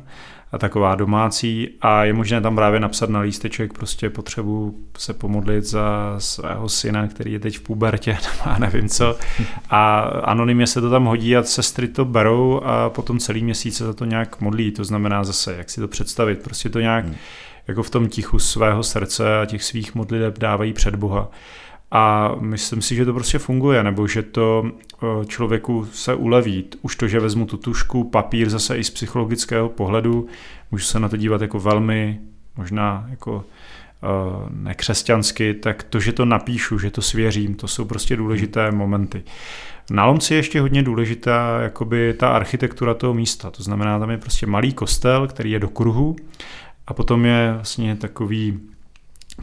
a 0.51 0.57
taková 0.57 0.95
domácí 0.95 1.69
a 1.81 2.03
je 2.03 2.13
možné 2.13 2.41
tam 2.41 2.55
právě 2.55 2.79
napsat 2.79 3.09
na 3.09 3.19
lísteček 3.19 3.73
prostě 3.73 4.09
potřebu 4.09 4.75
se 4.97 5.13
pomodlit 5.13 5.65
za 5.65 6.15
svého 6.17 6.69
syna, 6.69 7.07
který 7.07 7.33
je 7.33 7.39
teď 7.39 7.57
v 7.57 7.61
pubertě 7.61 8.17
a 8.43 8.59
nevím 8.59 8.89
co 8.89 9.17
a 9.69 9.99
anonymně 10.23 10.67
se 10.67 10.81
to 10.81 10.89
tam 10.89 11.05
hodí 11.05 11.37
a 11.37 11.43
sestry 11.43 11.87
to 11.87 12.05
berou 12.05 12.61
a 12.63 12.89
potom 12.89 13.19
celý 13.19 13.43
měsíc 13.43 13.77
se 13.77 13.85
za 13.85 13.93
to 13.93 14.05
nějak 14.05 14.41
modlí, 14.41 14.71
to 14.71 14.83
znamená 14.83 15.23
zase, 15.23 15.55
jak 15.57 15.69
si 15.69 15.81
to 15.81 15.87
představit, 15.87 16.43
prostě 16.43 16.69
to 16.69 16.79
nějak 16.79 17.05
hmm. 17.05 17.15
jako 17.67 17.83
v 17.83 17.89
tom 17.89 18.09
tichu 18.09 18.39
svého 18.39 18.83
srdce 18.83 19.39
a 19.41 19.45
těch 19.45 19.63
svých 19.63 19.95
modliteb 19.95 20.39
dávají 20.39 20.73
před 20.73 20.95
Boha. 20.95 21.31
A 21.91 22.35
myslím 22.39 22.81
si, 22.81 22.95
že 22.95 23.05
to 23.05 23.13
prostě 23.13 23.39
funguje, 23.39 23.83
nebo 23.83 24.07
že 24.07 24.23
to 24.23 24.71
člověku 25.27 25.87
se 25.93 26.15
uleví. 26.15 26.65
Už 26.81 26.95
to, 26.95 27.07
že 27.07 27.19
vezmu 27.19 27.45
tu 27.45 27.57
tušku, 27.57 28.03
papír 28.03 28.49
zase 28.49 28.77
i 28.77 28.83
z 28.83 28.89
psychologického 28.89 29.69
pohledu, 29.69 30.27
můžu 30.71 30.85
se 30.85 30.99
na 30.99 31.09
to 31.09 31.17
dívat 31.17 31.41
jako 31.41 31.59
velmi, 31.59 32.19
možná 32.57 33.07
jako 33.09 33.45
nekřesťansky, 34.49 35.53
tak 35.53 35.83
to, 35.83 35.99
že 35.99 36.11
to 36.11 36.25
napíšu, 36.25 36.79
že 36.79 36.91
to 36.91 37.01
svěřím, 37.01 37.55
to 37.55 37.67
jsou 37.67 37.85
prostě 37.85 38.15
důležité 38.15 38.71
momenty. 38.71 39.23
Na 39.91 40.05
Lomci 40.05 40.33
je 40.33 40.39
ještě 40.39 40.61
hodně 40.61 40.83
důležitá 40.83 41.61
jakoby 41.61 42.13
ta 42.13 42.31
architektura 42.31 42.93
toho 42.93 43.13
místa, 43.13 43.51
to 43.51 43.63
znamená, 43.63 43.99
tam 43.99 44.09
je 44.09 44.17
prostě 44.17 44.45
malý 44.45 44.73
kostel, 44.73 45.27
který 45.27 45.51
je 45.51 45.59
do 45.59 45.69
kruhu 45.69 46.15
a 46.87 46.93
potom 46.93 47.25
je 47.25 47.51
vlastně 47.53 47.95
takový 47.95 48.59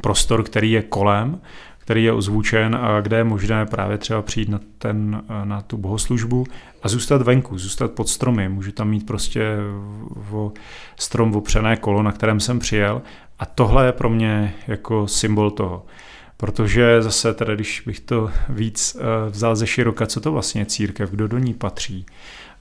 prostor, 0.01 0.43
který 0.43 0.71
je 0.71 0.83
kolem 0.83 1.41
který 1.89 2.05
je 2.05 2.13
ozvučen 2.13 2.77
a 2.77 3.01
kde 3.01 3.17
je 3.17 3.25
možné 3.25 3.67
právě 3.67 3.99
třeba 3.99 4.23
přijít 4.23 4.49
na, 4.49 4.61
ten, 4.79 5.23
na 5.45 5.63
tu 5.63 5.77
bohoslužbu 5.77 6.47
a 6.83 6.89
zůstat 6.89 7.23
venku, 7.23 7.59
zůstat 7.59 7.91
pod 7.91 8.09
stromy. 8.09 8.49
Můžu 8.49 8.73
tam 8.73 8.89
mít 8.89 9.07
prostě 9.07 9.57
o 10.33 10.53
strom 10.97 11.37
opřené 11.37 11.77
kolo, 11.77 12.03
na 12.03 12.13
kterém 12.13 12.41
jsem 12.41 12.59
přijel 12.59 13.03
a 13.39 13.47
tohle 13.47 13.87
je 13.87 13.93
pro 13.93 14.11
mě 14.11 14.55
jako 14.67 15.09
symbol 15.09 15.51
toho. 15.51 15.87
Protože 16.37 17.03
zase 17.03 17.35
teda, 17.35 17.55
když 17.55 17.83
bych 17.87 18.01
to 18.01 18.31
víc 18.49 18.97
eh, 19.01 19.31
vzal 19.31 19.57
ze 19.57 19.67
široka, 19.67 20.07
co 20.07 20.21
to 20.21 20.33
vlastně 20.33 20.61
je 20.61 20.67
církev, 20.67 21.11
kdo 21.11 21.29
do 21.29 21.39
ní 21.39 21.55
patří. 21.55 22.07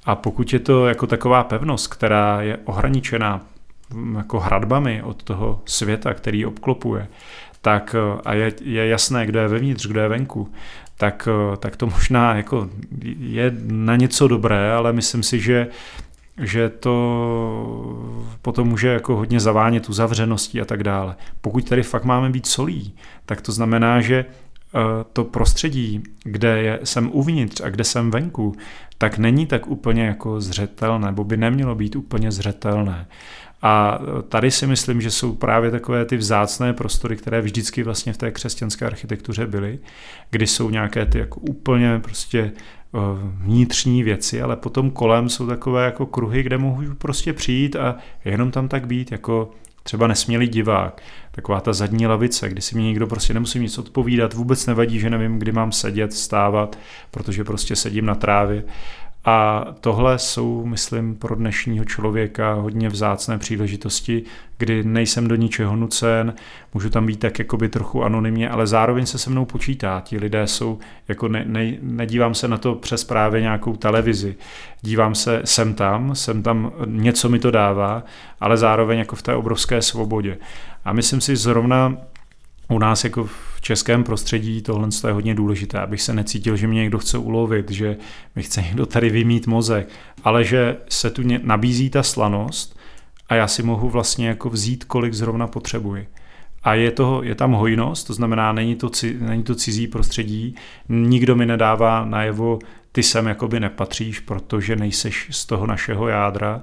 A 0.05 0.15
pokud 0.15 0.53
je 0.53 0.59
to 0.59 0.87
jako 0.87 1.07
taková 1.07 1.43
pevnost, 1.43 1.87
která 1.87 2.41
je 2.41 2.57
ohraničená 2.65 3.41
mm, 3.93 4.15
jako 4.15 4.39
hradbami 4.39 5.03
od 5.03 5.23
toho 5.23 5.61
světa, 5.65 6.13
který 6.13 6.45
obklopuje, 6.45 7.07
tak 7.61 7.95
eh, 7.97 8.21
a 8.25 8.33
je, 8.33 8.53
je 8.61 8.87
jasné, 8.87 9.25
kdo 9.25 9.39
je 9.39 9.47
vevnitř, 9.47 9.87
kdo 9.87 9.99
je 9.99 10.07
venku, 10.07 10.51
tak, 10.97 11.27
eh, 11.31 11.57
tak 11.57 11.75
to 11.75 11.87
možná 11.87 12.35
jako 12.35 12.69
je 13.19 13.55
na 13.67 13.95
něco 13.95 14.27
dobré, 14.27 14.71
ale 14.71 14.93
myslím 14.93 15.23
si, 15.23 15.39
že 15.39 15.67
že 16.41 16.69
to 16.69 16.93
potom 18.41 18.67
může 18.67 18.87
jako 18.87 19.15
hodně 19.15 19.39
zavánět 19.39 19.89
uzavřeností 19.89 20.61
a 20.61 20.65
tak 20.65 20.83
dále. 20.83 21.15
Pokud 21.41 21.69
tady 21.69 21.83
fakt 21.83 22.03
máme 22.03 22.29
být 22.29 22.45
solí, 22.45 22.93
tak 23.25 23.41
to 23.41 23.51
znamená, 23.51 24.01
že 24.01 24.25
eh, 24.25 24.79
to 25.13 25.23
prostředí, 25.23 26.03
kde 26.23 26.61
je, 26.61 26.79
jsem 26.83 27.09
uvnitř 27.13 27.61
a 27.61 27.69
kde 27.69 27.83
jsem 27.83 28.11
venku, 28.11 28.55
tak 28.97 29.17
není 29.17 29.45
tak 29.45 29.67
úplně 29.67 30.05
jako 30.05 30.41
zřetelné, 30.41 31.05
nebo 31.05 31.23
by 31.23 31.37
nemělo 31.37 31.75
být 31.75 31.95
úplně 31.95 32.31
zřetelné. 32.31 33.07
A 33.61 33.99
tady 34.29 34.51
si 34.51 34.67
myslím, 34.67 35.01
že 35.01 35.11
jsou 35.11 35.35
právě 35.35 35.71
takové 35.71 36.05
ty 36.05 36.17
vzácné 36.17 36.73
prostory, 36.73 37.17
které 37.17 37.41
vždycky 37.41 37.83
vlastně 37.83 38.13
v 38.13 38.17
té 38.17 38.31
křesťanské 38.31 38.85
architektuře 38.85 39.47
byly, 39.47 39.79
kdy 40.29 40.47
jsou 40.47 40.69
nějaké 40.69 41.05
ty 41.05 41.19
jako 41.19 41.39
úplně 41.39 41.99
prostě 41.99 42.39
eh, 42.39 42.99
vnitřní 43.23 44.03
věci, 44.03 44.41
ale 44.41 44.55
potom 44.55 44.91
kolem 44.91 45.29
jsou 45.29 45.47
takové 45.47 45.85
jako 45.85 46.05
kruhy, 46.05 46.43
kde 46.43 46.57
mohu 46.57 46.95
prostě 46.97 47.33
přijít 47.33 47.75
a 47.75 47.95
jenom 48.25 48.51
tam 48.51 48.67
tak 48.67 48.87
být, 48.87 49.11
jako 49.11 49.51
třeba 49.83 50.07
nesmělý 50.07 50.47
divák, 50.47 51.01
taková 51.31 51.59
ta 51.59 51.73
zadní 51.73 52.07
lavice, 52.07 52.49
kdy 52.49 52.61
si 52.61 52.75
mi 52.75 52.83
někdo 52.83 53.07
prostě 53.07 53.33
nemusí 53.33 53.59
nic 53.59 53.77
odpovídat, 53.77 54.33
vůbec 54.33 54.65
nevadí, 54.65 54.99
že 54.99 55.09
nevím, 55.09 55.39
kdy 55.39 55.51
mám 55.51 55.71
sedět, 55.71 56.13
stávat, 56.13 56.79
protože 57.11 57.43
prostě 57.43 57.75
sedím 57.75 58.05
na 58.05 58.15
trávě 58.15 58.63
a 59.29 59.65
tohle 59.81 60.19
jsou, 60.19 60.65
myslím, 60.65 61.15
pro 61.15 61.35
dnešního 61.35 61.85
člověka 61.85 62.53
hodně 62.53 62.89
vzácné 62.89 63.37
příležitosti, 63.37 64.23
kdy 64.57 64.83
nejsem 64.83 65.27
do 65.27 65.35
ničeho 65.35 65.75
nucen, 65.75 66.33
můžu 66.73 66.89
tam 66.89 67.05
být 67.05 67.19
tak 67.19 67.39
jakoby 67.39 67.69
trochu 67.69 68.03
anonymně, 68.03 68.49
ale 68.49 68.67
zároveň 68.67 69.05
se 69.05 69.17
se 69.17 69.29
mnou 69.29 69.45
počítá. 69.45 70.01
Ti 70.05 70.17
lidé 70.17 70.47
jsou, 70.47 70.79
jako 71.07 71.27
ne, 71.27 71.43
ne, 71.47 71.73
nedívám 71.81 72.33
se 72.33 72.47
na 72.47 72.57
to 72.57 72.75
přes 72.75 73.03
právě 73.03 73.41
nějakou 73.41 73.75
televizi. 73.75 74.35
Dívám 74.81 75.15
se, 75.15 75.41
jsem 75.45 75.73
tam, 75.73 76.15
jsem 76.15 76.43
tam, 76.43 76.71
něco 76.85 77.29
mi 77.29 77.39
to 77.39 77.51
dává, 77.51 78.03
ale 78.39 78.57
zároveň 78.57 78.99
jako 78.99 79.15
v 79.15 79.21
té 79.21 79.35
obrovské 79.35 79.81
svobodě. 79.81 80.37
A 80.85 80.93
myslím 80.93 81.21
si 81.21 81.35
zrovna 81.35 81.97
u 82.67 82.79
nás 82.79 83.03
jako 83.03 83.23
v 83.23 83.46
českém 83.61 84.03
prostředí 84.03 84.61
tohle 84.61 84.89
je 85.07 85.13
hodně 85.13 85.35
důležité, 85.35 85.79
abych 85.79 86.01
se 86.01 86.13
necítil, 86.13 86.57
že 86.57 86.67
mě 86.67 86.81
někdo 86.81 86.99
chce 86.99 87.17
ulovit, 87.17 87.71
že 87.71 87.97
mi 88.35 88.43
chce 88.43 88.61
někdo 88.61 88.85
tady 88.85 89.09
vymít 89.09 89.47
mozek, 89.47 89.89
ale 90.23 90.43
že 90.43 90.77
se 90.89 91.09
tu 91.09 91.21
nabízí 91.43 91.89
ta 91.89 92.03
slanost 92.03 92.79
a 93.29 93.35
já 93.35 93.47
si 93.47 93.63
mohu 93.63 93.89
vlastně 93.89 94.27
jako 94.27 94.49
vzít, 94.49 94.83
kolik 94.83 95.13
zrovna 95.13 95.47
potřebuji. 95.47 96.07
A 96.63 96.73
je, 96.73 96.91
toho, 96.91 97.23
je 97.23 97.35
tam 97.35 97.51
hojnost, 97.51 98.07
to 98.07 98.13
znamená, 98.13 98.51
není 98.51 98.75
to, 98.75 98.89
není 99.19 99.43
to 99.43 99.55
cizí 99.55 99.87
prostředí, 99.87 100.55
nikdo 100.89 101.35
mi 101.35 101.45
nedává 101.45 102.05
najevo, 102.05 102.59
ty 102.91 103.03
sem 103.03 103.27
jakoby 103.27 103.59
nepatříš, 103.59 104.19
protože 104.19 104.75
nejseš 104.75 105.27
z 105.31 105.45
toho 105.45 105.67
našeho 105.67 106.07
jádra, 106.07 106.61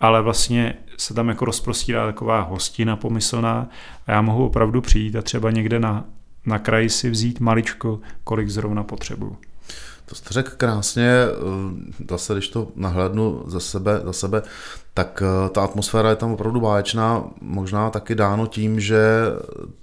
ale 0.00 0.22
vlastně 0.22 0.74
se 0.96 1.14
tam 1.14 1.28
jako 1.28 1.44
rozprostírá 1.44 2.06
taková 2.06 2.40
hostina 2.40 2.96
pomyslná 2.96 3.68
a 4.06 4.12
já 4.12 4.22
mohu 4.22 4.46
opravdu 4.46 4.80
přijít 4.80 5.16
a 5.16 5.22
třeba 5.22 5.50
někde 5.50 5.80
na, 5.80 6.04
na 6.46 6.58
kraji 6.58 6.90
si 6.90 7.10
vzít 7.10 7.40
maličko, 7.40 8.00
kolik 8.24 8.48
zrovna 8.48 8.82
potřebuju. 8.82 9.36
To 10.06 10.14
jste 10.14 10.34
řekl 10.34 10.50
krásně, 10.56 11.10
eh, 11.10 12.04
zase 12.10 12.32
když 12.32 12.48
to 12.48 12.68
nahlédnu 12.76 13.42
za 13.46 13.60
sebe, 13.60 14.00
za 14.04 14.12
sebe, 14.12 14.42
tak 14.94 15.22
eh, 15.26 15.48
ta 15.50 15.64
atmosféra 15.64 16.10
je 16.10 16.16
tam 16.16 16.32
opravdu 16.32 16.60
báječná, 16.60 17.24
možná 17.40 17.90
taky 17.90 18.14
dáno 18.14 18.46
tím, 18.46 18.80
že 18.80 19.00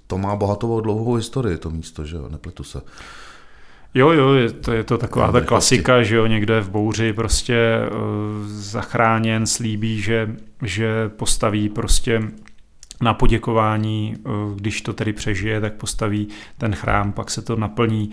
to 0.06 0.18
má 0.18 0.36
bohatou 0.36 0.80
dlouhou 0.80 1.14
historii, 1.14 1.58
to 1.58 1.70
místo, 1.70 2.04
že 2.04 2.16
jo, 2.16 2.28
nepletu 2.28 2.64
se. 2.64 2.80
Jo, 3.94 4.10
jo, 4.10 4.32
je 4.32 4.52
to, 4.52 4.72
je 4.72 4.84
to 4.84 4.98
taková 4.98 5.32
ta 5.32 5.40
klasika, 5.40 6.02
že 6.02 6.16
jo, 6.16 6.26
někde 6.26 6.60
v 6.60 6.70
bouři 6.70 7.12
prostě 7.12 7.78
uh, 7.90 7.98
zachráněn, 8.46 9.46
slíbí, 9.46 10.00
že, 10.00 10.36
že 10.62 11.08
postaví 11.08 11.68
prostě 11.68 12.22
na 13.02 13.14
poděkování, 13.14 14.16
uh, 14.24 14.32
když 14.56 14.82
to 14.82 14.92
tedy 14.92 15.12
přežije, 15.12 15.60
tak 15.60 15.72
postaví 15.72 16.28
ten 16.58 16.74
chrám, 16.74 17.12
pak 17.12 17.30
se 17.30 17.42
to 17.42 17.56
naplní. 17.56 18.10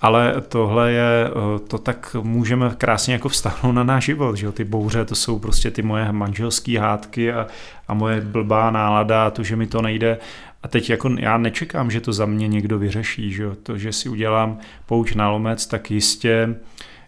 Ale 0.00 0.34
tohle 0.48 0.92
je, 0.92 1.30
uh, 1.30 1.58
to 1.68 1.78
tak 1.78 2.16
můžeme 2.22 2.74
krásně 2.78 3.12
jako 3.12 3.28
vstáhnout 3.28 3.74
na 3.74 3.84
náš 3.84 4.04
život, 4.04 4.36
že 4.36 4.46
jo, 4.46 4.52
ty 4.52 4.64
bouře, 4.64 5.04
to 5.04 5.14
jsou 5.14 5.38
prostě 5.38 5.70
ty 5.70 5.82
moje 5.82 6.12
manželské 6.12 6.78
hádky 6.78 7.32
a, 7.32 7.46
a 7.88 7.94
moje 7.94 8.20
blbá 8.20 8.70
nálada, 8.70 9.30
to, 9.30 9.42
že 9.42 9.56
mi 9.56 9.66
to 9.66 9.82
nejde. 9.82 10.18
A 10.62 10.68
teď 10.68 10.90
jako 10.90 11.10
já 11.18 11.38
nečekám, 11.38 11.90
že 11.90 12.00
to 12.00 12.12
za 12.12 12.26
mě 12.26 12.48
někdo 12.48 12.78
vyřeší, 12.78 13.32
že 13.32 13.44
to, 13.62 13.78
že 13.78 13.92
si 13.92 14.08
udělám 14.08 14.58
pouč 14.86 15.14
na 15.14 15.30
lomec, 15.30 15.66
tak 15.66 15.90
jistě 15.90 16.54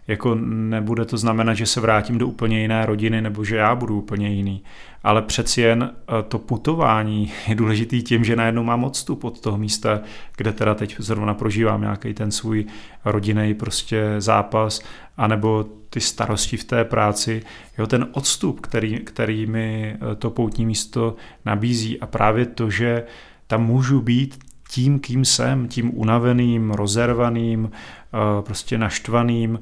jako 0.07 0.35
nebude 0.45 1.05
to 1.05 1.17
znamenat, 1.17 1.53
že 1.53 1.65
se 1.65 1.81
vrátím 1.81 2.17
do 2.17 2.27
úplně 2.27 2.61
jiné 2.61 2.85
rodiny 2.85 3.21
nebo 3.21 3.43
že 3.43 3.55
já 3.55 3.75
budu 3.75 3.97
úplně 3.97 4.29
jiný. 4.29 4.63
Ale 5.03 5.21
přeci 5.21 5.61
jen 5.61 5.91
eh, 5.93 6.23
to 6.23 6.39
putování 6.39 7.31
je 7.47 7.55
důležitý 7.55 8.03
tím, 8.03 8.23
že 8.23 8.35
najednou 8.35 8.63
mám 8.63 8.83
odstup 8.83 9.23
od 9.23 9.39
toho 9.39 9.57
místa, 9.57 10.01
kde 10.37 10.53
teda 10.53 10.75
teď 10.75 10.95
zrovna 10.99 11.33
prožívám 11.33 11.81
nějaký 11.81 12.13
ten 12.13 12.31
svůj 12.31 12.65
rodinný 13.05 13.53
prostě 13.53 14.15
zápas, 14.17 14.81
anebo 15.17 15.65
ty 15.89 16.01
starosti 16.01 16.57
v 16.57 16.63
té 16.63 16.85
práci, 16.85 17.43
jo, 17.77 17.87
ten 17.87 18.07
odstup, 18.11 18.59
který, 18.59 18.99
který 18.99 19.45
mi 19.45 19.95
eh, 19.95 20.15
to 20.15 20.29
poutní 20.29 20.65
místo 20.65 21.15
nabízí 21.45 21.99
a 21.99 22.07
právě 22.07 22.45
to, 22.45 22.69
že 22.69 23.03
tam 23.47 23.65
můžu 23.65 24.01
být 24.01 24.39
tím, 24.69 24.99
kým 24.99 25.25
jsem, 25.25 25.67
tím 25.67 25.97
unaveným, 25.97 26.71
rozervaným, 26.71 27.71
eh, 27.71 28.41
prostě 28.41 28.77
naštvaným 28.77 29.59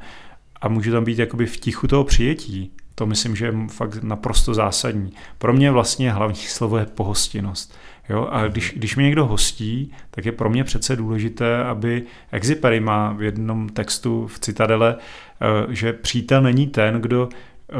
a 0.63 0.67
můžu 0.67 0.91
tam 0.91 1.03
být 1.03 1.19
jakoby 1.19 1.45
v 1.45 1.57
tichu 1.57 1.87
toho 1.87 2.03
přijetí. 2.03 2.71
To 2.95 3.05
myslím, 3.05 3.35
že 3.35 3.45
je 3.45 3.53
fakt 3.67 4.03
naprosto 4.03 4.53
zásadní. 4.53 5.13
Pro 5.37 5.53
mě 5.53 5.71
vlastně 5.71 6.11
hlavní 6.11 6.35
slovo 6.35 6.77
je 6.77 6.85
pohostinnost. 6.85 7.77
Jo? 8.09 8.27
A 8.31 8.47
když, 8.47 8.73
když 8.77 8.95
mě 8.95 9.05
někdo 9.05 9.25
hostí, 9.25 9.91
tak 10.11 10.25
je 10.25 10.31
pro 10.31 10.49
mě 10.49 10.63
přece 10.63 10.95
důležité, 10.95 11.63
aby 11.63 12.03
Exipery 12.31 12.79
má 12.79 13.13
v 13.13 13.21
jednom 13.21 13.69
textu 13.69 14.27
v 14.27 14.39
Citadele, 14.39 14.95
eh, 14.97 15.73
že 15.73 15.93
přítel 15.93 16.41
není 16.41 16.67
ten, 16.67 17.01
kdo 17.01 17.29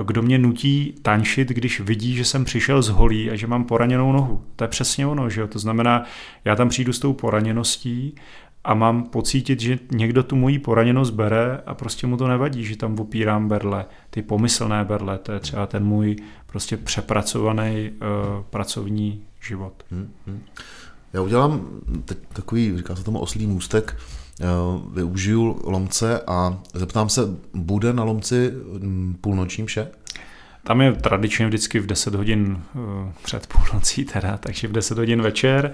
kdo 0.04 0.22
mě 0.22 0.38
nutí 0.38 0.96
tančit, 1.02 1.50
když 1.50 1.80
vidí, 1.80 2.16
že 2.16 2.26
jsem 2.26 2.46
přišel 2.46 2.82
z 2.82 2.90
holí 2.90 3.32
a 3.32 3.36
že 3.36 3.48
mám 3.48 3.64
poraněnou 3.64 4.12
nohu. 4.12 4.44
To 4.56 4.64
je 4.64 4.68
přesně 4.68 5.08
ono, 5.08 5.30
že 5.30 5.42
jo? 5.42 5.48
To 5.48 5.60
znamená, 5.60 6.04
já 6.46 6.56
tam 6.56 6.70
přijdu 6.70 6.94
s 6.94 7.00
tou 7.00 7.14
poraněností 7.14 8.16
a 8.64 8.74
mám 8.74 9.04
pocítit, 9.04 9.60
že 9.60 9.80
někdo 9.92 10.24
tu 10.24 10.36
moji 10.36 10.60
poraněnost 10.60 11.14
bere 11.14 11.62
a 11.66 11.74
prostě 11.74 12.08
mu 12.08 12.18
to 12.18 12.28
nevadí, 12.28 12.66
že 12.66 12.78
tam 12.78 13.00
opírám 13.00 13.48
berle, 13.48 13.86
ty 14.10 14.22
pomyslné 14.22 14.86
berle, 14.86 15.18
to 15.18 15.32
je 15.32 15.40
třeba 15.40 15.66
ten 15.66 15.86
můj 15.86 16.16
prostě 16.48 16.78
přepracovaný 16.78 17.92
uh, 17.92 18.44
pracovní 18.50 19.24
život. 19.42 19.74
Hmm, 19.92 20.12
hmm. 20.28 20.42
Já 21.14 21.22
udělám 21.22 21.68
teď 22.06 22.18
takový, 22.34 22.78
říká 22.78 22.96
se 22.96 23.04
tomu 23.04 23.20
oslý 23.20 23.48
můstek, 23.48 23.98
eh, 24.42 24.46
využiju 24.94 25.62
lomce 25.64 26.22
a 26.28 26.60
zeptám 26.74 27.10
se, 27.10 27.22
bude 27.54 27.94
na 27.94 28.04
lomci 28.04 28.52
hm, 28.80 29.16
půlnoční 29.22 29.66
vše? 29.66 29.88
Tam 30.64 30.82
je 30.82 30.94
tradičně 30.94 31.48
vždycky 31.48 31.80
v 31.80 31.86
10 31.86 32.16
hodin 32.16 32.64
uh, 32.76 32.82
před 33.24 33.48
půlnocí 33.48 34.06
teda, 34.06 34.38
takže 34.44 34.68
v 34.68 34.72
10 34.72 34.98
hodin 34.98 35.22
večer 35.22 35.74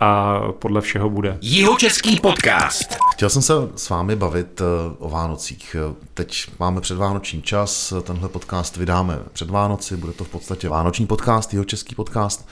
a 0.00 0.40
podle 0.52 0.80
všeho 0.80 1.10
bude. 1.10 1.38
Jihočeský 1.40 2.20
podcast. 2.20 2.96
Chtěl 3.12 3.30
jsem 3.30 3.42
se 3.42 3.52
s 3.76 3.88
vámi 3.88 4.16
bavit 4.16 4.60
uh, 4.60 4.66
o 4.98 5.10
Vánocích. 5.10 5.76
Teď 6.14 6.50
máme 6.58 6.80
předvánoční 6.80 7.42
čas, 7.42 7.92
tenhle 8.02 8.28
podcast 8.28 8.76
vydáme 8.76 9.18
před 9.32 9.50
Vánoci, 9.50 9.96
bude 9.96 10.12
to 10.12 10.24
v 10.24 10.28
podstatě 10.28 10.68
vánoční 10.68 11.06
podcast, 11.06 11.52
Jihočeský 11.52 11.94
podcast. 11.94 12.48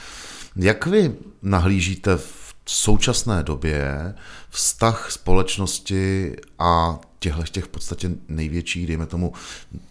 Jak 0.56 0.86
vy 0.86 1.14
nahlížíte 1.42 2.16
v 2.16 2.54
současné 2.66 3.42
době 3.42 4.14
vztah 4.50 5.10
společnosti 5.10 6.36
a 6.58 6.98
těchto 7.18 7.42
těch 7.42 7.64
v 7.64 7.68
podstatě 7.68 8.10
největších, 8.28 8.86
dejme 8.86 9.06
tomu 9.06 9.32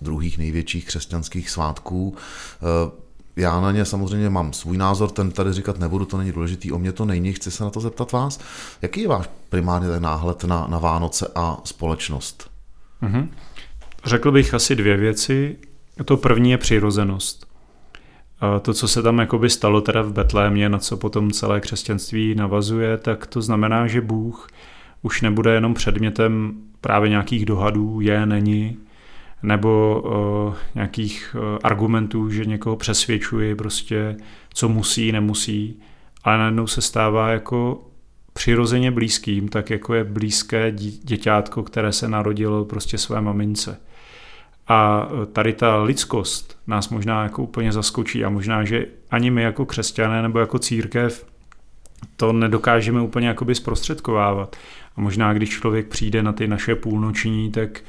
druhých 0.01 0.38
největších 0.38 0.86
křesťanských 0.86 1.49
svátků. 1.49 2.16
Já 3.38 3.61
na 3.61 3.71
ně 3.71 3.85
samozřejmě 3.85 4.29
mám 4.29 4.53
svůj 4.53 4.77
názor, 4.77 5.11
ten 5.11 5.31
tady 5.31 5.53
říkat 5.53 5.79
nebudu, 5.79 6.05
to 6.05 6.17
není 6.17 6.31
důležitý, 6.31 6.71
o 6.71 6.79
mě 6.79 6.91
to 6.91 7.05
není, 7.05 7.33
chci 7.33 7.51
se 7.51 7.63
na 7.63 7.69
to 7.69 7.79
zeptat 7.79 8.11
vás. 8.11 8.39
Jaký 8.81 9.01
je 9.01 9.07
váš 9.07 9.29
primárně 9.49 9.88
ten 9.88 10.03
náhled 10.03 10.43
na, 10.43 10.67
na 10.69 10.79
Vánoce 10.79 11.31
a 11.35 11.57
společnost? 11.63 12.51
Mm-hmm. 13.03 13.27
Řekl 14.05 14.31
bych 14.31 14.53
asi 14.53 14.75
dvě 14.75 14.97
věci. 14.97 15.57
To 16.05 16.17
první 16.17 16.51
je 16.51 16.57
přirozenost. 16.57 17.47
To, 18.61 18.73
co 18.73 18.88
se 18.88 19.01
tam 19.01 19.19
jakoby 19.19 19.49
stalo 19.49 19.81
teda 19.81 20.01
v 20.01 20.13
Betlémě, 20.13 20.69
na 20.69 20.77
co 20.77 20.97
potom 20.97 21.31
celé 21.31 21.61
křesťanství 21.61 22.35
navazuje, 22.35 22.97
tak 22.97 23.27
to 23.27 23.41
znamená, 23.41 23.88
že 23.88 24.01
Bůh 24.01 24.47
už 25.01 25.21
nebude 25.21 25.53
jenom 25.53 25.73
předmětem 25.73 26.53
právě 26.81 27.09
nějakých 27.09 27.45
dohadů, 27.45 28.01
je, 28.01 28.25
není, 28.25 28.77
nebo 29.43 30.01
uh, 30.47 30.55
nějakých 30.75 31.35
uh, 31.35 31.57
argumentů, 31.63 32.29
že 32.29 32.45
někoho 32.45 32.75
přesvědčuje 32.75 33.55
prostě, 33.55 34.17
co 34.53 34.69
musí, 34.69 35.11
nemusí, 35.11 35.79
ale 36.23 36.38
najednou 36.38 36.67
se 36.67 36.81
stává 36.81 37.29
jako 37.29 37.88
přirozeně 38.33 38.91
blízkým, 38.91 39.47
tak 39.47 39.69
jako 39.69 39.93
je 39.93 40.03
blízké 40.03 40.71
děťátko, 41.03 41.63
které 41.63 41.91
se 41.91 42.07
narodilo 42.07 42.65
prostě 42.65 42.97
své 42.97 43.21
mamince. 43.21 43.79
A 44.67 45.09
e, 45.23 45.25
tady 45.25 45.53
ta 45.53 45.83
lidskost 45.83 46.59
nás 46.67 46.89
možná 46.89 47.23
jako 47.23 47.43
úplně 47.43 47.71
zaskočí 47.71 48.25
a 48.25 48.29
možná, 48.29 48.63
že 48.63 48.85
ani 49.11 49.31
my 49.31 49.41
jako 49.41 49.65
křesťané 49.65 50.21
nebo 50.21 50.39
jako 50.39 50.59
církev 50.59 51.25
to 52.15 52.33
nedokážeme 52.33 53.01
úplně 53.01 53.27
jakoby 53.27 53.55
zprostředkovávat. 53.55 54.55
A 54.97 55.01
možná, 55.01 55.33
když 55.33 55.49
člověk 55.49 55.88
přijde 55.88 56.23
na 56.23 56.33
ty 56.33 56.47
naše 56.47 56.75
půlnoční, 56.75 57.51
tak, 57.51 57.81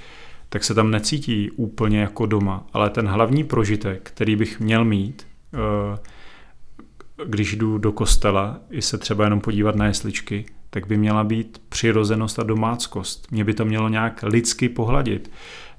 tak 0.48 0.64
se 0.64 0.74
tam 0.74 0.90
necítí 0.90 1.50
úplně 1.50 2.00
jako 2.00 2.26
doma. 2.26 2.66
Ale 2.72 2.90
ten 2.90 3.08
hlavní 3.08 3.44
prožitek, 3.44 4.10
který 4.10 4.36
bych 4.36 4.60
měl 4.60 4.84
mít, 4.84 5.26
e, 5.54 5.98
když 7.24 7.56
jdu 7.56 7.78
do 7.78 7.92
kostela, 7.92 8.60
i 8.70 8.82
se 8.82 8.98
třeba 8.98 9.24
jenom 9.24 9.40
podívat 9.40 9.76
na 9.76 9.86
jesličky, 9.86 10.46
tak 10.70 10.86
by 10.86 10.96
měla 10.96 11.24
být 11.24 11.62
přirozenost 11.68 12.38
a 12.38 12.42
domáckost. 12.42 13.32
Mě 13.32 13.44
by 13.44 13.54
to 13.54 13.64
mělo 13.64 13.88
nějak 13.88 14.22
lidsky 14.22 14.68
pohladit 14.68 15.30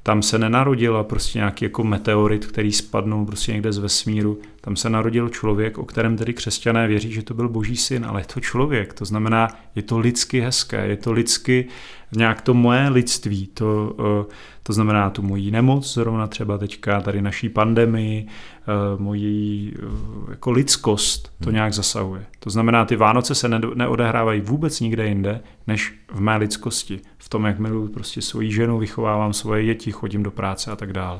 tam 0.04 0.22
se 0.22 0.40
nenarodila 0.40 1.04
prostě 1.04 1.40
nějaký 1.40 1.66
jako 1.66 1.84
meteorit, 1.84 2.46
který 2.46 2.72
spadnul 2.72 3.26
prostě 3.26 3.52
někde 3.52 3.72
z 3.72 3.78
vesmíru. 3.78 4.40
Tam 4.62 4.76
se 4.76 4.90
narodil 4.90 5.30
člověk, 5.30 5.78
o 5.78 5.86
kterém 5.86 6.18
tedy 6.18 6.34
křesťané 6.34 6.88
věří, 6.88 7.12
že 7.12 7.24
to 7.24 7.34
byl 7.34 7.50
boží 7.50 7.78
syn, 7.78 8.06
ale 8.06 8.22
je 8.22 8.26
to 8.34 8.40
člověk. 8.40 8.94
To 8.94 9.06
znamená, 9.06 9.48
je 9.76 9.82
to 9.82 10.00
lidsky 10.00 10.42
hezké, 10.42 10.88
je 10.88 10.98
to 10.98 11.12
lidsky 11.12 11.68
nějak 12.12 12.42
to 12.42 12.54
moje 12.54 12.90
lidství, 12.90 13.48
to, 13.48 13.96
eh, 14.00 14.34
to 14.64 14.74
znamená 14.74 15.10
tu 15.10 15.22
moji 15.22 15.52
nemoc, 15.52 15.94
zrovna 15.94 16.28
třeba 16.28 16.58
teďka 16.58 17.02
tady 17.02 17.22
naší 17.22 17.50
pandemii, 17.50 18.28
eh, 18.28 18.72
moji 18.98 19.74
eh, 19.76 20.32
jako 20.32 20.52
lidskost 20.52 21.32
to 21.40 21.46
hmm. 21.46 21.54
nějak 21.54 21.74
zasahuje. 21.74 22.26
To 22.40 22.50
znamená, 22.50 22.86
ty 22.86 22.96
Vánoce 22.96 23.36
se 23.36 23.50
neodehrávají 23.76 24.42
vůbec 24.42 24.80
nikde 24.80 25.08
jinde, 25.08 25.42
než 25.68 25.94
v 26.12 26.22
mé 26.22 26.38
lidskosti. 26.38 27.00
V 27.18 27.30
tom, 27.30 27.46
jak 27.46 27.60
miluji 27.60 27.88
prostě 27.88 28.22
svoji 28.22 28.52
ženu, 28.52 28.78
vychovávám 28.78 29.34
svoje 29.34 29.66
děti, 29.66 29.92
chodím 29.92 30.24
do 30.24 30.32
práce 30.32 30.72
a 30.72 30.76
tak 30.76 30.94
dále. 30.94 31.20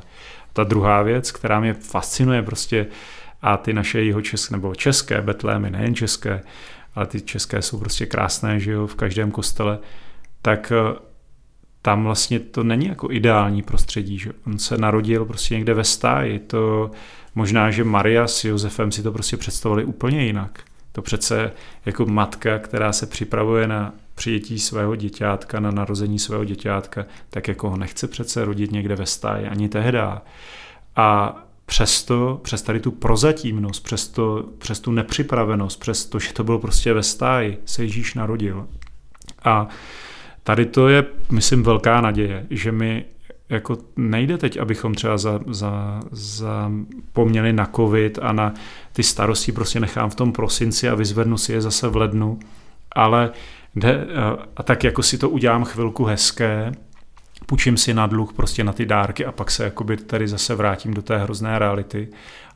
Ta 0.52 0.64
druhá 0.64 1.02
věc, 1.02 1.32
která 1.32 1.60
mě 1.60 1.74
fascinuje 1.74 2.42
prostě, 2.42 2.86
a 3.42 3.56
ty 3.56 3.72
naše 3.72 4.02
jeho 4.02 4.22
české, 4.22 4.54
nebo 4.54 4.74
české 4.74 5.22
betlémy, 5.22 5.70
nejen 5.70 5.94
české, 5.94 6.42
ale 6.94 7.06
ty 7.06 7.20
české 7.20 7.62
jsou 7.62 7.78
prostě 7.78 8.06
krásné, 8.06 8.60
že 8.60 8.72
jo, 8.72 8.86
v 8.86 8.94
každém 8.94 9.30
kostele, 9.30 9.78
tak 10.42 10.72
eh, 10.72 10.98
tam 11.82 12.04
vlastně 12.04 12.40
to 12.40 12.64
není 12.64 12.86
jako 12.86 13.10
ideální 13.10 13.62
prostředí, 13.62 14.18
že 14.18 14.30
on 14.46 14.58
se 14.58 14.78
narodil 14.78 15.24
prostě 15.24 15.54
někde 15.54 15.74
ve 15.74 15.84
stáji, 15.84 16.38
to 16.38 16.90
možná, 17.34 17.70
že 17.70 17.84
Maria 17.84 18.26
s 18.26 18.44
Josefem 18.44 18.92
si 18.92 19.02
to 19.02 19.12
prostě 19.12 19.36
představovali 19.36 19.84
úplně 19.84 20.26
jinak. 20.26 20.60
To 20.92 21.02
přece 21.02 21.52
jako 21.86 22.06
matka, 22.06 22.58
která 22.58 22.92
se 22.92 23.06
připravuje 23.06 23.66
na 23.66 23.92
přijetí 24.14 24.58
svého 24.58 24.96
děťátka, 24.96 25.60
na 25.60 25.70
narození 25.70 26.18
svého 26.18 26.44
děťátka, 26.44 27.04
tak 27.30 27.48
jako 27.48 27.70
ho 27.70 27.76
nechce 27.76 28.08
přece 28.08 28.44
rodit 28.44 28.72
někde 28.72 28.96
ve 28.96 29.06
stáji, 29.06 29.46
ani 29.46 29.68
tehda. 29.68 30.22
A 30.96 31.36
přesto, 31.70 32.40
přes 32.42 32.62
tady 32.62 32.80
tu 32.80 32.90
prozatímnost, 32.90 33.80
přes, 33.80 34.08
to, 34.08 34.44
přes 34.58 34.80
tu 34.80 34.92
nepřipravenost, 34.92 35.80
přes 35.80 36.06
to, 36.06 36.18
že 36.18 36.32
to 36.32 36.44
bylo 36.44 36.58
prostě 36.58 36.92
ve 36.92 37.02
stáji, 37.02 37.58
se 37.64 37.82
Ježíš 37.82 38.14
narodil. 38.14 38.66
A 39.44 39.68
Tady 40.44 40.66
to 40.66 40.88
je, 40.88 41.06
myslím, 41.30 41.62
velká 41.62 42.00
naděje, 42.00 42.46
že 42.50 42.72
mi 42.72 43.04
jako 43.48 43.78
nejde 43.96 44.38
teď, 44.38 44.56
abychom 44.56 44.94
třeba 44.94 45.18
za, 45.18 45.40
za, 45.46 46.00
za 46.10 46.70
na 47.52 47.66
covid 47.76 48.18
a 48.22 48.32
na 48.32 48.54
ty 48.92 49.02
starosti 49.02 49.52
prostě 49.52 49.80
nechám 49.80 50.10
v 50.10 50.14
tom 50.14 50.32
prosinci 50.32 50.88
a 50.88 50.94
vyzvednu 50.94 51.38
si 51.38 51.52
je 51.52 51.60
zase 51.60 51.88
v 51.88 51.96
lednu, 51.96 52.38
ale 52.92 53.30
jde, 53.74 54.06
a 54.56 54.62
tak 54.62 54.84
jako 54.84 55.02
si 55.02 55.18
to 55.18 55.30
udělám 55.30 55.64
chvilku 55.64 56.04
hezké, 56.04 56.72
půjčím 57.50 57.76
si 57.76 57.94
na 57.94 58.06
dluh 58.06 58.32
prostě 58.32 58.64
na 58.64 58.72
ty 58.72 58.86
dárky 58.86 59.26
a 59.26 59.32
pak 59.32 59.50
se 59.50 59.64
jakoby 59.64 59.96
tady 59.96 60.28
zase 60.28 60.54
vrátím 60.54 60.94
do 60.94 61.02
té 61.02 61.18
hrozné 61.18 61.58
reality. 61.58 62.08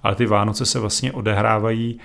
Ale 0.03 0.14
ty 0.14 0.26
Vánoce 0.26 0.66
se 0.66 0.78
vlastně 0.78 1.12
odehrávají 1.12 1.99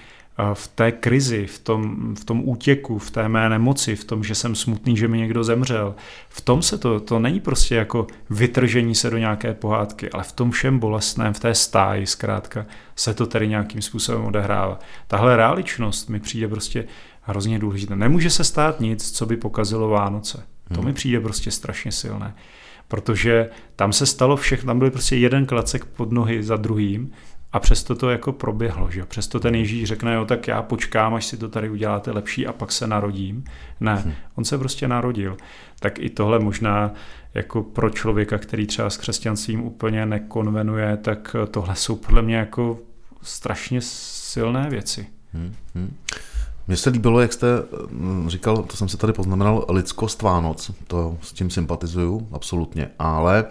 v 0.53 0.67
té 0.67 0.91
krizi, 0.91 1.45
v 1.45 1.59
tom, 1.59 2.15
v 2.15 2.25
tom 2.25 2.41
útěku, 2.49 2.99
v 2.99 3.11
té 3.11 3.29
mé 3.29 3.49
nemoci, 3.49 3.95
v 3.95 4.03
tom, 4.03 4.23
že 4.23 4.35
jsem 4.35 4.55
smutný, 4.55 4.97
že 4.97 5.07
mi 5.07 5.17
někdo 5.17 5.43
zemřel. 5.43 5.95
V 6.29 6.41
tom 6.41 6.61
se 6.61 6.77
to, 6.77 6.99
to 6.99 7.19
není 7.19 7.39
prostě 7.39 7.75
jako 7.75 8.07
vytržení 8.29 8.95
se 8.95 9.09
do 9.09 9.17
nějaké 9.17 9.53
pohádky, 9.53 10.09
ale 10.09 10.23
v 10.23 10.31
tom 10.31 10.51
všem 10.51 10.79
bolestném, 10.79 11.33
v 11.33 11.39
té 11.39 11.55
stáji 11.55 12.07
zkrátka, 12.07 12.65
se 12.95 13.13
to 13.13 13.25
tady 13.25 13.47
nějakým 13.47 13.81
způsobem 13.81 14.25
odehrává. 14.25 14.79
Tahle 15.07 15.37
realičnost 15.37 16.09
mi 16.09 16.19
přijde 16.19 16.47
prostě 16.47 16.85
hrozně 17.21 17.59
důležité. 17.59 17.95
Nemůže 17.95 18.29
se 18.29 18.43
stát 18.43 18.79
nic, 18.79 19.11
co 19.11 19.25
by 19.25 19.37
pokazilo 19.37 19.89
Vánoce. 19.89 20.43
To 20.67 20.75
hmm. 20.81 20.85
mi 20.85 20.93
přijde 20.93 21.19
prostě 21.19 21.51
strašně 21.51 21.91
silné. 21.91 22.33
Protože 22.89 23.49
tam 23.75 23.93
se 23.93 24.05
stalo 24.05 24.37
všechno, 24.37 24.67
tam 24.67 24.79
byl 24.79 24.91
prostě 24.91 25.15
jeden 25.15 25.45
klacek 25.45 25.85
pod 25.85 26.11
nohy 26.11 26.43
za 26.43 26.55
druhým 26.55 27.11
a 27.51 27.59
přesto 27.59 27.95
to 27.95 28.09
jako 28.09 28.31
proběhlo, 28.31 28.91
že 28.91 29.05
Přesto 29.05 29.39
ten 29.39 29.55
Ježíš 29.55 29.87
řekne, 29.87 30.13
jo, 30.13 30.25
tak 30.25 30.47
já 30.47 30.61
počkám, 30.61 31.13
až 31.13 31.25
si 31.25 31.37
to 31.37 31.49
tady 31.49 31.69
uděláte 31.69 32.11
lepší 32.11 32.47
a 32.47 32.53
pak 32.53 32.71
se 32.71 32.87
narodím. 32.87 33.43
Ne, 33.79 33.95
hmm. 33.95 34.13
on 34.35 34.45
se 34.45 34.57
prostě 34.57 34.87
narodil. 34.87 35.37
Tak 35.79 35.99
i 35.99 36.09
tohle 36.09 36.39
možná 36.39 36.93
jako 37.33 37.63
pro 37.63 37.89
člověka, 37.89 38.37
který 38.37 38.67
třeba 38.67 38.89
s 38.89 38.97
křesťanstvím 38.97 39.63
úplně 39.63 40.05
nekonvenuje, 40.05 40.97
tak 40.97 41.35
tohle 41.51 41.75
jsou 41.75 41.95
podle 41.95 42.21
mě 42.21 42.35
jako 42.35 42.79
strašně 43.21 43.81
silné 43.81 44.69
věci. 44.69 45.07
Hmm. 45.33 45.55
Hmm. 45.75 45.95
Mně 46.69 46.77
se 46.77 46.89
líbilo, 46.89 47.19
jak 47.19 47.33
jste 47.33 47.47
mm, 47.89 48.29
říkal, 48.29 48.57
to 48.57 48.77
jsem 48.77 48.89
se 48.89 48.97
tady 48.97 49.13
poznamenal, 49.13 49.65
lidskost 49.69 50.21
Vánoc, 50.21 50.71
to 50.87 51.17
s 51.21 51.33
tím 51.33 51.49
sympatizuju, 51.49 52.27
absolutně, 52.31 52.89
ale 52.99 53.45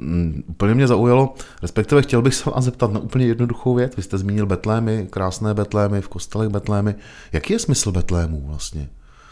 Mm, 0.00 0.42
úplně 0.46 0.74
mě 0.74 0.86
zaujalo, 0.86 1.34
respektive 1.62 2.02
chtěl 2.02 2.22
bych 2.22 2.34
se 2.34 2.50
vás 2.50 2.64
zeptat 2.64 2.92
na 2.92 3.00
úplně 3.00 3.26
jednoduchou 3.26 3.74
věc. 3.74 3.96
Vy 3.96 4.02
jste 4.02 4.18
zmínil 4.18 4.46
Betlémy, 4.46 5.06
krásné 5.10 5.54
Betlémy, 5.54 6.00
v 6.00 6.08
kostelech 6.08 6.48
Betlémy. 6.48 6.94
Jaký 7.32 7.52
je 7.52 7.58
smysl 7.58 7.92
Betlémů 7.92 8.42
vlastně? 8.46 8.88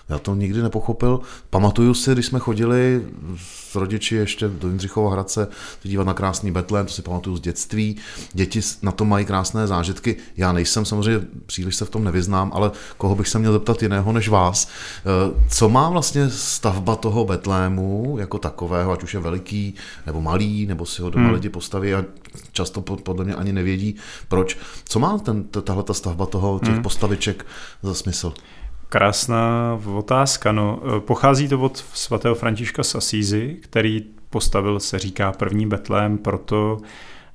Já 0.09 0.19
to 0.19 0.35
nikdy 0.35 0.63
nepochopil. 0.63 1.21
Pamatuju 1.51 1.95
si, 1.95 2.13
když 2.13 2.27
jsme 2.27 2.39
chodili 2.39 3.07
s 3.37 3.75
rodiči 3.75 4.15
ještě 4.15 4.49
do 4.49 4.69
Jindřichova 4.69 5.13
Hradce 5.13 5.49
dívat 5.83 6.07
na 6.07 6.15
krásný 6.15 6.51
Betlém, 6.51 6.87
to 6.87 6.93
si 6.93 7.03
pamatuju 7.03 7.37
z 7.37 7.41
dětství. 7.41 7.97
Děti 8.33 8.61
na 8.83 8.93
to 8.93 9.05
mají 9.05 9.27
krásné 9.27 9.67
zážitky. 9.67 10.17
Já 10.37 10.53
nejsem 10.53 10.85
samozřejmě, 10.85 11.27
příliš 11.47 11.77
se 11.77 11.85
v 11.85 11.91
tom 11.91 12.05
nevyznám, 12.05 12.51
ale 12.55 12.71
koho 12.97 13.15
bych 13.15 13.29
se 13.29 13.39
měl 13.39 13.53
zeptat 13.53 13.83
jiného 13.83 14.13
než 14.13 14.29
vás. 14.29 14.69
Eh, 14.69 15.49
co 15.51 15.69
má 15.69 15.91
vlastně 15.91 16.31
stavba 16.31 16.97
toho 16.97 17.25
Betlému 17.25 18.17
jako 18.19 18.39
takového, 18.39 18.93
ať 18.93 19.03
už 19.03 19.15
je 19.15 19.21
veliký 19.21 19.75
nebo 20.07 20.21
malý, 20.21 20.67
nebo 20.67 20.87
si 20.87 21.03
ho 21.03 21.11
doma 21.11 21.25
hmm. 21.25 21.35
lidi 21.35 21.49
postaví 21.49 21.95
a 21.95 22.05
často 22.53 22.81
podle 22.81 23.25
mě 23.25 23.35
ani 23.35 23.53
nevědí, 23.53 23.97
proč. 24.29 24.59
Co 24.85 24.99
má 24.99 25.19
ten, 25.19 25.45
tahle 25.45 25.83
ta 25.83 25.95
stavba 25.95 26.27
toho, 26.27 26.59
těch 26.59 26.75
hmm. 26.75 26.83
postaviček 26.83 27.47
za 27.83 27.95
smysl? 27.95 28.33
Krásná 28.97 29.81
otázka. 29.95 30.53
No, 30.53 30.81
pochází 30.99 31.49
to 31.49 31.61
od 31.61 31.77
svatého 31.77 32.35
Františka 32.35 32.83
Sasízy, 32.83 33.57
který 33.61 34.05
postavil, 34.31 34.81
se 34.81 34.99
říká, 34.99 35.33
první 35.33 35.67
Betlém 35.67 36.19
proto, 36.19 36.79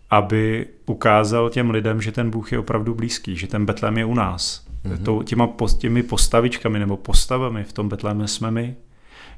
aby 0.10 0.68
ukázal 0.86 1.50
těm 1.50 1.70
lidem, 1.70 2.02
že 2.02 2.12
ten 2.12 2.30
Bůh 2.30 2.52
je 2.52 2.60
opravdu 2.60 2.96
blízký, 2.96 3.36
že 3.36 3.48
ten 3.48 3.66
Betlém 3.66 3.98
je 3.98 4.06
u 4.06 4.14
nás. 4.14 4.66
Mm-hmm. 4.86 5.04
To, 5.04 5.24
těma, 5.24 5.50
těmi 5.78 6.04
postavičkami 6.04 6.80
nebo 6.80 6.98
postavami 6.98 7.64
v 7.64 7.74
tom 7.74 7.90
Betléme 7.90 8.28
jsme 8.28 8.52
my. 8.52 8.76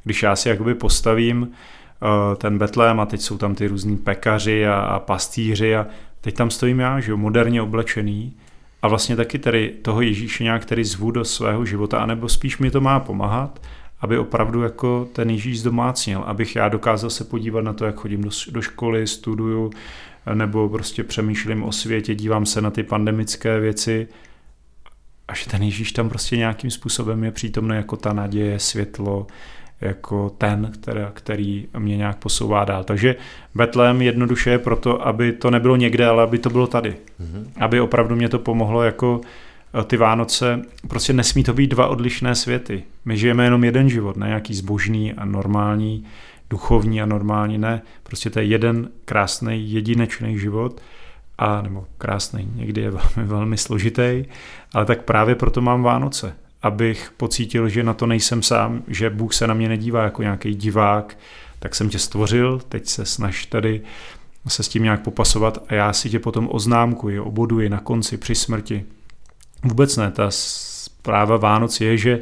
Když 0.03 0.23
já 0.23 0.35
si 0.35 0.49
jakoby 0.49 0.75
postavím 0.75 1.41
uh, 1.41 2.35
ten 2.35 2.57
Betlém 2.57 2.99
a 2.99 3.05
teď 3.05 3.21
jsou 3.21 3.37
tam 3.37 3.55
ty 3.55 3.67
různí 3.67 3.97
pekaři 3.97 4.67
a, 4.67 4.75
a 4.75 4.99
pastýři 4.99 5.75
a 5.75 5.87
teď 6.21 6.35
tam 6.35 6.49
stojím 6.49 6.79
já, 6.79 6.99
že 6.99 7.11
jo, 7.11 7.17
moderně 7.17 7.61
oblečený 7.61 8.33
a 8.83 8.87
vlastně 8.87 9.15
taky 9.15 9.39
tady 9.39 9.73
toho 9.81 10.01
Ježíše 10.01 10.43
nějak 10.43 10.65
tedy 10.65 10.83
zvu 10.85 11.11
do 11.11 11.25
svého 11.25 11.65
života, 11.65 11.99
anebo 11.99 12.29
spíš 12.29 12.57
mi 12.57 12.71
to 12.71 12.81
má 12.81 12.99
pomáhat, 12.99 13.61
aby 13.99 14.17
opravdu 14.17 14.61
jako 14.61 15.07
ten 15.13 15.29
Ježíš 15.29 15.59
zdomácnil, 15.59 16.19
abych 16.19 16.55
já 16.55 16.69
dokázal 16.69 17.09
se 17.09 17.23
podívat 17.23 17.61
na 17.61 17.73
to, 17.73 17.85
jak 17.85 17.95
chodím 17.95 18.21
do, 18.21 18.29
do 18.51 18.61
školy, 18.61 19.07
studuju, 19.07 19.71
nebo 20.33 20.69
prostě 20.69 21.03
přemýšlím 21.03 21.63
o 21.63 21.71
světě, 21.71 22.15
dívám 22.15 22.45
se 22.45 22.61
na 22.61 22.71
ty 22.71 22.83
pandemické 22.83 23.59
věci. 23.59 24.07
A 25.27 25.35
že 25.35 25.49
ten 25.49 25.63
Ježíš 25.63 25.91
tam 25.91 26.09
prostě 26.09 26.37
nějakým 26.37 26.71
způsobem 26.71 27.23
je 27.23 27.31
přítomný 27.31 27.75
jako 27.75 27.97
ta 27.97 28.13
naděje, 28.13 28.59
světlo, 28.59 29.27
jako 29.83 30.29
ten, 30.37 30.71
který, 30.73 31.01
který 31.13 31.67
mě 31.77 31.97
nějak 31.97 32.17
posouvá 32.17 32.65
dál. 32.65 32.83
Takže 32.83 33.15
Betlém 33.55 34.01
jednoduše 34.01 34.49
je 34.49 34.59
proto, 34.59 35.07
aby 35.07 35.31
to 35.31 35.51
nebylo 35.51 35.75
někde, 35.75 36.07
ale 36.07 36.23
aby 36.23 36.37
to 36.37 36.49
bylo 36.49 36.67
tady. 36.67 36.89
Mm-hmm. 36.89 37.45
Aby 37.59 37.81
opravdu 37.81 38.15
mě 38.15 38.29
to 38.29 38.39
pomohlo 38.39 38.83
jako 38.83 39.21
eh, 39.79 39.83
ty 39.83 39.97
Vánoce, 39.97 40.61
prostě 40.87 41.13
nesmí 41.13 41.43
to 41.43 41.53
být 41.53 41.67
dva 41.67 41.87
odlišné 41.87 42.35
světy. 42.35 42.83
My 43.05 43.17
žijeme 43.17 43.43
jenom 43.43 43.63
jeden 43.63 43.89
život, 43.89 44.17
ne 44.17 44.27
nějaký 44.27 44.53
zbožný 44.53 45.13
a 45.13 45.25
normální, 45.25 46.05
duchovní 46.49 47.01
a 47.01 47.05
normální, 47.05 47.57
ne. 47.57 47.81
Prostě 48.03 48.29
to 48.29 48.39
je 48.39 48.45
jeden 48.45 48.89
krásný, 49.05 49.71
jedinečný 49.71 50.39
život 50.39 50.81
a 51.37 51.61
nebo 51.61 51.85
krásný, 51.97 52.51
někdy 52.55 52.81
je 52.81 52.91
velmi, 53.15 53.29
velmi 53.29 53.57
složitý, 53.57 54.25
ale 54.73 54.85
tak 54.85 55.03
právě 55.03 55.35
proto 55.35 55.61
mám 55.61 55.83
Vánoce 55.83 56.35
abych 56.63 57.11
pocítil, 57.17 57.69
že 57.69 57.83
na 57.83 57.93
to 57.93 58.05
nejsem 58.05 58.43
sám, 58.43 58.83
že 58.87 59.09
Bůh 59.09 59.33
se 59.33 59.47
na 59.47 59.53
mě 59.53 59.69
nedívá 59.69 60.03
jako 60.03 60.21
nějaký 60.21 60.55
divák, 60.55 61.17
tak 61.59 61.75
jsem 61.75 61.89
tě 61.89 61.99
stvořil, 61.99 62.61
teď 62.69 62.87
se 62.87 63.05
snaž 63.05 63.45
tady 63.45 63.81
se 64.47 64.63
s 64.63 64.67
tím 64.67 64.83
nějak 64.83 65.01
popasovat 65.01 65.63
a 65.67 65.73
já 65.73 65.93
si 65.93 66.09
tě 66.09 66.19
potom 66.19 66.49
oznámkuji, 66.51 67.19
oboduji 67.19 67.69
na 67.69 67.79
konci 67.79 68.17
při 68.17 68.35
smrti. 68.35 68.85
Vůbec 69.63 69.97
ne, 69.97 70.11
ta 70.11 70.25
zpráva 70.29 71.37
Vánoc 71.37 71.81
je, 71.81 71.97
že 71.97 72.19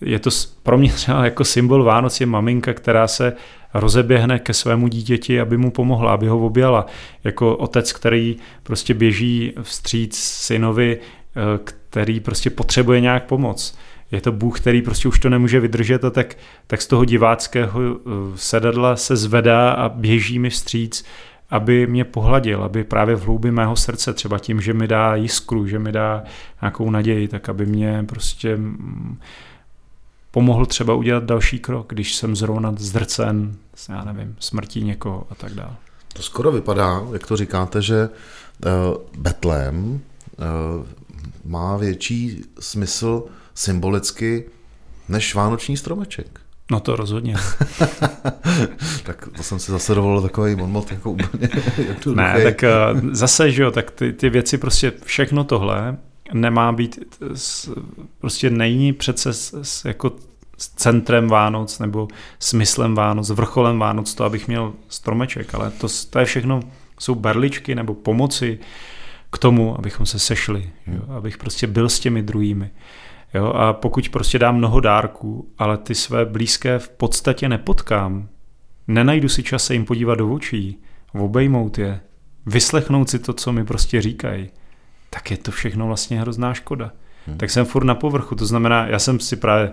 je 0.00 0.18
to 0.18 0.30
pro 0.62 0.78
mě 0.78 0.92
třeba 0.92 1.24
jako 1.24 1.44
symbol 1.44 1.84
Vánoc 1.84 2.20
je 2.20 2.26
maminka, 2.26 2.74
která 2.74 3.08
se 3.08 3.32
rozeběhne 3.74 4.38
ke 4.38 4.54
svému 4.54 4.88
dítěti, 4.88 5.40
aby 5.40 5.56
mu 5.56 5.70
pomohla, 5.70 6.12
aby 6.12 6.26
ho 6.26 6.46
objala. 6.46 6.86
Jako 7.24 7.56
otec, 7.56 7.92
který 7.92 8.36
prostě 8.62 8.94
běží 8.94 9.52
vstříc 9.62 10.16
synovi, 10.18 11.00
Eh, 11.36 11.58
který 11.94 12.20
prostě 12.20 12.50
potřebuje 12.50 13.00
nějak 13.00 13.24
pomoc. 13.24 13.78
Je 14.10 14.20
to 14.20 14.32
Bůh, 14.32 14.60
který 14.60 14.82
prostě 14.82 15.08
už 15.08 15.18
to 15.18 15.28
nemůže 15.28 15.60
vydržet 15.60 16.04
a 16.04 16.10
tak, 16.10 16.36
tak 16.66 16.82
z 16.82 16.86
toho 16.86 17.04
diváckého 17.04 17.80
eh, 17.82 18.10
sedadla 18.34 18.96
se 18.96 19.16
zvedá 19.16 19.70
a 19.70 19.88
běží 19.88 20.38
mi 20.38 20.50
vstříc, 20.50 21.04
aby 21.50 21.86
mě 21.86 22.04
pohladil, 22.04 22.62
aby 22.62 22.84
právě 22.84 23.16
v 23.16 23.24
hloubi 23.24 23.50
mého 23.50 23.76
srdce, 23.76 24.12
třeba 24.12 24.38
tím, 24.38 24.60
že 24.60 24.74
mi 24.74 24.88
dá 24.88 25.14
jiskru, 25.14 25.66
že 25.66 25.78
mi 25.78 25.92
dá 25.92 26.24
nějakou 26.62 26.90
naději, 26.90 27.28
tak 27.28 27.48
aby 27.48 27.66
mě 27.66 28.04
prostě 28.08 28.56
mm, 28.56 29.18
pomohl 30.30 30.66
třeba 30.66 30.94
udělat 30.94 31.24
další 31.24 31.58
krok, 31.58 31.86
když 31.88 32.14
jsem 32.14 32.36
zrovna 32.36 32.74
zdrcen, 32.76 33.56
já 33.88 34.04
nevím, 34.04 34.36
smrtí 34.38 34.84
někoho 34.84 35.26
a 35.30 35.34
tak 35.34 35.52
dále. 35.52 35.76
To 36.12 36.22
skoro 36.22 36.52
vypadá, 36.52 37.02
jak 37.12 37.26
to 37.26 37.36
říkáte, 37.36 37.82
že 37.82 38.08
uh, 38.08 38.70
Betlém 39.18 40.00
uh, 40.38 41.03
má 41.44 41.76
větší 41.76 42.42
smysl 42.60 43.24
symbolicky 43.54 44.44
než 45.08 45.34
vánoční 45.34 45.76
stromeček. 45.76 46.40
No 46.70 46.80
to 46.80 46.96
rozhodně. 46.96 47.34
tak 49.02 49.28
to 49.36 49.42
jsem 49.42 49.58
si 49.58 49.72
zase 49.72 49.94
dovolil 49.94 50.22
takový 50.22 50.54
bonmot 50.54 50.92
jako 50.92 51.10
úplně 51.10 51.48
Ne, 52.14 52.40
tak 52.42 52.64
uh, 52.94 53.00
zase, 53.12 53.50
že 53.50 53.62
jo, 53.62 53.70
tak 53.70 53.90
ty, 53.90 54.12
ty 54.12 54.30
věci 54.30 54.58
prostě, 54.58 54.92
všechno 55.04 55.44
tohle 55.44 55.96
nemá 56.32 56.72
být, 56.72 57.16
prostě 58.18 58.50
není 58.50 58.92
přece 58.92 59.32
s, 59.32 59.62
s, 59.62 59.84
jako 59.84 60.12
s 60.58 60.68
centrem 60.68 61.28
Vánoc 61.28 61.78
nebo 61.78 62.08
smyslem 62.38 62.94
Vánoc, 62.94 63.30
vrcholem 63.30 63.78
Vánoc 63.78 64.14
to, 64.14 64.24
abych 64.24 64.48
měl 64.48 64.72
stromeček, 64.88 65.54
ale 65.54 65.70
to, 65.70 65.86
to 66.10 66.18
je 66.18 66.24
všechno, 66.24 66.60
jsou 66.98 67.14
berličky 67.14 67.74
nebo 67.74 67.94
pomoci, 67.94 68.58
k 69.34 69.38
tomu, 69.38 69.78
abychom 69.78 70.06
se 70.06 70.18
sešli, 70.18 70.70
jo? 70.86 71.00
Hmm. 71.06 71.16
abych 71.16 71.38
prostě 71.38 71.66
byl 71.66 71.88
s 71.88 72.00
těmi 72.00 72.22
druhými. 72.22 72.70
Jo? 73.34 73.46
A 73.46 73.72
pokud 73.72 74.08
prostě 74.08 74.38
dám 74.38 74.56
mnoho 74.56 74.80
dárků, 74.80 75.48
ale 75.58 75.78
ty 75.78 75.94
své 75.94 76.24
blízké 76.24 76.78
v 76.78 76.88
podstatě 76.88 77.48
nepotkám, 77.48 78.28
nenajdu 78.88 79.28
si 79.28 79.42
čas 79.42 79.64
se 79.64 79.72
jim 79.72 79.84
podívat 79.84 80.14
do 80.14 80.32
očí, 80.32 80.78
obejmout 81.12 81.78
je, 81.78 82.00
vyslechnout 82.46 83.10
si 83.10 83.18
to, 83.18 83.32
co 83.32 83.52
mi 83.52 83.64
prostě 83.64 84.02
říkají, 84.02 84.50
tak 85.10 85.30
je 85.30 85.36
to 85.36 85.50
všechno 85.50 85.86
vlastně 85.86 86.20
hrozná 86.20 86.54
škoda. 86.54 86.92
Hmm. 87.26 87.38
Tak 87.38 87.50
jsem 87.50 87.64
furt 87.64 87.84
na 87.84 87.94
povrchu, 87.94 88.34
to 88.34 88.46
znamená, 88.46 88.86
já 88.86 88.98
jsem 88.98 89.20
si 89.20 89.36
právě 89.36 89.72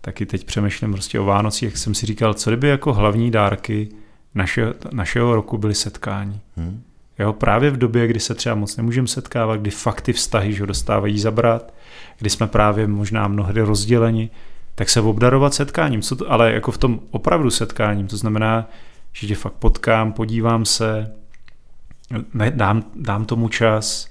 taky 0.00 0.26
teď 0.26 0.44
přemýšlím 0.44 0.92
prostě 0.92 1.20
o 1.20 1.24
Vánocích, 1.24 1.62
jak 1.62 1.76
jsem 1.76 1.94
si 1.94 2.06
říkal, 2.06 2.34
co 2.34 2.50
kdyby 2.50 2.68
jako 2.68 2.92
hlavní 2.92 3.30
dárky 3.30 3.88
našeho, 4.34 4.74
našeho 4.92 5.34
roku 5.34 5.58
byly 5.58 5.74
setkání. 5.74 6.40
Hmm. 6.56 6.82
Jo, 7.18 7.32
právě 7.32 7.70
v 7.70 7.76
době, 7.76 8.06
kdy 8.06 8.20
se 8.20 8.34
třeba 8.34 8.54
moc 8.54 8.76
nemůžeme 8.76 9.08
setkávat, 9.08 9.60
kdy 9.60 9.70
fakt 9.70 10.00
ty 10.00 10.12
vztahy 10.12 10.52
že 10.52 10.66
dostávají 10.66 11.18
zabrat, 11.18 11.74
kdy 12.18 12.30
jsme 12.30 12.46
právě 12.46 12.86
možná 12.86 13.28
mnohdy 13.28 13.60
rozděleni, 13.60 14.30
tak 14.74 14.88
se 14.88 15.00
obdarovat 15.00 15.54
setkáním, 15.54 16.02
co 16.02 16.16
to, 16.16 16.32
ale 16.32 16.52
jako 16.52 16.72
v 16.72 16.78
tom 16.78 17.00
opravdu 17.10 17.50
setkáním, 17.50 18.06
to 18.06 18.16
znamená, 18.16 18.70
že 19.12 19.26
tě 19.26 19.34
fakt 19.34 19.52
potkám, 19.52 20.12
podívám 20.12 20.64
se, 20.64 21.12
ne, 22.34 22.50
dám, 22.50 22.84
dám 22.94 23.24
tomu 23.24 23.48
čas, 23.48 24.08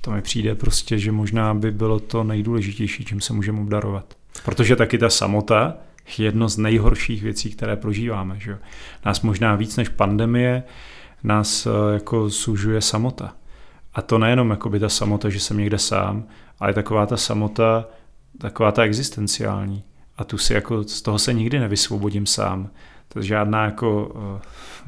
to 0.00 0.10
mi 0.10 0.22
přijde 0.22 0.54
prostě, 0.54 0.98
že 0.98 1.12
možná 1.12 1.54
by 1.54 1.70
bylo 1.70 2.00
to 2.00 2.24
nejdůležitější, 2.24 3.04
čím 3.04 3.20
se 3.20 3.32
můžeme 3.32 3.60
obdarovat. 3.60 4.16
Protože 4.44 4.76
taky 4.76 4.98
ta 4.98 5.10
samota 5.10 5.74
je 6.18 6.24
jedno 6.24 6.48
z 6.48 6.58
nejhorších 6.58 7.22
věcí, 7.22 7.50
které 7.50 7.76
prožíváme. 7.76 8.40
Že? 8.40 8.58
Nás 9.04 9.20
možná 9.20 9.54
víc 9.54 9.76
než 9.76 9.88
pandemie 9.88 10.62
nás 11.24 11.66
eh, 11.66 11.70
jako 11.92 12.30
sužuje 12.30 12.80
samota. 12.80 13.34
A 13.94 14.02
to 14.02 14.18
nejenom 14.18 14.50
jako 14.50 14.68
by 14.68 14.80
ta 14.80 14.88
samota, 14.88 15.28
že 15.28 15.40
jsem 15.40 15.58
někde 15.58 15.78
sám, 15.78 16.24
ale 16.60 16.74
taková 16.74 17.06
ta 17.06 17.16
samota, 17.16 17.84
taková 18.38 18.72
ta 18.72 18.82
existenciální. 18.82 19.84
a 20.16 20.24
tu 20.24 20.38
si 20.38 20.54
jako 20.54 20.84
z 20.84 21.02
toho 21.02 21.18
se 21.18 21.32
nikdy 21.32 21.58
nevysvobodím 21.58 22.26
sám. 22.26 22.70
To 23.08 23.22
žádná 23.22 23.64
jako 23.64 24.06
uh, 24.06 24.40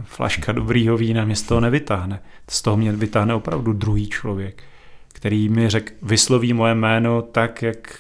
flaška 0.05 0.53
dobrýho 0.53 0.97
vína 0.97 1.25
mě 1.25 1.37
z 1.37 1.43
toho 1.43 1.61
nevytáhne. 1.61 2.23
Z 2.49 2.63
toho 2.63 2.77
mě 2.77 2.93
vytáhne 2.93 3.35
opravdu 3.35 3.73
druhý 3.73 4.09
člověk, 4.09 4.63
který 5.09 5.49
mi 5.49 5.71
řek, 5.71 5.95
vysloví 6.03 6.53
moje 6.53 6.75
jméno 6.75 7.23
tak, 7.23 7.63
jak, 7.63 7.99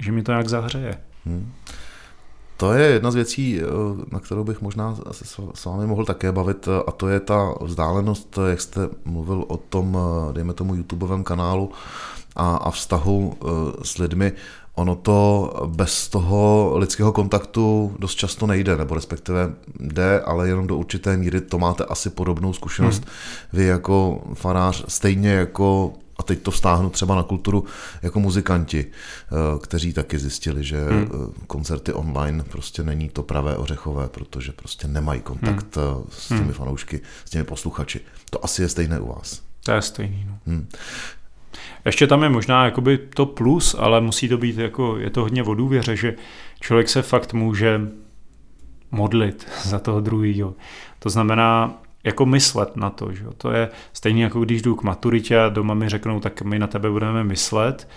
že 0.00 0.12
mi 0.12 0.22
to 0.22 0.32
nějak 0.32 0.48
zahřeje. 0.48 0.98
Hmm. 1.26 1.52
To 2.60 2.72
je 2.72 2.86
jedna 2.86 3.10
z 3.10 3.14
věcí, 3.14 3.60
eh, 3.60 3.64
na 4.12 4.20
kterou 4.20 4.44
bych 4.44 4.60
možná 4.60 4.96
se 5.12 5.24
s 5.54 5.64
vámi 5.64 5.86
mohl 5.86 6.04
také 6.04 6.32
bavit, 6.32 6.68
eh, 6.68 6.82
a 6.86 6.90
to 6.90 7.08
je 7.08 7.20
ta 7.20 7.54
vzdálenost, 7.60 8.38
jak 8.46 8.60
jste 8.60 8.88
mluvil 9.04 9.44
o 9.48 9.56
tom, 9.56 9.98
dejme 10.32 10.52
tomu, 10.52 10.74
YouTubeovém 10.74 11.24
kanálu 11.24 11.70
a, 12.36 12.56
a 12.56 12.70
vztahu 12.70 13.36
s 13.82 13.98
lidmi. 13.98 14.32
Ono 14.74 14.96
to 14.96 15.50
bez 15.66 16.08
toho 16.08 16.72
lidského 16.76 17.12
kontaktu 17.12 17.94
dost 17.98 18.14
často 18.14 18.46
nejde, 18.46 18.76
nebo 18.76 18.94
respektive 18.94 19.52
jde, 19.80 20.20
ale 20.20 20.48
jenom 20.48 20.66
do 20.66 20.76
určité 20.76 21.16
míry 21.16 21.40
to 21.40 21.58
máte 21.58 21.84
asi 21.84 22.10
podobnou 22.10 22.52
zkušenost. 22.52 23.04
Hmm. 23.04 23.12
Vy 23.52 23.64
jako 23.64 24.20
farář, 24.34 24.84
stejně 24.88 25.30
jako 25.30 25.92
a 26.20 26.22
teď 26.22 26.42
to 26.42 26.50
vztáhnu 26.50 26.90
třeba 26.90 27.14
na 27.14 27.22
kulturu 27.22 27.64
jako 28.02 28.20
muzikanti, 28.20 28.86
eh, 28.86 29.58
kteří 29.62 29.92
taky 29.92 30.18
zjistili, 30.18 30.64
že 30.64 30.84
hmm. 30.84 31.08
Eh, 31.14 31.44
koncerty 31.46 31.92
online 31.92 32.44
prostě 32.44 32.82
není 32.82 33.08
to 33.08 33.22
pravé 33.22 33.56
ořechové, 33.56 34.08
protože 34.08 34.52
prostě 34.52 34.88
nemají 34.88 35.20
kontakt 35.20 35.76
hmm. 35.76 35.84
Eh, 35.84 36.04
s 36.10 36.28
těmi 36.28 36.40
hmm. 36.40 36.52
fanoušky, 36.52 37.00
s 37.24 37.30
těmi 37.30 37.44
posluchači. 37.44 38.00
To 38.30 38.44
asi 38.44 38.62
je 38.62 38.68
stejné 38.68 39.00
u 39.00 39.08
vás. 39.08 39.42
To 39.64 39.72
je 39.72 39.82
stejný. 39.82 40.26
No. 40.28 40.38
Hmm. 40.46 40.68
Ještě 41.84 42.06
tam 42.06 42.22
je 42.22 42.28
možná 42.28 42.64
jakoby 42.64 42.98
to 42.98 43.26
plus, 43.26 43.76
ale 43.78 44.00
musí 44.00 44.28
to 44.28 44.38
být 44.38 44.58
jako, 44.58 44.98
je 44.98 45.10
to 45.10 45.20
hodně 45.20 45.42
o 45.42 45.54
důvěře, 45.54 45.96
že 45.96 46.14
člověk 46.60 46.88
se 46.88 47.02
fakt 47.02 47.32
může 47.34 47.80
modlit 48.90 49.46
za 49.62 49.78
toho 49.78 50.00
druhého. 50.00 50.54
To 50.98 51.10
znamená, 51.10 51.82
jako 52.04 52.26
myslet 52.26 52.76
na 52.76 52.90
to. 52.90 53.12
Že? 53.12 53.24
To 53.36 53.50
je 53.50 53.68
stejně 53.92 54.24
jako 54.24 54.40
když 54.40 54.62
jdu 54.62 54.74
k 54.74 54.82
maturitě 54.82 55.40
a 55.40 55.48
doma 55.48 55.74
mi 55.74 55.88
řeknou, 55.88 56.20
tak 56.20 56.42
my 56.42 56.58
na 56.58 56.66
tebe 56.66 56.90
budeme 56.90 57.24
myslet, 57.24 57.88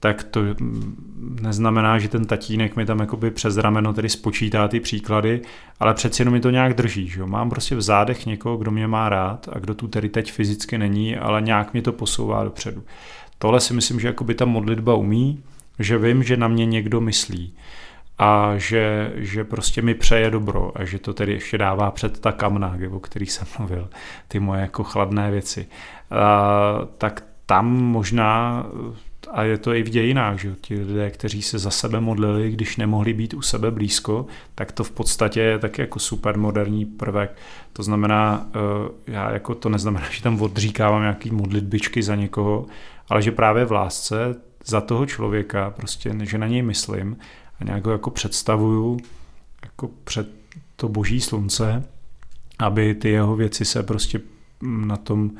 tak 0.00 0.22
to 0.22 0.40
neznamená, 1.40 1.98
že 1.98 2.08
ten 2.08 2.24
tatínek 2.24 2.76
mi 2.76 2.86
tam 2.86 2.98
jakoby 3.00 3.30
přes 3.30 3.56
rameno 3.56 3.92
tedy 3.92 4.08
spočítá 4.08 4.68
ty 4.68 4.80
příklady, 4.80 5.40
ale 5.80 5.94
přeci 5.94 6.22
jenom 6.22 6.32
mi 6.32 6.40
to 6.40 6.50
nějak 6.50 6.74
drží. 6.74 7.08
Že? 7.08 7.24
Mám 7.24 7.50
prostě 7.50 7.74
v 7.74 7.82
zádech 7.82 8.26
někoho, 8.26 8.56
kdo 8.56 8.70
mě 8.70 8.86
má 8.86 9.08
rád 9.08 9.48
a 9.52 9.58
kdo 9.58 9.74
tu 9.74 9.88
tedy 9.88 10.08
teď 10.08 10.32
fyzicky 10.32 10.78
není, 10.78 11.16
ale 11.16 11.42
nějak 11.42 11.72
mě 11.72 11.82
to 11.82 11.92
posouvá 11.92 12.44
dopředu. 12.44 12.82
Tohle 13.38 13.60
si 13.60 13.74
myslím, 13.74 14.00
že 14.00 14.06
jakoby 14.06 14.34
ta 14.34 14.44
modlitba 14.44 14.94
umí, 14.94 15.42
že 15.78 15.98
vím, 15.98 16.22
že 16.22 16.36
na 16.36 16.48
mě 16.48 16.66
někdo 16.66 17.00
myslí 17.00 17.54
a 18.18 18.52
že, 18.56 19.12
že 19.16 19.44
prostě 19.44 19.82
mi 19.82 19.94
přeje 19.94 20.30
dobro 20.30 20.72
a 20.74 20.84
že 20.84 20.98
to 20.98 21.14
tedy 21.14 21.32
ještě 21.32 21.58
dává 21.58 21.90
před 21.90 22.20
ta 22.20 22.32
kamna, 22.32 22.76
o 22.90 23.00
který 23.00 23.26
jsem 23.26 23.46
mluvil, 23.58 23.88
ty 24.28 24.40
moje 24.40 24.60
jako 24.60 24.84
chladné 24.84 25.30
věci. 25.30 25.66
A, 26.10 26.86
tak 26.98 27.24
tam 27.46 27.66
možná, 27.66 28.66
a 29.30 29.42
je 29.42 29.58
to 29.58 29.74
i 29.74 29.82
v 29.82 29.88
dějinách, 29.88 30.38
že 30.38 30.54
ti 30.60 30.74
lidé, 30.74 31.10
kteří 31.10 31.42
se 31.42 31.58
za 31.58 31.70
sebe 31.70 32.00
modlili, 32.00 32.50
když 32.50 32.76
nemohli 32.76 33.12
být 33.12 33.34
u 33.34 33.42
sebe 33.42 33.70
blízko, 33.70 34.26
tak 34.54 34.72
to 34.72 34.84
v 34.84 34.90
podstatě 34.90 35.40
je 35.40 35.58
taky 35.58 35.80
jako 35.80 35.98
super 35.98 36.38
moderní 36.38 36.84
prvek. 36.84 37.36
To 37.72 37.82
znamená, 37.82 38.46
e, 39.06 39.12
já 39.12 39.30
jako 39.30 39.54
to 39.54 39.68
neznamená, 39.68 40.06
že 40.10 40.22
tam 40.22 40.42
odříkávám 40.42 41.02
nějaký 41.02 41.30
modlitbičky 41.30 42.02
za 42.02 42.14
někoho, 42.14 42.66
ale 43.08 43.22
že 43.22 43.32
právě 43.32 43.64
v 43.64 43.72
lásce 43.72 44.34
za 44.64 44.80
toho 44.80 45.06
člověka, 45.06 45.70
prostě, 45.70 46.14
že 46.22 46.38
na 46.38 46.46
něj 46.46 46.62
myslím 46.62 47.16
a 47.60 47.64
nějak 47.64 47.86
ho 47.86 47.92
jako 47.92 48.10
představuju 48.10 48.98
jako 49.64 49.90
před 50.04 50.28
to 50.76 50.88
boží 50.88 51.20
slunce, 51.20 51.84
aby 52.58 52.94
ty 52.94 53.08
jeho 53.08 53.36
věci 53.36 53.64
se 53.64 53.82
prostě 53.82 54.20
na 54.62 54.96
tom, 54.96 55.30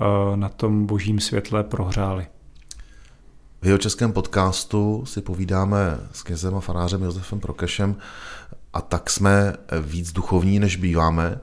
eh, 0.00 0.36
na 0.36 0.48
tom 0.48 0.86
božím 0.86 1.20
světle 1.20 1.64
prohřály. 1.64 2.26
V 3.62 3.66
jeho 3.66 3.78
českém 3.78 4.12
podcastu 4.12 5.06
si 5.06 5.22
povídáme 5.22 5.98
s 6.12 6.22
knězem 6.22 6.54
a 6.54 6.60
farářem 6.60 7.02
Josefem 7.02 7.40
Prokešem 7.40 7.96
a 8.72 8.80
tak 8.80 9.10
jsme 9.10 9.56
víc 9.82 10.12
duchovní, 10.12 10.58
než 10.58 10.76
býváme. 10.76 11.40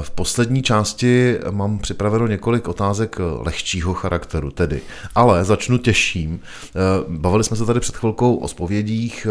V 0.00 0.10
poslední 0.10 0.62
části 0.62 1.38
mám 1.50 1.78
připraveno 1.78 2.26
několik 2.26 2.68
otázek 2.68 3.16
lehčího 3.38 3.94
charakteru 3.94 4.50
tedy, 4.50 4.80
ale 5.14 5.44
začnu 5.44 5.78
těžším. 5.78 6.40
Bavili 7.08 7.44
jsme 7.44 7.56
se 7.56 7.66
tady 7.66 7.80
před 7.80 7.96
chvilkou 7.96 8.36
o 8.36 8.48
spovědích. 8.48 9.26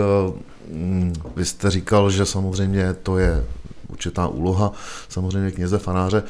Vy 1.36 1.46
jste 1.46 1.72
říkal, 1.72 2.12
že 2.12 2.26
samozřejmě 2.26 2.94
to 2.94 3.18
je 3.18 3.46
určitá 3.88 4.28
úloha 4.28 4.72
samozřejmě 5.10 5.52
kněze 5.52 5.78
fanáře. 5.78 6.24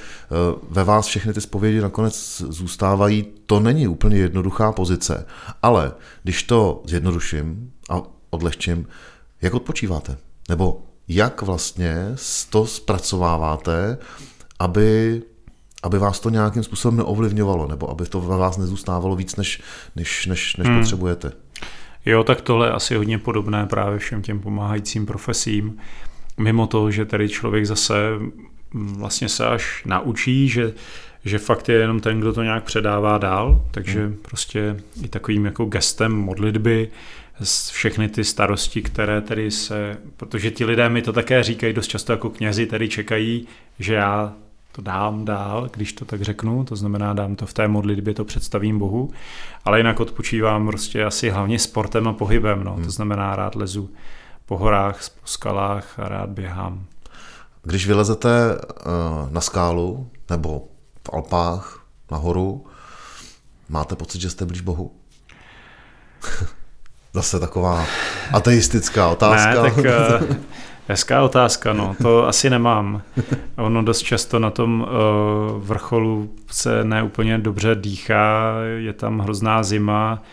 Ve 0.70 0.84
vás 0.84 1.06
všechny 1.06 1.34
ty 1.34 1.42
spovědi 1.42 1.82
nakonec 1.82 2.44
zůstávají. 2.50 3.26
To 3.46 3.60
není 3.60 3.88
úplně 3.88 4.18
jednoduchá 4.18 4.72
pozice, 4.72 5.26
ale 5.62 5.92
když 6.24 6.44
to 6.44 6.84
zjednoduším 6.86 7.72
a 7.90 8.02
odlehčím, 8.30 8.88
jak 9.42 9.54
odpočíváte? 9.54 10.18
Nebo 10.50 10.84
jak 11.08 11.42
vlastně 11.42 11.96
to 12.50 12.66
zpracováváte, 12.66 13.98
aby, 14.60 15.22
aby 15.84 16.00
vás 16.00 16.20
to 16.20 16.30
nějakým 16.30 16.64
způsobem 16.64 16.98
neovlivňovalo, 16.98 17.68
nebo 17.68 17.90
aby 17.90 18.06
to 18.06 18.22
ve 18.22 18.38
vás 18.38 18.58
nezůstávalo 18.58 19.16
víc, 19.16 19.36
než, 19.36 19.62
než, 19.96 20.26
než, 20.26 20.56
než 20.56 20.68
hmm. 20.68 20.80
potřebujete. 20.80 21.32
Jo, 22.06 22.24
tak 22.24 22.42
tohle 22.42 22.68
je 22.68 22.72
asi 22.72 22.96
hodně 22.96 23.18
podobné 23.18 23.66
právě 23.66 24.00
všem 24.00 24.22
těm 24.22 24.40
pomáhajícím 24.40 25.06
profesím. 25.06 25.78
Mimo 26.38 26.68
to, 26.68 26.92
že 26.92 27.06
tady 27.06 27.30
člověk 27.30 27.66
zase 27.66 27.96
vlastně 28.74 29.30
se 29.30 29.48
až 29.48 29.84
naučí, 29.86 30.50
že, 30.50 30.74
že 31.26 31.40
fakt 31.40 31.70
je 31.70 31.76
jenom 31.76 32.00
ten, 32.00 32.20
kdo 32.20 32.34
to 32.34 32.44
nějak 32.44 32.64
předává 32.64 33.18
dál, 33.18 33.66
takže 33.72 34.06
hmm. 34.06 34.18
prostě 34.22 34.78
i 35.04 35.08
takovým 35.08 35.46
jako 35.46 35.66
gestem 35.66 36.12
modlitby 36.12 36.92
všechny 37.72 38.10
ty 38.10 38.24
starosti, 38.24 38.82
které 38.82 39.22
tedy 39.22 39.52
se, 39.52 39.98
protože 40.18 40.52
ti 40.52 40.66
lidé 40.66 40.90
mi 40.90 41.02
to 41.02 41.14
také 41.14 41.44
říkají 41.44 41.74
dost 41.74 41.88
často 41.88 42.12
jako 42.12 42.30
knězi, 42.30 42.66
tedy 42.66 42.90
čekají, 42.90 43.48
že 43.80 43.94
já 43.94 44.34
to 44.72 44.82
dám 44.82 45.26
dál, 45.26 45.70
když 45.74 45.94
to 45.94 46.06
tak 46.06 46.22
řeknu, 46.22 46.64
to 46.64 46.76
znamená 46.76 47.14
dám 47.14 47.36
to 47.36 47.46
v 47.46 47.54
té 47.54 47.68
modlitbě, 47.68 48.14
to 48.14 48.26
představím 48.26 48.80
Bohu, 48.80 49.12
ale 49.66 49.80
jinak 49.80 50.00
odpočívám 50.00 50.68
prostě 50.68 51.06
asi 51.06 51.30
hlavně 51.30 51.60
sportem 51.60 52.08
a 52.08 52.14
pohybem, 52.14 52.64
no. 52.64 52.74
Hmm. 52.74 52.84
to 52.84 52.92
znamená 52.92 53.36
rád 53.36 53.56
lezu 53.56 53.90
po 54.46 54.58
horách, 54.58 55.10
po 55.22 55.28
skalách 55.28 56.00
a 56.00 56.10
rád 56.10 56.30
běhám. 56.30 56.86
Když 57.64 57.88
vylezete 57.88 58.30
eh, 58.52 58.84
na 59.32 59.42
skálu 59.42 60.10
nebo 60.30 60.68
v 61.08 61.14
Alpách 61.14 61.86
nahoru, 62.12 62.66
máte 63.70 63.96
pocit, 63.96 64.22
že 64.22 64.30
jste 64.30 64.46
blíž 64.46 64.62
Bohu? 64.62 64.92
Zase 67.16 67.40
taková 67.40 67.86
ateistická 68.34 69.08
otázka. 69.08 69.50
Ne, 69.50 69.56
tak 69.56 69.78
uh, 69.78 70.36
hezká 70.88 71.24
otázka, 71.24 71.74
no, 71.74 71.96
to 72.02 72.28
asi 72.28 72.50
nemám. 72.50 73.02
Ono 73.56 73.84
dost 73.84 74.02
často 74.02 74.40
na 74.40 74.52
tom 74.52 74.82
uh, 74.82 74.88
vrcholu 75.64 76.30
se 76.52 76.84
neúplně 76.84 77.38
dobře 77.38 77.76
dýchá, 77.76 78.54
je 78.78 78.94
tam 78.94 79.20
hrozná 79.20 79.64
zima, 79.64 80.24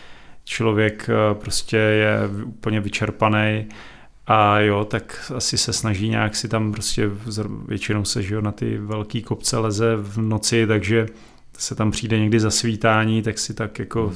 člověk 0.43 1.09
uh, 1.09 1.37
prostě 1.37 1.77
je 1.77 2.19
úplně 2.45 2.79
vyčerpaný 2.79 3.65
a 4.27 4.59
jo, 4.59 4.85
tak 4.85 5.31
asi 5.35 5.57
se 5.57 5.73
snaží 5.73 6.09
nějak 6.09 6.35
si 6.35 6.47
tam 6.47 6.71
prostě, 6.71 7.09
většinou 7.67 8.05
se 8.05 8.23
že 8.23 8.35
jo, 8.35 8.41
na 8.41 8.51
ty 8.51 8.77
velký 8.77 9.21
kopce 9.21 9.57
leze 9.57 9.95
v 9.95 10.17
noci, 10.17 10.67
takže 10.67 11.05
se 11.57 11.75
tam 11.75 11.91
přijde 11.91 12.19
někdy 12.19 12.39
za 12.39 12.51
svítání, 12.51 13.21
tak 13.21 13.39
si 13.39 13.53
tak 13.53 13.79
jako 13.79 14.11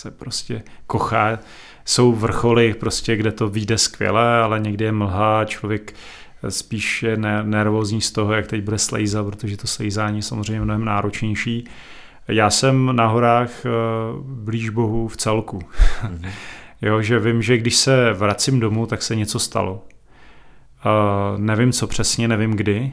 se 0.00 0.10
prostě 0.10 0.62
kochá 0.86 1.38
jsou 1.84 2.12
vrcholy, 2.12 2.74
prostě, 2.74 3.16
kde 3.16 3.32
to 3.32 3.48
vyjde 3.48 3.78
skvěle, 3.78 4.38
ale 4.38 4.60
někdy 4.60 4.84
je 4.84 4.92
mlha, 4.92 5.44
člověk 5.44 5.94
spíš 6.48 7.02
je 7.02 7.16
nervózní 7.42 8.00
z 8.00 8.12
toho, 8.12 8.32
jak 8.32 8.46
teď 8.46 8.64
bude 8.64 8.78
slejzat, 8.78 9.26
protože 9.26 9.56
to 9.56 9.66
slejzání 9.66 10.18
je 10.18 10.22
samozřejmě 10.22 10.60
mnohem 10.60 10.84
náročnější. 10.84 11.64
Já 12.28 12.50
jsem 12.50 12.96
na 12.96 13.06
horách 13.06 13.66
eh, 13.66 13.70
blíž 14.22 14.68
Bohu 14.68 15.08
v 15.08 15.16
celku. 15.16 15.58
Mm-hmm. 15.58 16.30
jo, 16.82 17.02
že 17.02 17.18
vím, 17.18 17.42
že 17.42 17.58
když 17.58 17.76
se 17.76 18.12
vracím 18.12 18.60
domů, 18.60 18.86
tak 18.86 19.02
se 19.02 19.16
něco 19.16 19.38
stalo. 19.38 19.84
Uh, 20.86 21.40
nevím, 21.40 21.72
co 21.72 21.86
přesně, 21.86 22.28
nevím 22.28 22.52
kdy. 22.52 22.92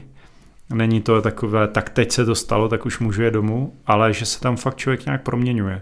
Není 0.74 1.00
to 1.00 1.22
takové, 1.22 1.68
tak 1.68 1.90
teď 1.90 2.12
se 2.12 2.24
to 2.24 2.34
stalo, 2.34 2.68
tak 2.68 2.86
už 2.86 2.98
můžu 2.98 3.22
je 3.22 3.30
domů, 3.30 3.74
ale 3.86 4.12
že 4.12 4.26
se 4.26 4.40
tam 4.40 4.56
fakt 4.56 4.76
člověk 4.76 5.06
nějak 5.06 5.22
proměňuje. 5.22 5.80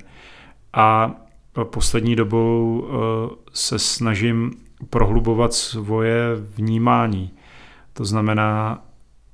A 0.73 1.15
poslední 1.65 2.17
dobou 2.17 2.87
eh, 2.89 3.35
se 3.53 3.79
snažím 3.79 4.53
prohlubovat 4.91 5.55
svoje 5.55 6.19
vnímání. 6.57 7.31
To 7.93 8.05
znamená 8.05 8.83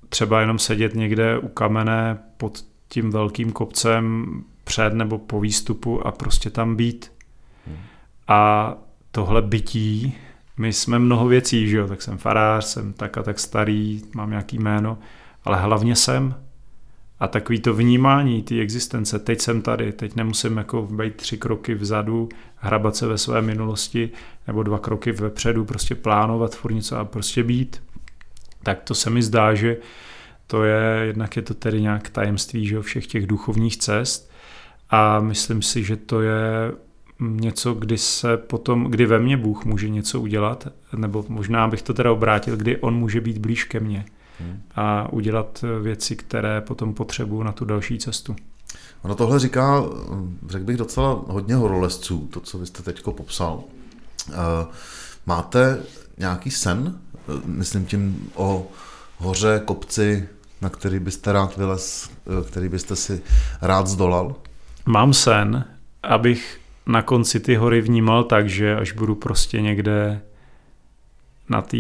třeba 0.09 0.41
jenom 0.41 0.59
sedět 0.59 0.95
někde 0.95 1.39
u 1.39 1.49
kamene 1.49 2.19
pod 2.37 2.65
tím 2.89 3.11
velkým 3.11 3.53
kopcem 3.53 4.27
před 4.65 4.95
nebo 4.95 5.19
po 5.19 5.41
výstupu 5.41 6.07
a 6.07 6.13
prostě 6.13 6.51
tam 6.51 6.77
být. 6.77 7.13
A 8.29 8.75
tohle 9.11 9.43
bytí 9.43 10.15
my 10.57 10.73
jsme 10.73 10.99
mnoho 10.99 11.27
věcí, 11.27 11.69
že 11.69 11.77
jo, 11.77 11.89
tak 11.89 12.03
jsem 12.03 12.19
farář, 12.19 12.65
jsem 12.65 12.93
tak 12.93 13.19
a 13.19 13.23
tak 13.23 13.39
starý, 13.39 14.03
mám 14.15 14.31
nějaký 14.31 14.59
jméno, 14.59 14.99
ale 15.45 15.61
hlavně 15.61 15.97
jsem. 15.97 16.35
A 17.23 17.29
takový 17.29 17.61
to 17.61 17.75
vnímání 17.75 18.43
té 18.43 18.61
existence, 18.61 19.19
teď 19.19 19.41
jsem 19.41 19.63
tady, 19.63 19.93
teď 19.93 20.17
nemusím 20.17 20.57
jako 20.57 20.83
být 20.83 21.15
tři 21.15 21.37
kroky 21.37 21.75
vzadu, 21.75 22.29
hrabat 22.57 22.97
se 22.97 23.07
ve 23.07 23.19
své 23.19 23.43
minulosti, 23.43 24.11
nebo 24.47 24.63
dva 24.63 24.79
kroky 24.79 25.13
vepředu, 25.13 25.65
prostě 25.65 25.95
plánovat 25.95 26.57
furt 26.57 26.73
něco 26.73 26.97
a 26.99 27.05
prostě 27.05 27.43
být. 27.43 27.83
Tak 28.63 28.83
to 28.83 28.95
se 28.95 29.11
mi 29.11 29.23
zdá, 29.23 29.55
že 29.55 29.77
to 30.47 30.65
je, 30.65 31.05
jednak 31.07 31.37
je 31.37 31.43
to 31.43 31.55
tedy 31.55 31.81
nějak 31.81 32.11
tajemství 32.11 32.67
že 32.67 32.81
všech 32.81 33.07
těch 33.07 33.27
duchovních 33.27 33.77
cest 33.77 34.31
a 34.91 35.21
myslím 35.21 35.63
si, 35.63 35.85
že 35.85 35.97
to 35.97 36.23
je 36.23 36.73
něco, 37.21 37.75
kdy 37.75 37.99
se 37.99 38.37
potom, 38.37 38.85
kdy 38.85 39.07
ve 39.07 39.19
mně 39.19 39.37
Bůh 39.37 39.65
může 39.65 39.89
něco 39.89 40.21
udělat, 40.21 40.69
nebo 40.97 41.25
možná 41.29 41.69
bych 41.69 41.83
to 41.83 41.95
teda 41.95 42.13
obrátil, 42.13 42.57
kdy 42.57 42.77
on 42.77 42.95
může 42.95 43.21
být 43.21 43.39
blíž 43.39 43.65
ke 43.65 43.81
mně 43.81 44.05
hmm. 44.41 44.63
a 44.77 45.13
udělat 45.13 45.65
věci, 45.83 46.17
které 46.17 46.61
potom 46.61 46.95
potřebuju 46.95 47.43
na 47.43 47.53
tu 47.53 47.65
další 47.65 47.99
cestu. 47.99 48.37
Ono 49.03 49.15
tohle 49.15 49.39
říká, 49.39 49.83
řekl 50.49 50.65
bych, 50.65 50.77
docela 50.77 51.25
hodně 51.27 51.55
horolezců, 51.55 52.29
to, 52.33 52.41
co 52.41 52.59
vy 52.59 52.67
jste 52.67 52.83
teď 52.83 53.03
popsal. 53.03 53.65
Eh, 54.31 54.35
máte 55.27 55.83
nějaký 56.19 56.51
sen, 56.51 56.99
eh, 57.15 57.41
myslím 57.45 57.87
tím 57.87 58.31
o 58.35 58.67
hoře, 59.19 59.63
kopci, 59.65 60.29
na 60.63 60.69
který 60.69 60.99
byste 60.99 61.33
rád 61.33 61.57
vylez, 61.57 62.11
eh, 62.27 62.45
který 62.51 62.69
byste 62.69 62.97
si 62.97 63.23
rád 63.63 63.87
zdolal? 63.87 64.35
Mám 64.87 65.15
sen, 65.15 65.65
abych 66.03 66.61
na 66.87 67.03
konci 67.03 67.41
ty 67.41 67.55
hory 67.57 67.81
vnímal 67.81 68.25
tak, 68.25 68.49
že 68.49 68.77
až 68.77 68.93
budu 68.93 69.15
prostě 69.15 69.61
někde 69.61 70.21
na 71.53 71.63
té 71.63 71.77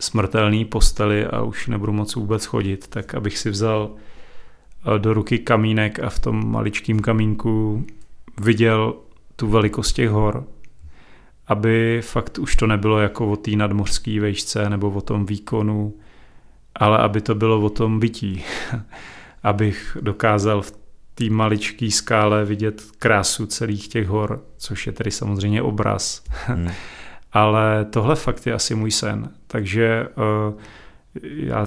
smrtelné 0.00 0.64
posteli 0.64 1.26
a 1.26 1.42
už 1.42 1.66
nebudu 1.66 1.92
moc 1.92 2.14
vůbec 2.14 2.44
chodit, 2.44 2.86
tak 2.88 3.14
abych 3.14 3.38
si 3.38 3.50
vzal 3.50 3.90
eh, 3.90 4.98
do 4.98 5.14
ruky 5.14 5.38
kamínek 5.38 6.00
a 6.00 6.10
v 6.10 6.18
tom 6.18 6.50
maličkém 6.50 7.00
kamínku 7.00 7.84
viděl 8.40 8.94
tu 9.36 9.48
velikost 9.48 9.92
těch 9.92 10.10
hor, 10.10 10.44
aby 11.46 12.00
fakt 12.04 12.38
už 12.38 12.56
to 12.56 12.66
nebylo 12.66 12.98
jako 12.98 13.30
o 13.30 13.36
té 13.36 13.50
nadmořské 13.50 14.20
vejšce 14.20 14.70
nebo 14.70 14.90
o 14.90 15.00
tom 15.00 15.26
výkonu, 15.26 15.94
ale 16.74 16.98
aby 16.98 17.20
to 17.20 17.34
bylo 17.34 17.60
o 17.60 17.70
tom 17.70 18.00
bytí. 18.00 18.44
Abych 19.42 19.96
dokázal 20.00 20.62
v 20.62 20.72
té 21.14 21.30
maličké 21.30 21.90
skále 21.90 22.44
vidět 22.44 22.82
krásu 22.98 23.46
celých 23.46 23.88
těch 23.88 24.08
hor, 24.08 24.42
což 24.56 24.86
je 24.86 24.92
tedy 24.92 25.10
samozřejmě 25.10 25.62
obraz. 25.62 26.24
Hmm. 26.46 26.70
Ale 27.36 27.84
tohle 27.84 28.16
fakt 28.16 28.46
je 28.46 28.52
asi 28.52 28.74
můj 28.74 28.90
sen. 28.90 29.30
Takže 29.46 30.08
uh, 30.16 30.60
já 31.22 31.66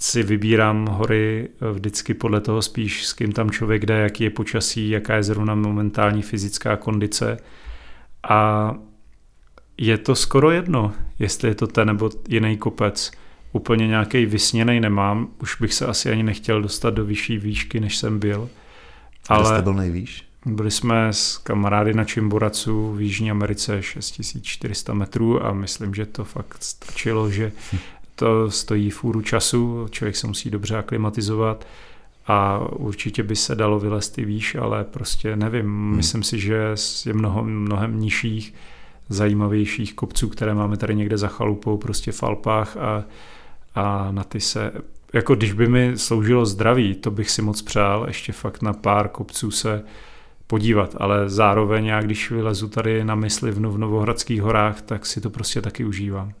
si 0.00 0.22
vybírám 0.22 0.86
hory 0.86 1.48
eh, 1.48 1.72
vždycky 1.72 2.14
podle 2.14 2.40
toho 2.40 2.62
spíš, 2.62 3.06
s 3.06 3.12
kým 3.12 3.32
tam 3.32 3.50
člověk 3.50 3.86
jde, 3.86 3.94
jaký 3.94 4.24
je 4.24 4.30
počasí, 4.30 4.90
jaká 4.90 5.14
je 5.14 5.22
zrovna 5.22 5.54
momentální 5.54 6.22
fyzická 6.22 6.76
kondice. 6.76 7.36
A 8.28 8.74
je 9.78 9.98
to 9.98 10.14
skoro 10.14 10.50
jedno, 10.50 10.92
jestli 11.18 11.48
je 11.48 11.54
to 11.54 11.66
ten 11.66 11.88
nebo 11.88 12.10
jiný 12.28 12.56
kopec. 12.56 13.10
Úplně 13.52 13.86
nějaký 13.86 14.26
vysněný 14.26 14.80
nemám, 14.80 15.28
už 15.42 15.60
bych 15.60 15.74
se 15.74 15.86
asi 15.86 16.10
ani 16.10 16.22
nechtěl 16.22 16.62
dostat 16.62 16.94
do 16.94 17.04
vyšší 17.04 17.38
výšky, 17.38 17.80
než 17.80 17.96
jsem 17.96 18.18
byl. 18.18 18.48
Ale 19.28 19.40
Kde 19.40 19.48
jste 19.48 19.62
byl 19.62 19.74
nejvýš? 19.74 20.27
Byli 20.46 20.70
jsme 20.70 21.08
s 21.12 21.38
kamarády 21.38 21.94
na 21.94 22.04
Čimboracu 22.04 22.92
v 22.92 23.00
Jižní 23.00 23.30
Americe 23.30 23.82
6400 23.82 24.94
metrů 24.94 25.46
a 25.46 25.52
myslím, 25.52 25.94
že 25.94 26.06
to 26.06 26.24
fakt 26.24 26.62
stačilo, 26.62 27.30
že 27.30 27.52
to 28.14 28.50
stojí 28.50 28.90
fůru 28.90 29.22
času, 29.22 29.86
člověk 29.90 30.16
se 30.16 30.26
musí 30.26 30.50
dobře 30.50 30.76
aklimatizovat 30.76 31.66
a 32.26 32.58
určitě 32.58 33.22
by 33.22 33.36
se 33.36 33.54
dalo 33.54 33.78
vylézt 33.78 34.18
i 34.18 34.24
výš, 34.24 34.54
ale 34.54 34.84
prostě 34.84 35.36
nevím, 35.36 35.66
hmm. 35.66 35.96
myslím 35.96 36.22
si, 36.22 36.40
že 36.40 36.74
je 37.06 37.12
mnoho, 37.12 37.44
mnohem 37.44 38.00
nižších, 38.00 38.54
zajímavějších 39.08 39.94
kopců, 39.94 40.28
které 40.28 40.54
máme 40.54 40.76
tady 40.76 40.94
někde 40.94 41.18
za 41.18 41.28
chalupou, 41.28 41.76
prostě 41.76 42.12
v 42.12 42.22
Alpách 42.22 42.76
a, 42.76 43.04
a 43.74 44.08
na 44.10 44.24
ty 44.24 44.40
se 44.40 44.72
jako 45.12 45.34
když 45.34 45.52
by 45.52 45.68
mi 45.68 45.92
sloužilo 45.96 46.46
zdraví, 46.46 46.94
to 46.94 47.10
bych 47.10 47.30
si 47.30 47.42
moc 47.42 47.62
přál, 47.62 48.04
ještě 48.06 48.32
fakt 48.32 48.62
na 48.62 48.72
pár 48.72 49.08
kopců 49.08 49.50
se 49.50 49.82
podívat, 50.48 50.94
ale 50.98 51.28
zároveň 51.28 51.86
já, 51.86 52.02
když 52.02 52.30
vylezu 52.30 52.68
tady 52.68 53.04
na 53.04 53.14
mysli 53.14 53.50
v 53.50 53.60
Novohradských 53.60 54.42
horách, 54.42 54.80
tak 54.80 55.06
si 55.06 55.20
to 55.20 55.30
prostě 55.30 55.62
taky 55.62 55.84
užívám. 55.84 56.32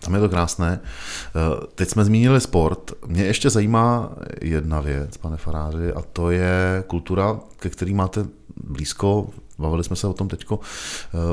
Tam 0.00 0.14
je 0.14 0.20
to 0.20 0.28
krásné. 0.28 0.80
Eh, 0.82 1.66
teď 1.74 1.88
jsme 1.88 2.04
zmínili 2.04 2.40
sport. 2.40 2.92
Mě 3.06 3.24
ještě 3.24 3.50
zajímá 3.50 4.10
jedna 4.40 4.80
věc, 4.80 5.16
pane 5.16 5.36
Faráři, 5.36 5.92
a 5.92 6.02
to 6.02 6.30
je 6.30 6.84
kultura, 6.86 7.40
ke 7.58 7.68
který 7.68 7.94
máte 7.94 8.26
blízko. 8.64 9.28
Bavili 9.58 9.84
jsme 9.84 9.96
se 9.96 10.06
o 10.06 10.12
tom 10.12 10.28
teď 10.28 10.46
eh, 10.52 10.56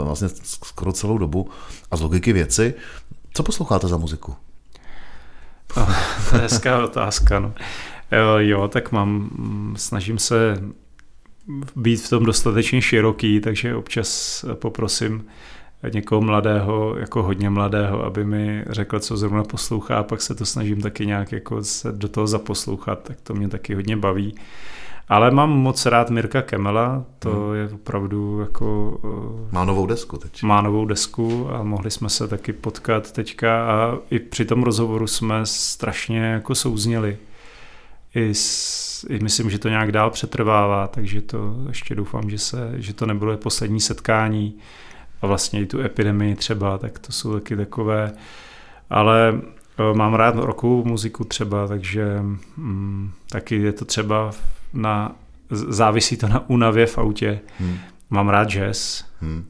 vlastně 0.03 0.29
skoro 0.43 0.91
celou 0.91 1.17
dobu. 1.17 1.49
A 1.91 1.97
z 1.97 2.01
logiky 2.01 2.33
věci, 2.33 2.73
co 3.33 3.43
posloucháte 3.43 3.87
za 3.87 3.97
muziku? 3.97 4.35
Oh, 5.77 5.95
to 6.29 6.35
je 6.35 6.41
hezká 6.41 6.83
otázka. 6.83 7.39
No. 7.39 7.53
Jo, 8.37 8.67
tak 8.67 8.91
mám, 8.91 9.29
snažím 9.75 10.17
se 10.17 10.61
být 11.75 12.01
v 12.01 12.09
tom 12.09 12.25
dostatečně 12.25 12.81
široký, 12.81 13.39
takže 13.41 13.75
občas 13.75 14.45
poprosím 14.53 15.25
někoho 15.93 16.21
mladého, 16.21 16.95
jako 16.97 17.23
hodně 17.23 17.49
mladého, 17.49 18.05
aby 18.05 18.25
mi 18.25 18.65
řekl, 18.69 18.99
co 18.99 19.17
zrovna 19.17 19.43
poslouchá 19.43 19.97
a 19.97 20.03
pak 20.03 20.21
se 20.21 20.35
to 20.35 20.45
snažím 20.45 20.81
taky 20.81 21.05
nějak 21.05 21.31
jako 21.31 21.63
se 21.63 21.91
do 21.91 22.07
toho 22.07 22.27
zaposlouchat, 22.27 23.03
tak 23.03 23.21
to 23.21 23.33
mě 23.33 23.47
taky 23.47 23.75
hodně 23.75 23.97
baví. 23.97 24.35
Ale 25.09 25.31
mám 25.31 25.49
moc 25.49 25.85
rád 25.85 26.09
Mirka 26.09 26.41
Kemela, 26.41 27.05
to 27.19 27.31
hmm. 27.31 27.55
je 27.55 27.69
opravdu 27.73 28.39
jako... 28.39 28.99
Eh, 29.03 29.49
má 29.51 29.65
novou 29.65 29.85
desku 29.85 30.17
teď. 30.17 30.43
Má 30.43 30.61
novou 30.61 30.85
desku 30.85 31.49
a 31.51 31.63
mohli 31.63 31.91
jsme 31.91 32.09
se 32.09 32.27
taky 32.27 32.53
potkat 32.53 33.11
teďka 33.11 33.65
a 33.65 33.97
i 34.11 34.19
při 34.19 34.45
tom 34.45 34.63
rozhovoru 34.63 35.07
jsme 35.07 35.41
strašně 35.43 36.19
jako 36.19 36.55
souzněli. 36.55 37.17
I, 38.15 38.33
s, 38.33 39.05
i 39.09 39.19
myslím, 39.19 39.49
že 39.49 39.59
to 39.59 39.69
nějak 39.69 39.91
dál 39.91 40.09
přetrvává, 40.09 40.87
takže 40.87 41.21
to 41.21 41.55
ještě 41.67 41.95
doufám, 41.95 42.29
že, 42.29 42.37
se, 42.37 42.73
že 42.75 42.93
to 42.93 43.05
nebylo 43.05 43.37
poslední 43.37 43.81
setkání 43.81 44.57
a 45.21 45.27
vlastně 45.27 45.61
i 45.61 45.65
tu 45.65 45.81
epidemii 45.81 46.35
třeba, 46.35 46.77
tak 46.77 46.99
to 46.99 47.11
jsou 47.11 47.33
taky 47.33 47.55
takové, 47.55 48.11
ale 48.89 49.41
eh, 49.43 49.93
mám 49.93 50.13
rád 50.13 50.35
rokovou 50.35 50.83
muziku 50.83 51.23
třeba, 51.23 51.67
takže 51.67 52.19
mm, 52.57 53.11
taky 53.29 53.55
je 53.55 53.73
to 53.73 53.85
třeba 53.85 54.31
na, 54.73 55.15
závisí 55.51 56.17
to 56.17 56.27
na 56.27 56.49
únavě 56.49 56.85
v 56.85 56.97
autě. 56.97 57.39
Hmm. 57.59 57.77
Mám 58.09 58.29
rád 58.29 58.49
jazz. 58.49 59.05
Hmm. 59.21 59.45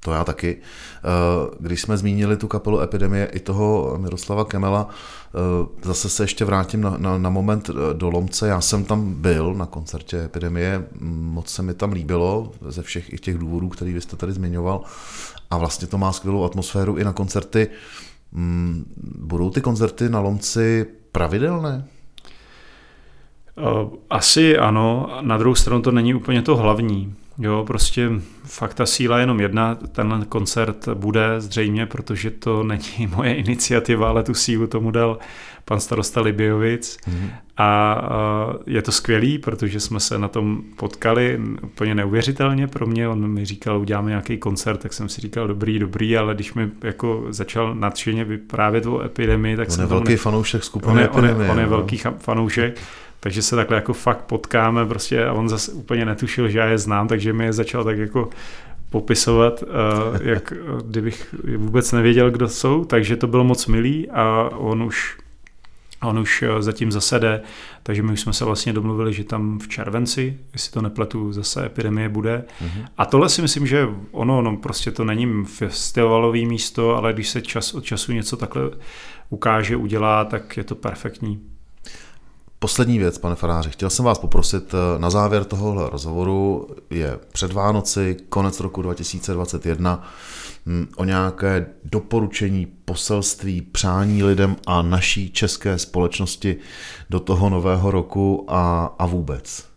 To 0.00 0.12
já 0.12 0.24
taky. 0.24 0.56
Eh, 0.56 1.56
když 1.60 1.80
jsme 1.80 1.96
zmínili 1.96 2.36
tu 2.36 2.48
kapelu 2.48 2.80
Epidemie 2.80 3.26
i 3.26 3.40
toho 3.40 3.94
Miroslava 3.98 4.44
Kemela, 4.44 4.88
eh, 4.88 5.86
zase 5.86 6.08
se 6.08 6.22
ještě 6.22 6.44
vrátím 6.44 6.80
na, 6.80 6.94
na, 6.98 7.18
na 7.18 7.30
moment 7.30 7.70
eh, 7.70 7.94
do 7.94 8.10
Lomce. 8.10 8.48
Já 8.48 8.60
jsem 8.60 8.84
tam 8.84 9.14
byl 9.14 9.54
na 9.54 9.66
koncertě 9.66 10.24
Epidemie, 10.24 10.86
moc 11.00 11.48
se 11.48 11.62
mi 11.62 11.74
tam 11.74 11.92
líbilo 11.92 12.52
ze 12.68 12.82
všech 12.82 13.12
i 13.12 13.18
těch 13.18 13.38
důvodů, 13.38 13.68
který 13.68 13.92
vy 13.92 14.00
jste 14.00 14.16
tady 14.16 14.32
zmiňoval. 14.32 14.82
A 15.50 15.58
vlastně 15.58 15.88
to 15.88 15.98
má 15.98 16.12
skvělou 16.12 16.44
atmosféru 16.44 16.96
i 16.96 17.04
na 17.04 17.12
koncerty. 17.12 17.68
Mm, 18.32 18.84
budou 19.18 19.50
ty 19.50 19.60
koncerty 19.60 20.08
na 20.08 20.20
Lomci 20.20 20.86
pravidelné? 21.12 21.84
Asi 24.10 24.58
ano, 24.58 25.18
na 25.20 25.38
druhou 25.38 25.54
stranu 25.54 25.82
to 25.82 25.92
není 25.92 26.14
úplně 26.14 26.42
to 26.42 26.56
hlavní. 26.56 27.14
Jo, 27.42 27.64
prostě 27.66 28.10
fakt 28.44 28.74
ta 28.74 28.86
síla 28.86 29.18
je 29.18 29.22
jenom 29.22 29.40
jedna, 29.40 29.74
tenhle 29.74 30.24
koncert 30.24 30.88
bude 30.94 31.40
zřejmě, 31.40 31.86
protože 31.86 32.30
to 32.30 32.62
není 32.62 33.06
moje 33.16 33.34
iniciativa, 33.34 34.08
ale 34.08 34.22
tu 34.22 34.34
sílu 34.34 34.66
tomu 34.66 34.90
dal 34.90 35.18
pan 35.64 35.80
starosta 35.80 36.20
Libiovic 36.20 36.96
mm-hmm. 36.96 37.30
a 37.56 37.96
je 38.66 38.82
to 38.82 38.92
skvělý, 38.92 39.38
protože 39.38 39.80
jsme 39.80 40.00
se 40.00 40.18
na 40.18 40.28
tom 40.28 40.62
potkali 40.76 41.40
úplně 41.62 41.94
neuvěřitelně 41.94 42.66
pro 42.66 42.86
mě, 42.86 43.08
on 43.08 43.28
mi 43.28 43.44
říkal, 43.44 43.80
uděláme 43.80 44.10
nějaký 44.10 44.38
koncert, 44.38 44.76
tak 44.76 44.92
jsem 44.92 45.08
si 45.08 45.20
říkal, 45.20 45.48
dobrý, 45.48 45.78
dobrý, 45.78 46.16
ale 46.16 46.34
když 46.34 46.54
mi 46.54 46.70
jako 46.82 47.26
začal 47.30 47.74
nadšeně 47.74 48.24
vyprávět 48.24 48.86
o 48.86 49.02
epidemii, 49.02 49.56
tak 49.56 49.68
on 49.68 49.74
jsem 49.74 49.82
je 49.82 49.88
velký 49.88 50.10
ne... 50.10 50.16
fanoušek 50.16 50.64
skupiny 50.64 50.92
on 50.92 50.98
je, 50.98 51.08
on 51.08 51.24
je, 51.24 51.50
on 51.50 51.58
je 51.58 51.66
velký 51.66 52.00
fanoušek, 52.18 52.80
takže 53.20 53.42
se 53.42 53.56
takhle 53.56 53.76
jako 53.76 53.92
fakt 53.92 54.22
potkáme 54.24 54.86
prostě 54.86 55.24
a 55.24 55.32
on 55.32 55.48
zase 55.48 55.72
úplně 55.72 56.04
netušil, 56.04 56.48
že 56.48 56.58
já 56.58 56.66
je 56.66 56.78
znám, 56.78 57.08
takže 57.08 57.32
mi 57.32 57.44
je 57.44 57.52
začal 57.52 57.84
tak 57.84 57.98
jako 57.98 58.28
popisovat, 58.90 59.62
eh, 59.62 60.28
jak 60.30 60.52
kdybych 60.84 61.34
vůbec 61.56 61.92
nevěděl, 61.92 62.30
kdo 62.30 62.48
jsou, 62.48 62.84
takže 62.84 63.16
to 63.16 63.26
bylo 63.26 63.44
moc 63.44 63.66
milý 63.66 64.10
a 64.10 64.50
on 64.56 64.82
už 64.82 65.16
on 66.02 66.18
už 66.18 66.42
eh, 66.42 66.62
zatím 66.62 66.92
zase 66.92 67.18
jde, 67.18 67.42
takže 67.82 68.02
my 68.02 68.12
už 68.12 68.20
jsme 68.20 68.32
se 68.32 68.44
vlastně 68.44 68.72
domluvili, 68.72 69.12
že 69.12 69.24
tam 69.24 69.58
v 69.58 69.68
červenci, 69.68 70.38
jestli 70.52 70.72
to 70.72 70.82
nepletu, 70.82 71.32
zase 71.32 71.66
epidemie 71.66 72.08
bude. 72.08 72.44
Mm-hmm. 72.62 72.86
A 72.98 73.06
tohle 73.06 73.28
si 73.28 73.42
myslím, 73.42 73.66
že 73.66 73.88
ono, 74.10 74.42
no 74.42 74.56
prostě 74.56 74.90
to 74.90 75.04
není 75.04 75.44
festivalový 75.44 76.46
místo, 76.46 76.96
ale 76.96 77.12
když 77.12 77.28
se 77.28 77.40
čas 77.40 77.74
od 77.74 77.84
času 77.84 78.12
něco 78.12 78.36
takhle 78.36 78.62
ukáže, 79.30 79.76
udělá, 79.76 80.24
tak 80.24 80.56
je 80.56 80.64
to 80.64 80.74
perfektní. 80.74 81.40
Poslední 82.62 82.98
věc, 82.98 83.18
pane 83.18 83.34
faráři, 83.34 83.70
chtěl 83.70 83.90
jsem 83.90 84.04
vás 84.04 84.18
poprosit 84.18 84.74
eh, 84.74 84.98
na 84.98 85.10
závěr 85.10 85.44
tohohle 85.44 85.90
rozhovoru, 85.90 86.68
je 86.90 87.18
před 87.32 87.52
Vánoci, 87.52 88.16
konec 88.28 88.60
roku 88.60 88.82
2021, 88.82 90.04
hm, 90.66 90.86
o 90.96 91.04
nějaké 91.04 91.66
doporučení, 91.84 92.66
poselství, 92.84 93.62
přání 93.62 94.22
lidem 94.22 94.56
a 94.66 94.82
naší 94.82 95.30
české 95.30 95.78
společnosti 95.78 96.56
do 97.10 97.20
toho 97.20 97.50
nového 97.50 97.90
roku 97.90 98.44
a, 98.48 98.94
a 98.98 99.06
vůbec. 99.06 99.69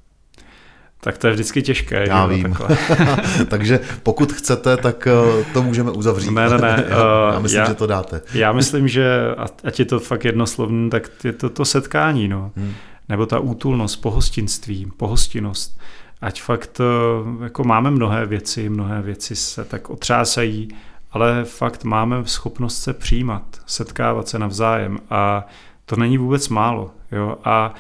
Tak 1.04 1.18
to 1.18 1.28
je 1.28 1.34
vždycky 1.34 1.62
těžké. 1.62 2.06
Já 2.08 2.26
vím. 2.26 2.56
Takže 3.48 3.80
pokud 4.04 4.34
chcete, 4.34 4.78
tak 4.78 5.08
eh, 5.08 5.44
to 5.54 5.64
můžeme 5.64 5.92
uzavřít. 5.92 6.32
Ne, 6.32 6.50
ne, 6.50 6.58
ne. 6.58 6.86
já 7.34 7.40
myslím, 7.40 7.60
já, 7.60 7.68
že 7.68 7.74
to 7.74 7.88
dáte. 7.88 8.22
já 8.34 8.52
myslím, 8.52 8.88
že 8.88 9.20
ať 9.64 9.80
je 9.80 9.86
to 9.86 10.00
fakt 10.00 10.26
jednoslovný, 10.26 10.90
tak 10.90 11.10
je 11.24 11.34
to 11.34 11.50
to 11.50 11.66
setkání. 11.66 12.28
No. 12.28 12.52
Hmm. 12.56 12.74
Nebo 13.10 13.26
ta 13.26 13.40
útulnost, 13.40 13.96
pohostinství, 13.96 14.92
pohostinnost. 14.98 15.80
Ať 16.22 16.42
fakt 16.42 16.80
eh, 16.80 17.44
jako 17.44 17.64
máme 17.64 17.92
mnohé 17.92 18.26
věci, 18.26 18.70
mnohé 18.70 19.02
věci 19.02 19.36
se 19.36 19.66
tak 19.66 19.90
otřásají, 19.90 20.68
ale 21.12 21.44
fakt 21.46 21.84
máme 21.84 22.26
schopnost 22.26 22.82
se 22.82 22.94
přijímat, 22.94 23.44
setkávat 23.66 24.28
se 24.28 24.40
navzájem 24.40 25.00
a 25.10 25.48
to 25.86 25.96
není 25.96 26.18
vůbec 26.18 26.50
málo. 26.50 26.92
Jo? 27.12 27.38
A 27.44 27.74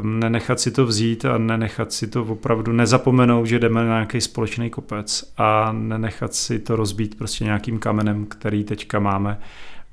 nenechat 0.00 0.60
si 0.60 0.70
to 0.70 0.86
vzít 0.86 1.24
a 1.24 1.38
nenechat 1.38 1.92
si 1.92 2.06
to 2.06 2.22
opravdu 2.22 2.72
nezapomenout, 2.72 3.46
že 3.46 3.58
jdeme 3.58 3.84
na 3.84 3.94
nějaký 3.94 4.20
společný 4.20 4.70
kopec 4.70 5.32
a 5.36 5.72
nenechat 5.72 6.34
si 6.34 6.58
to 6.58 6.76
rozbít 6.76 7.18
prostě 7.18 7.44
nějakým 7.44 7.78
kamenem, 7.78 8.26
který 8.26 8.64
teďka 8.64 8.98
máme. 8.98 9.38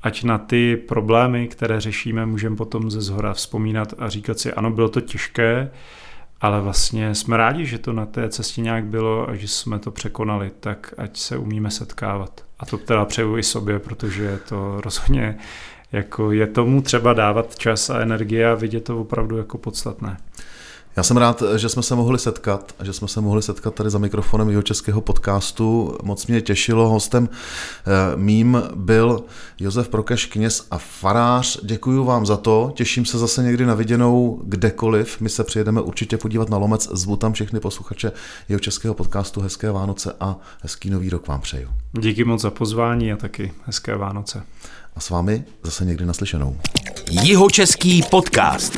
Ať 0.02 0.24
na 0.24 0.38
ty 0.38 0.78
problémy, 0.78 1.48
které 1.48 1.82
řešíme, 1.82 2.26
můžeme 2.26 2.56
potom 2.56 2.92
ze 2.92 3.02
zhora 3.02 3.34
vzpomínat 3.34 3.94
a 3.98 4.10
říkat 4.10 4.40
si, 4.40 4.54
ano, 4.54 4.72
bylo 4.72 4.90
to 4.90 5.02
těžké, 5.02 5.72
ale 6.42 6.62
vlastně 6.62 7.16
jsme 7.16 7.38
rádi, 7.38 7.66
že 7.66 7.78
to 7.78 7.94
na 7.94 8.06
té 8.06 8.30
cestě 8.30 8.62
nějak 8.62 8.86
bylo 8.86 9.30
a 9.30 9.36
že 9.36 9.48
jsme 9.48 9.80
to 9.80 9.92
překonali, 9.92 10.52
tak 10.60 10.94
ať 10.98 11.18
se 11.18 11.38
umíme 11.38 11.72
setkávat. 11.72 12.46
A 12.60 12.66
to 12.66 12.78
teda 12.78 13.06
přeju 13.06 13.38
i 13.38 13.44
sobě, 13.44 13.80
protože 13.80 14.40
to 14.50 14.82
rozhodně 14.82 15.38
jako 15.92 16.32
je 16.32 16.48
tomu 16.48 16.82
třeba 16.82 17.14
dávat 17.14 17.58
čas 17.58 17.90
a 17.90 18.00
energie 18.00 18.50
a 18.50 18.56
vidět 18.56 18.84
to 18.84 19.02
opravdu 19.02 19.38
jako 19.38 19.58
podstatné. 19.58 20.18
Já 21.00 21.04
jsem 21.04 21.18
rád, 21.18 21.44
že 21.56 21.70
jsme 21.70 21.84
se 21.84 21.96
mohli 21.96 22.20
setkat, 22.20 22.76
že 22.84 22.94
jsme 22.94 23.08
se 23.08 23.22
mohli 23.22 23.42
setkat 23.42 23.76
tady 23.76 23.90
za 23.90 24.00
mikrofonem 24.00 24.50
jeho 24.50 24.62
českého 24.62 25.02
podcastu. 25.02 25.98
Moc 26.04 26.28
mě 26.28 26.42
těšilo. 26.42 26.90
Hostem 26.90 27.30
eh, 27.32 28.16
mým 28.16 28.62
byl 28.76 29.24
Josef 29.60 29.90
Prokeš, 29.90 30.26
kněz 30.26 30.68
a 30.72 30.78
farář. 30.78 31.60
Děkuji 31.64 32.06
vám 32.06 32.26
za 32.26 32.38
to. 32.38 32.72
Těším 32.76 33.06
se 33.06 33.18
zase 33.18 33.44
někdy 33.44 33.66
na 33.66 33.74
viděnou 33.74 34.42
kdekoliv. 34.44 35.22
My 35.22 35.30
se 35.30 35.44
přijedeme 35.44 35.82
určitě 35.82 36.18
podívat 36.18 36.50
na 36.50 36.58
Lomec. 36.58 36.90
Zvu 36.92 37.16
tam 37.16 37.34
všechny 37.34 37.60
posluchače 37.60 38.12
jeho 38.50 38.60
českého 38.60 38.94
podcastu. 38.94 39.42
Hezké 39.42 39.72
Vánoce 39.72 40.14
a 40.20 40.38
hezký 40.62 40.90
nový 40.90 41.10
rok 41.10 41.28
vám 41.28 41.42
přeju. 41.42 41.70
Díky 42.00 42.24
moc 42.24 42.42
za 42.42 42.52
pozvání 42.52 43.12
a 43.14 43.18
taky 43.18 43.52
hezké 43.66 43.96
Vánoce 43.96 44.44
a 45.00 45.02
s 45.02 45.10
vámi 45.10 45.44
zase 45.64 45.86
někdy 45.86 46.06
naslyšenou. 46.06 46.58
Jihočeský 47.10 48.04
podcast. 48.04 48.78